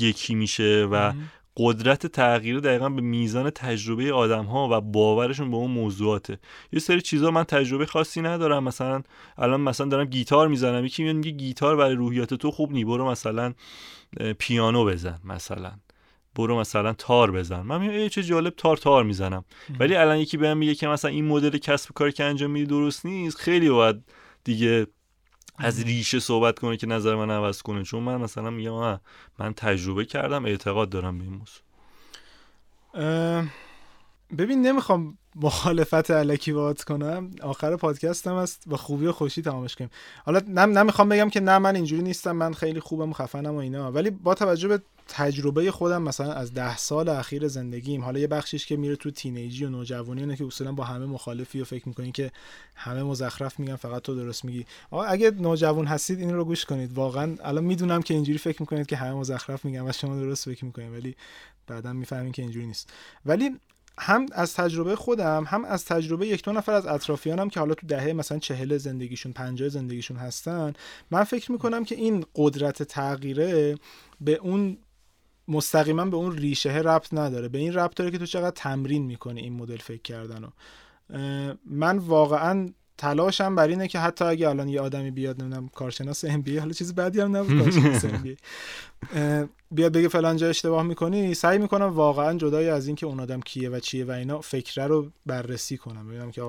یکی 0.00 0.34
میشه 0.34 0.88
و 0.92 1.12
قدرت 1.56 2.06
تغییر 2.06 2.60
دقیقا 2.60 2.88
به 2.88 3.02
میزان 3.02 3.50
تجربه 3.50 4.12
آدم 4.12 4.44
ها 4.44 4.68
و 4.72 4.80
باورشون 4.80 5.50
به 5.50 5.56
اون 5.56 5.70
موضوعاته. 5.70 6.38
یه 6.72 6.80
سری 6.80 7.00
چیزا 7.00 7.30
من 7.30 7.44
تجربه 7.44 7.86
خاصی 7.86 8.20
ندارم. 8.20 8.64
مثلا 8.64 9.02
الان 9.38 9.60
مثلا 9.60 9.86
دارم 9.86 10.04
گیتار 10.04 10.48
می‌زنم. 10.48 10.84
یکی 10.84 11.12
میگه 11.12 11.30
گیتار 11.30 11.76
برای 11.76 11.94
روحیات 11.94 12.34
تو 12.34 12.50
خوب 12.50 12.72
نی. 12.72 12.84
برو 12.84 13.10
مثلا 13.10 13.54
پیانو 14.38 14.84
بزن 14.84 15.18
مثلا. 15.24 15.72
برو 16.34 16.60
مثلا 16.60 16.92
تار 16.92 17.32
بزن. 17.32 17.60
من 17.60 17.80
میگم 17.80 18.08
چه 18.08 18.22
جالب 18.22 18.54
تار 18.56 18.76
تار 18.76 19.04
می‌زنم. 19.04 19.44
ولی 19.80 19.94
الان 19.94 20.18
یکی 20.18 20.36
بهم 20.36 20.56
میگه 20.56 20.74
که 20.74 20.88
مثلا 20.88 21.10
این 21.10 21.24
مدل 21.24 21.58
کسب 21.58 21.90
کاری 21.94 22.12
که 22.12 22.24
انجام 22.24 22.50
میدی 22.50 22.66
درست 22.66 23.06
نیست. 23.06 23.36
خیلی 23.36 23.70
باید 23.70 23.96
دیگه 24.44 24.86
از 25.58 25.82
ریشه 25.82 26.20
صحبت 26.20 26.58
کنه 26.58 26.76
که 26.76 26.86
نظر 26.86 27.14
من 27.14 27.30
عوض 27.30 27.62
کنه. 27.62 27.82
چون 27.82 28.02
من 28.02 28.16
مثلا 28.16 28.50
میگم 28.50 29.00
من 29.38 29.54
تجربه 29.54 30.04
کردم 30.04 30.44
اعتقاد 30.44 30.90
دارم 30.90 31.18
به 31.18 31.24
این 31.24 31.32
موضوع. 31.32 31.64
ببین 34.38 34.62
نمی‌خوام 34.62 35.18
مخالفت 35.36 36.10
علکی 36.10 36.52
باید 36.52 36.84
کنم. 36.84 37.30
آخر 37.42 37.76
پادکستم 37.76 38.34
است 38.34 38.64
و 38.66 38.76
خوبی 38.76 39.06
و 39.06 39.12
خوشی 39.12 39.42
تمامش 39.42 39.74
کنیم. 39.74 39.90
حالا 40.24 40.40
نم 40.48 40.78
نمی‌خوام 40.78 41.08
بگم 41.08 41.30
که 41.30 41.40
نه 41.40 41.58
من 41.58 41.76
اینجوری 41.76 42.02
نیستم. 42.02 42.32
من 42.32 42.54
خیلی 42.54 42.80
خوبم 42.80 43.10
و 43.10 43.12
خفنم 43.12 43.54
و 43.54 43.58
اینا. 43.58 43.92
ولی 43.92 44.10
با 44.10 44.34
توجه 44.34 44.68
به 44.68 44.82
تجربه 45.08 45.70
خودم 45.70 46.02
مثلا 46.02 46.32
از 46.32 46.54
ده 46.54 46.76
سال 46.76 47.08
اخیر 47.08 47.48
زندگیم 47.48 48.04
حالا 48.04 48.18
یه 48.20 48.26
بخشیش 48.26 48.66
که 48.66 48.76
میره 48.76 48.96
تو 48.96 49.10
تینیجی 49.10 49.64
و 49.64 49.70
نوجوانی 49.70 50.20
اینه 50.20 50.36
که 50.36 50.44
اصولا 50.44 50.72
با 50.72 50.84
همه 50.84 51.06
مخالفی 51.06 51.60
و 51.60 51.64
فکر 51.64 51.88
می‌کنی 51.88 52.12
که 52.12 52.30
همه 52.74 53.02
مزخرف 53.02 53.60
میگن 53.60 53.76
فقط 53.76 54.02
تو 54.02 54.14
درست 54.14 54.44
میگی. 54.44 54.66
آقا 54.90 55.04
اگه 55.04 55.30
نوجوان 55.30 55.86
هستید 55.86 56.20
این 56.20 56.34
رو 56.34 56.44
گوش 56.44 56.64
کنید. 56.64 56.92
واقعا 56.92 57.36
الان 57.42 57.64
می‌دونم 57.64 58.02
که 58.02 58.14
اینجوری 58.14 58.38
فکر 58.38 58.62
می‌کنید 58.62 58.86
که 58.86 58.96
همه 58.96 59.12
مزخرف 59.12 59.64
میگن 59.64 59.88
و 59.88 59.92
شما 59.92 60.16
درست 60.16 60.44
فکر 60.44 60.64
می‌کنید 60.64 60.92
ولی 60.92 61.16
بعدا 61.66 61.92
می‌فهمین 61.92 62.32
که 62.32 62.42
اینجوری 62.42 62.66
نیست. 62.66 62.92
ولی 63.26 63.50
هم 63.98 64.26
از 64.32 64.54
تجربه 64.54 64.96
خودم 64.96 65.44
هم 65.44 65.64
از 65.64 65.84
تجربه 65.84 66.26
یک 66.26 66.44
دو 66.44 66.52
نفر 66.52 66.72
از 66.72 66.86
اطرافیانم 66.86 67.50
که 67.50 67.60
حالا 67.60 67.74
تو 67.74 67.86
دهه 67.86 68.12
مثلا 68.12 68.38
چهل 68.38 68.76
زندگیشون 68.76 69.32
پنجاه 69.32 69.68
زندگیشون 69.68 70.16
هستن 70.16 70.72
من 71.10 71.24
فکر 71.24 71.52
می‌کنم 71.52 71.84
که 71.84 71.94
این 71.94 72.24
قدرت 72.34 72.82
تغییره 72.82 73.78
به 74.20 74.34
اون 74.34 74.78
مستقیما 75.48 76.04
به 76.04 76.16
اون 76.16 76.36
ریشه 76.36 76.70
ربط 76.70 77.14
نداره. 77.14 77.48
به 77.48 77.58
این 77.58 77.74
ربط 77.74 77.94
داره 77.94 78.10
که 78.10 78.18
تو 78.18 78.26
چقدر 78.26 78.50
تمرین 78.50 79.04
می‌کنی 79.04 79.40
این 79.40 79.52
مدل 79.52 79.76
فکر 79.76 80.02
کردن 80.02 80.48
من 81.66 81.98
واقعا 81.98 82.68
تلاشم 82.98 83.54
بر 83.54 83.68
اینه 83.68 83.88
که 83.88 83.98
حتی 83.98 84.24
اگه 84.24 84.48
الان 84.48 84.68
یه 84.68 84.80
آدمی 84.80 85.10
بیاد 85.10 85.42
نمی‌دونم 85.42 85.68
کارشناس 85.68 86.24
ام 86.24 86.42
بی 86.42 86.58
حالا 86.58 86.72
چیز 86.72 86.94
بدی 86.94 87.20
هم 87.20 87.36
نبود 87.36 87.58
کارشناس 87.62 88.04
ام 88.04 88.22
بی 88.22 88.36
بیاد 89.70 89.92
بگه 89.92 90.08
فلان 90.08 90.36
جا 90.36 90.48
اشتباه 90.48 90.82
می‌کنی 90.82 91.34
سعی 91.34 91.58
می‌کنم 91.58 91.86
واقعا 91.86 92.38
جدای 92.38 92.68
از 92.68 92.86
اینکه 92.86 93.06
اون 93.06 93.20
آدم 93.20 93.40
کیه 93.40 93.70
و 93.70 93.80
چیه 93.80 94.04
و 94.04 94.10
اینا 94.10 94.40
فکره 94.40 94.86
رو 94.86 95.10
بررسی 95.26 95.76
کنم. 95.76 96.08
ببینم 96.08 96.30
که 96.30 96.42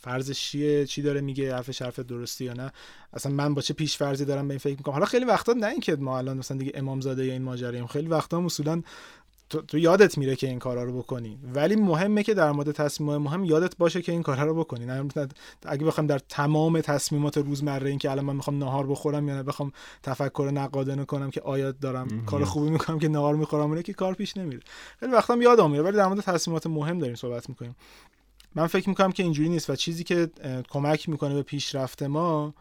فرضش 0.00 0.40
چیه 0.40 0.86
چی 0.86 1.02
داره 1.02 1.20
میگه 1.20 1.54
حرفش 1.54 1.82
حرف 1.82 1.98
درستی 1.98 2.44
یا 2.44 2.52
نه؟ 2.52 2.72
اصلا 3.12 3.32
من 3.32 3.54
با 3.54 3.62
چه 3.62 3.74
پیش 3.74 3.96
فرضی 3.96 4.24
دارم 4.24 4.48
به 4.48 4.54
این 4.54 4.58
فکر 4.58 4.76
می‌کنم؟ 4.76 4.94
حالا 4.94 5.06
خیلی 5.06 5.24
وقتا 5.24 5.52
نه 5.52 5.66
اینکه 5.66 5.96
ما 5.96 6.18
الان 6.18 6.36
مثلا 6.36 6.56
دیگه 6.56 6.72
امامزاده 6.74 7.26
یا 7.26 7.32
این 7.32 7.42
ماجرایم 7.42 7.86
خیلی 7.86 8.08
وقتا 8.08 8.44
اصولا 8.44 8.82
تو, 9.50 9.62
تو, 9.62 9.78
یادت 9.78 10.18
میره 10.18 10.36
که 10.36 10.46
این 10.46 10.58
کارا 10.58 10.84
رو 10.84 10.98
بکنی. 10.98 11.38
ولی 11.54 11.76
مهمه 11.76 12.22
که 12.22 12.34
در 12.34 12.52
مورد 12.52 12.70
تصمیم 12.70 13.16
مهم 13.16 13.44
یادت 13.44 13.76
باشه 13.76 14.02
که 14.02 14.12
این 14.12 14.22
کارا 14.22 14.44
رو 14.44 14.54
بکنی. 14.54 14.86
نه 14.86 15.08
اگه 15.66 15.86
بخوام 15.86 16.06
در 16.06 16.18
تمام 16.18 16.80
تصمیمات 16.80 17.38
روزمره 17.38 17.90
این 17.90 17.98
که 17.98 18.10
الان 18.10 18.24
من 18.24 18.36
می‌خوام 18.36 18.58
نهار 18.58 18.86
بخورم 18.86 19.28
یا 19.28 19.34
نه 19.34 19.42
بخوام 19.42 19.72
تفکر 20.02 20.50
نقادانه 20.54 21.04
کنم 21.04 21.30
که 21.30 21.40
آیا 21.40 21.72
دارم 21.72 22.24
کار 22.24 22.44
خوبی 22.44 22.70
می‌کنم 22.70 22.98
که 22.98 23.08
نهار 23.08 23.34
می‌خورم 23.34 23.70
اونه 23.70 23.82
که 23.82 23.92
کار 23.92 24.14
پیش 24.14 24.36
نمیره. 24.36 24.60
خیلی 25.00 25.12
وقتا 25.12 25.36
یادم 25.36 25.70
میره. 25.70 25.82
ولی 25.82 25.96
در 25.96 26.06
مورد 26.06 26.20
تصمیمات 26.20 26.66
مهم 26.66 26.98
داریم 26.98 27.14
صحبت 27.14 27.48
می‌کنیم. 27.48 27.76
من 28.54 28.66
فکر 28.66 28.88
می‌کنم 28.88 29.12
که 29.12 29.22
اینجوری 29.22 29.48
نیست 29.48 29.70
و 29.70 29.76
چیزی 29.76 30.04
که 30.04 30.30
کمک 30.68 31.08
می‌کنه 31.08 31.34
به 31.34 31.42
پیشرفت 31.42 32.02
ما 32.02 32.54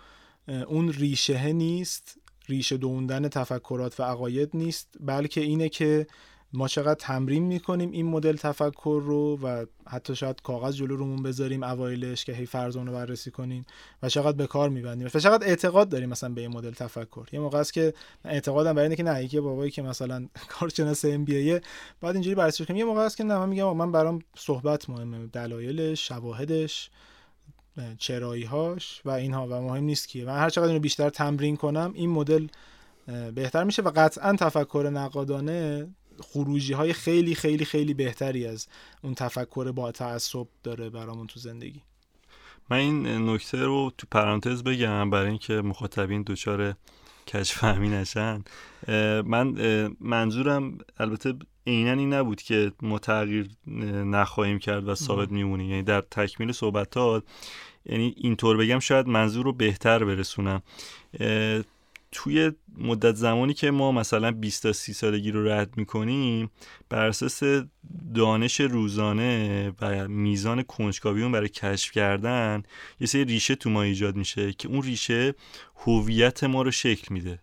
اون 0.47 0.93
ریشه 0.93 1.53
نیست 1.53 2.17
ریشه 2.49 2.77
دوندن 2.77 3.27
تفکرات 3.27 3.99
و 3.99 4.03
عقاید 4.03 4.49
نیست 4.53 4.95
بلکه 4.99 5.41
اینه 5.41 5.69
که 5.69 6.07
ما 6.53 6.67
چقدر 6.67 6.93
تمرین 6.93 7.43
می‌کنیم 7.43 7.91
این 7.91 8.05
مدل 8.05 8.35
تفکر 8.35 9.01
رو 9.05 9.39
و 9.43 9.65
حتی 9.87 10.15
شاید 10.15 10.41
کاغذ 10.41 10.75
جلو 10.75 10.95
رومون 10.95 11.23
بذاریم 11.23 11.63
اوایلش 11.63 12.25
که 12.25 12.33
هی 12.33 12.45
فرضون 12.45 12.87
رو 12.87 12.93
بررسی 12.93 13.31
کنیم 13.31 13.65
و 14.03 14.09
چقدر 14.09 14.37
به 14.37 14.47
کار 14.47 14.69
میبندیم 14.69 15.07
و 15.13 15.19
چقدر 15.19 15.47
اعتقاد 15.47 15.89
داریم 15.89 16.09
مثلا 16.09 16.29
به 16.29 16.41
این 16.41 16.53
مدل 16.53 16.71
تفکر. 16.71 17.27
یه 17.31 17.39
موقع 17.39 17.57
است 17.57 17.73
که 17.73 17.93
اعتقادم 18.25 18.73
برای 18.73 18.85
اینه 18.85 18.95
که 18.95 19.03
نه 19.03 19.23
یکی 19.23 19.39
بابایی 19.39 19.71
که 19.71 19.81
مثلا 19.81 20.27
کارشناس 20.59 21.05
ام 21.05 21.25
بی 21.25 21.59
بعد 22.01 22.15
اینجوری 22.15 22.35
بررسی 22.35 22.65
کنیم. 22.65 22.77
یه 22.77 22.85
موقع 22.85 23.01
است 23.01 23.17
که 23.17 23.23
نه 23.23 23.37
من 23.37 23.49
میگم 23.49 23.77
من 23.77 23.91
برام 23.91 24.19
صحبت 24.35 24.89
مهمه 24.89 25.27
دلایلش 25.27 26.07
شواهدش 26.07 26.89
چرایی 27.97 28.43
هاش 28.43 29.01
و 29.05 29.09
اینها 29.09 29.47
و 29.47 29.61
مهم 29.61 29.83
نیست 29.83 30.07
که 30.07 30.25
من 30.25 30.37
هر 30.37 30.49
چقدر 30.49 30.67
اینو 30.67 30.79
بیشتر 30.79 31.09
تمرین 31.09 31.57
کنم 31.57 31.91
این 31.95 32.09
مدل 32.09 32.47
بهتر 33.35 33.63
میشه 33.63 33.81
و 33.81 33.91
قطعا 33.95 34.33
تفکر 34.33 34.89
نقادانه 34.93 35.87
خروجی 36.21 36.73
های 36.73 36.93
خیلی 36.93 37.35
خیلی 37.35 37.65
خیلی 37.65 37.93
بهتری 37.93 38.45
از 38.45 38.67
اون 39.03 39.13
تفکر 39.13 39.71
با 39.71 39.91
تعصب 39.91 40.47
داره 40.63 40.89
برامون 40.89 41.27
تو 41.27 41.39
زندگی. 41.39 41.81
من 42.69 42.77
این 42.77 43.29
نکته 43.29 43.57
رو 43.57 43.91
تو 43.97 44.07
پرانتز 44.11 44.63
بگم 44.63 45.09
برای 45.09 45.29
اینکه 45.29 45.53
مخاطبین 45.53 46.23
دچار 46.27 46.75
کشفهمی 47.27 47.89
نشن. 47.89 48.43
من 49.25 49.55
منظورم 49.99 50.77
البته 50.97 51.33
عینا 51.67 51.91
این 51.91 52.13
نبود 52.13 52.41
که 52.41 52.71
ما 52.81 52.99
تغییر 52.99 53.49
نخواهیم 54.05 54.59
کرد 54.59 54.87
و 54.87 54.95
ثابت 54.95 55.31
میمونیم. 55.31 55.69
یعنی 55.69 55.83
در 55.83 56.01
تکمیل 56.01 56.51
صحبتات 56.51 57.23
یعنی 57.85 58.13
اینطور 58.17 58.57
بگم 58.57 58.79
شاید 58.79 59.07
منظور 59.07 59.45
رو 59.45 59.53
بهتر 59.53 60.05
برسونم. 60.05 60.61
توی 62.11 62.51
مدت 62.77 63.15
زمانی 63.15 63.53
که 63.53 63.71
ما 63.71 63.91
مثلا 63.91 64.31
20 64.31 64.63
تا 64.63 64.73
30 64.73 64.93
سالگی 64.93 65.31
رو 65.31 65.47
رد 65.47 65.77
می‌کنیم 65.77 66.51
بر 66.89 67.05
اساس 67.05 67.43
دانش 68.15 68.61
روزانه 68.61 69.71
و 69.81 70.07
میزان 70.07 70.63
کنجکاویمون 70.63 71.31
برای 71.31 71.49
کشف 71.49 71.91
کردن 71.91 72.63
یه 72.99 73.07
سری 73.07 73.25
ریشه 73.25 73.55
تو 73.55 73.69
ما 73.69 73.81
ایجاد 73.81 74.15
میشه 74.15 74.53
که 74.53 74.67
اون 74.67 74.81
ریشه 74.81 75.35
هویت 75.75 76.43
ما 76.43 76.61
رو 76.61 76.71
شکل 76.71 77.13
میده. 77.13 77.39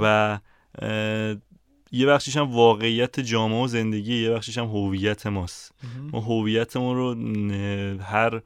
و 0.00 0.38
یه 1.92 2.06
بخشیش 2.06 2.36
هم 2.36 2.52
واقعیت 2.52 3.20
جامعه 3.20 3.64
و 3.64 3.66
زندگی 3.66 4.22
یه 4.22 4.30
بخشیش 4.30 4.58
هم 4.58 4.64
هویت 4.64 5.26
ماست. 5.26 5.74
ما 6.12 6.20
هویتمون 6.20 6.96
رو 6.96 7.14
هر 8.02 8.42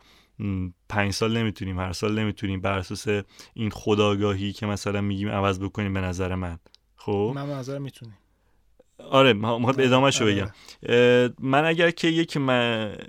پنج 0.89 1.13
سال 1.13 1.37
نمی‌تونیم 1.37 1.79
هر 1.79 1.93
سال 1.93 2.19
نمی‌تونیم 2.19 2.61
بر 2.61 2.79
اساس 2.79 3.25
این 3.55 3.71
خداگاهی 3.71 4.53
که 4.53 4.67
مثلا 4.67 5.01
میگیم 5.01 5.29
عوض 5.29 5.61
بکنیم 5.61 5.95
به 5.95 6.01
نظر 6.01 6.35
من. 6.35 6.59
خب؟ 6.97 7.33
من 7.35 7.47
به 7.47 7.55
نظر 7.55 7.79
می‌تونیم. 7.79 8.19
آره 8.99 9.33
ما 9.33 9.71
ادامه 9.71 10.11
شو 10.11 10.27
بگم. 10.27 10.51
من 11.41 11.65
اگر 11.65 11.91
که 11.91 12.09
یک 12.09 12.37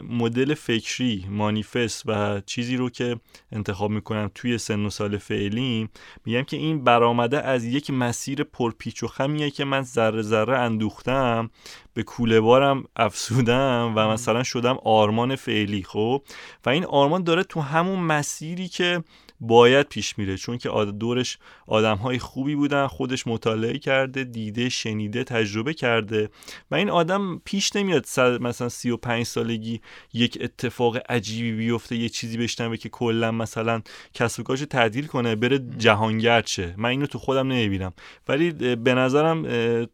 مدل 0.09 0.53
فکری 0.53 1.25
مانیفست 1.29 2.03
و 2.05 2.41
چیزی 2.45 2.77
رو 2.77 2.89
که 2.89 3.15
انتخاب 3.51 3.91
می‌کنم 3.91 4.31
توی 4.35 4.57
سن 4.57 4.85
و 4.85 4.89
سال 4.89 5.17
فعلی 5.17 5.89
میگم 6.25 6.43
که 6.43 6.57
این 6.57 6.83
برآمده 6.83 7.41
از 7.41 7.63
یک 7.63 7.89
مسیر 7.89 8.43
پرپیچ 8.43 9.03
و 9.03 9.07
خمیه 9.07 9.51
که 9.51 9.65
من 9.65 9.81
ذره 9.81 10.21
ذره 10.21 10.59
اندوختم 10.59 11.49
به 11.93 12.03
کوله 12.03 12.41
بارم 12.41 12.83
افسودم 12.95 13.93
و 13.95 14.07
مثلا 14.07 14.43
شدم 14.43 14.77
آرمان 14.83 15.35
فعلی 15.35 15.83
خب؟ 15.83 16.21
و 16.65 16.69
این 16.69 16.85
آرمان 16.85 17.23
داره 17.23 17.43
تو 17.43 17.61
همون 17.61 17.99
مسیری 17.99 18.67
که 18.67 19.03
باید 19.39 19.87
پیش 19.87 20.17
میره 20.17 20.37
چون 20.37 20.57
که 20.57 20.69
دورش 20.99 21.37
آدم 21.67 21.97
های 21.97 22.19
خوبی 22.19 22.55
بودن 22.55 22.87
خودش 22.87 23.27
مطالعه 23.27 23.77
کرده 23.77 24.23
دیده 24.23 24.69
شنیده 24.69 25.23
تجربه 25.23 25.73
کرده 25.73 26.29
و 26.71 26.75
این 26.75 26.89
آدم 26.89 27.41
پیش 27.45 27.75
نمیاد 27.75 28.05
مثلا 28.19 28.69
35 28.69 29.25
سالگی 29.25 29.81
یک 30.13 30.37
اتفاق 30.41 30.97
عجیبی 31.09 31.51
بیفته 31.51 31.95
یه 31.95 32.09
چیزی 32.09 32.37
بشنوه 32.37 32.77
که 32.77 32.89
کلا 32.89 33.31
مثلا 33.31 33.81
کسب 34.13 34.43
کارش 34.43 34.59
تعدیل 34.59 35.07
کنه 35.07 35.35
بره 35.35 35.59
جهانگرد 35.77 36.47
شه. 36.47 36.73
من 36.77 36.89
اینو 36.89 37.05
تو 37.05 37.19
خودم 37.19 37.47
نمی‌بینم. 37.47 37.93
ولی 38.27 38.51
به 38.75 38.93
نظرم 38.93 39.43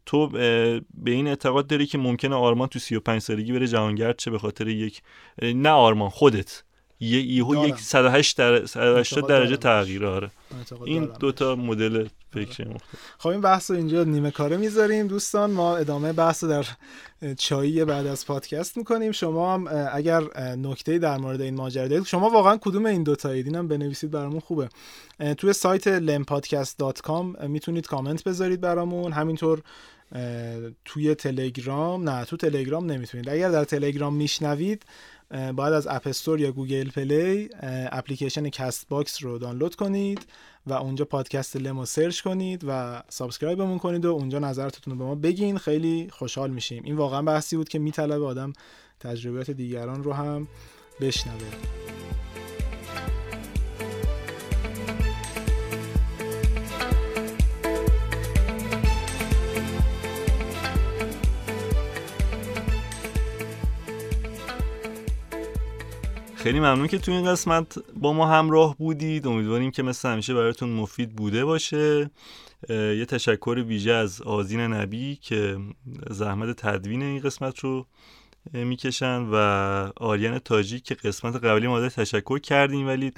تو 0.06 0.28
به 0.28 1.10
این 1.10 1.28
اعتقاد 1.28 1.66
داری 1.66 1.86
که 1.86 1.98
ممکنه 1.98 2.34
آرمان 2.34 2.68
تو 2.68 2.78
35 2.78 3.20
سالگی 3.20 3.52
بره 3.52 3.66
جهانگرد 3.66 4.18
شه 4.18 4.30
به 4.30 4.38
خاطر 4.38 4.68
یک 4.68 5.02
نه 5.42 5.68
آرمان 5.70 6.08
خودت. 6.08 6.62
یه 7.02 7.18
ایهو 7.18 7.66
یک 7.66 7.74
108 7.78 8.36
در 8.38 8.66
180 8.66 9.28
درجه 9.28 9.56
تغییر 9.56 10.06
آره. 10.06 10.30
این 10.84 11.08
دوتا 11.20 11.56
مدل 11.56 12.06
فکر 12.34 12.66
خب 13.18 13.28
این 13.28 13.40
بحث 13.40 13.70
رو 13.70 13.76
اینجا 13.76 14.04
نیمه 14.04 14.30
کاره 14.30 14.56
می‌ذاریم. 14.56 15.06
دوستان 15.06 15.50
ما 15.50 15.76
ادامه 15.76 16.12
بحث 16.12 16.44
در 16.44 16.66
چایی 17.38 17.84
بعد 17.84 18.06
از 18.06 18.26
پادکست 18.26 18.76
می‌کنیم. 18.76 19.12
شما 19.12 19.54
هم 19.54 19.88
اگر 19.92 20.22
نکته 20.56 20.98
در 20.98 21.18
مورد 21.18 21.40
این 21.40 21.54
ماجرا 21.54 21.88
دارید 21.88 22.06
شما 22.06 22.30
واقعا 22.30 22.56
کدوم 22.56 22.86
این 22.86 23.02
دو 23.02 23.16
تایید؟ 23.16 23.46
اینم 23.46 23.68
بنویسید 23.68 24.10
برامون 24.10 24.40
خوبه. 24.40 24.68
توی 25.38 25.52
سایت 25.52 25.98
lempodcast.com 25.98 27.46
می‌تونید 27.48 27.86
کامنت 27.86 28.24
بذارید 28.24 28.60
برامون. 28.60 29.12
همینطور 29.12 29.62
توی 30.84 31.14
تلگرام 31.14 32.08
نه 32.08 32.24
تو 32.24 32.36
تلگرام 32.36 32.92
نمی‌تونید. 32.92 33.28
اگر 33.28 33.50
در 33.50 33.64
تلگرام 33.64 34.14
میشنوید 34.14 34.82
باید 35.32 35.74
از 35.74 35.86
App 35.86 36.06
Store 36.06 36.40
یا 36.40 36.52
Google 36.52 36.90
Play 36.90 37.48
اپلیکیشن 37.92 38.48
Castbox 38.48 39.22
رو 39.22 39.38
دانلود 39.38 39.74
کنید 39.74 40.26
و 40.66 40.72
اونجا 40.72 41.04
پادکست 41.04 41.56
لمو 41.56 41.84
search 41.84 42.20
کنید 42.20 42.64
و 42.68 43.02
subscribe 43.08 43.61
مون 43.61 43.78
کنید 43.78 44.04
و 44.04 44.08
اونجا 44.12 44.38
نظرتون 44.38 44.92
رو 44.92 44.98
به 44.98 45.04
ما 45.04 45.14
بگین. 45.14 45.58
خیلی 45.58 46.08
خوشحال 46.12 46.50
میشیم. 46.50 46.82
این 46.84 46.96
واقعا 46.96 47.22
بحثی 47.22 47.56
بود 47.56 47.68
که 47.68 47.78
میطلبه 47.78 48.24
آدم 48.24 48.52
تجربیات 49.00 49.50
دیگران 49.50 50.04
رو 50.04 50.12
هم 50.12 50.48
بشنوه. 51.00 51.36
خیلی 66.42 66.60
ممنون 66.60 66.86
که 66.86 66.98
تو 66.98 67.12
این 67.12 67.30
قسمت 67.30 67.78
با 67.94 68.12
ما 68.12 68.26
همراه 68.26 68.76
بودید. 68.76 69.26
امیدواریم 69.26 69.70
که 69.70 69.82
مثل 69.82 70.08
همیشه 70.08 70.34
براتون 70.34 70.68
مفید 70.68 71.16
بوده 71.16 71.44
باشه. 71.44 72.10
یه 72.68 73.04
تشکر 73.04 73.64
ویژه 73.66 73.92
از 73.92 74.22
آزین 74.22 74.60
نبی 74.60 75.16
که 75.16 75.58
زحمت 76.10 76.56
تدوین 76.56 77.02
این 77.02 77.20
قسمت 77.20 77.58
رو 77.58 77.86
می‌کشن 78.52 79.26
و 79.32 79.36
آریان 79.96 80.38
تاجی 80.38 80.80
که 80.80 80.94
قسمت 80.94 81.44
قبلی 81.44 81.66
ما 81.66 81.88
تشکر 81.88 82.38
کردیم 82.38 82.86
ولی 82.86 83.12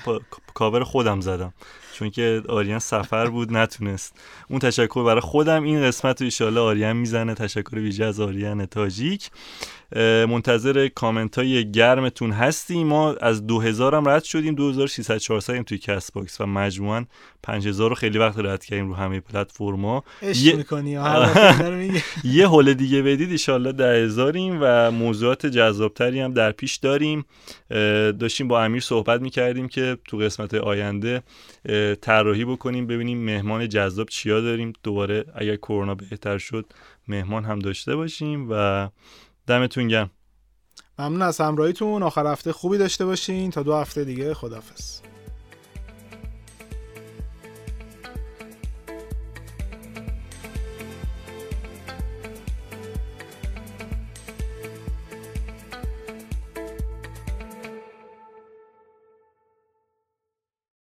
کاور 0.54 0.84
خودم 0.84 1.20
زدم. 1.20 1.54
چون 1.94 2.10
که 2.10 2.42
آریان 2.48 2.78
سفر 2.78 3.26
بود 3.30 3.52
نتونست. 3.52 4.16
اون 4.48 4.58
تشکر 4.58 5.04
برای 5.04 5.20
خودم. 5.20 5.62
این 5.62 5.82
قسمت 5.82 6.20
رو 6.20 6.24
ایشالا 6.24 6.64
آریان 6.64 6.96
می‌زنه. 6.96 7.34
تشکر 7.34 7.74
ویژه 7.74 8.04
از 8.04 8.20
آریان 8.20 8.66
تاجیک. 8.66 9.30
منتظر 10.28 10.88
کامنت 10.88 11.38
های 11.38 11.70
گرمتون 11.70 12.30
هستیم. 12.30 12.86
ما 12.86 13.12
از 13.12 13.46
2000 13.46 13.94
هم 13.94 14.08
رد 14.08 14.24
شدیم 14.24 14.54
2300 14.54 15.18
400 15.18 15.62
توی 15.62 15.78
Castbox 15.78 16.40
و 16.40 16.46
مجموعا 16.46 17.04
5000 17.42 17.88
رو 17.88 17.94
خیلی 17.94 18.18
وقت 18.18 18.38
رد 18.38 18.64
کردیم 18.64 18.88
رو 18.88 18.94
همه 18.94 19.20
پلتفرما. 19.20 20.04
یه... 20.22 20.64
یه 22.24 22.48
هل 22.48 22.74
دیگه 22.74 23.02
بدید 23.02 23.40
ان 23.48 23.62
در 23.62 23.94
هزاریم 23.94 24.58
و 24.60 24.90
موضوعات 24.90 25.46
جذابتری 25.46 26.20
هم 26.20 26.32
در 26.32 26.52
پیش 26.52 26.76
داریم. 26.76 27.24
داشتیم 28.20 28.48
با 28.48 28.62
امیر 28.64 28.80
صحبت 28.80 29.20
می‌کردیم 29.20 29.68
که 29.68 29.98
تو 30.04 30.16
قسمت 30.16 30.54
آینده 30.54 31.22
طراحی 32.00 32.44
بکنیم 32.44 32.86
ببینیم 32.86 33.24
مهمان 33.24 33.68
جذاب 33.68 34.08
چیا 34.08 34.40
داریم. 34.40 34.72
دوباره 34.82 35.24
اگر 35.34 35.56
کرونا 35.56 35.94
بهتر 35.94 36.38
شد 36.38 36.66
مهمان 37.08 37.44
هم 37.44 37.58
داشته 37.58 37.96
باشیم 37.96 38.46
و 38.50 38.88
دمتون 39.46 39.88
گرم. 39.88 40.10
ممنون 40.98 41.22
از 41.22 41.40
همراهیتون. 41.40 42.02
آخر 42.02 42.26
هفته 42.26 42.52
خوبی 42.52 42.78
داشته 42.78 43.04
باشین. 43.04 43.50
تا 43.50 43.62
دو 43.62 43.74
هفته 43.74 44.04
دیگه 44.04 44.34
خدافظ 44.34 45.00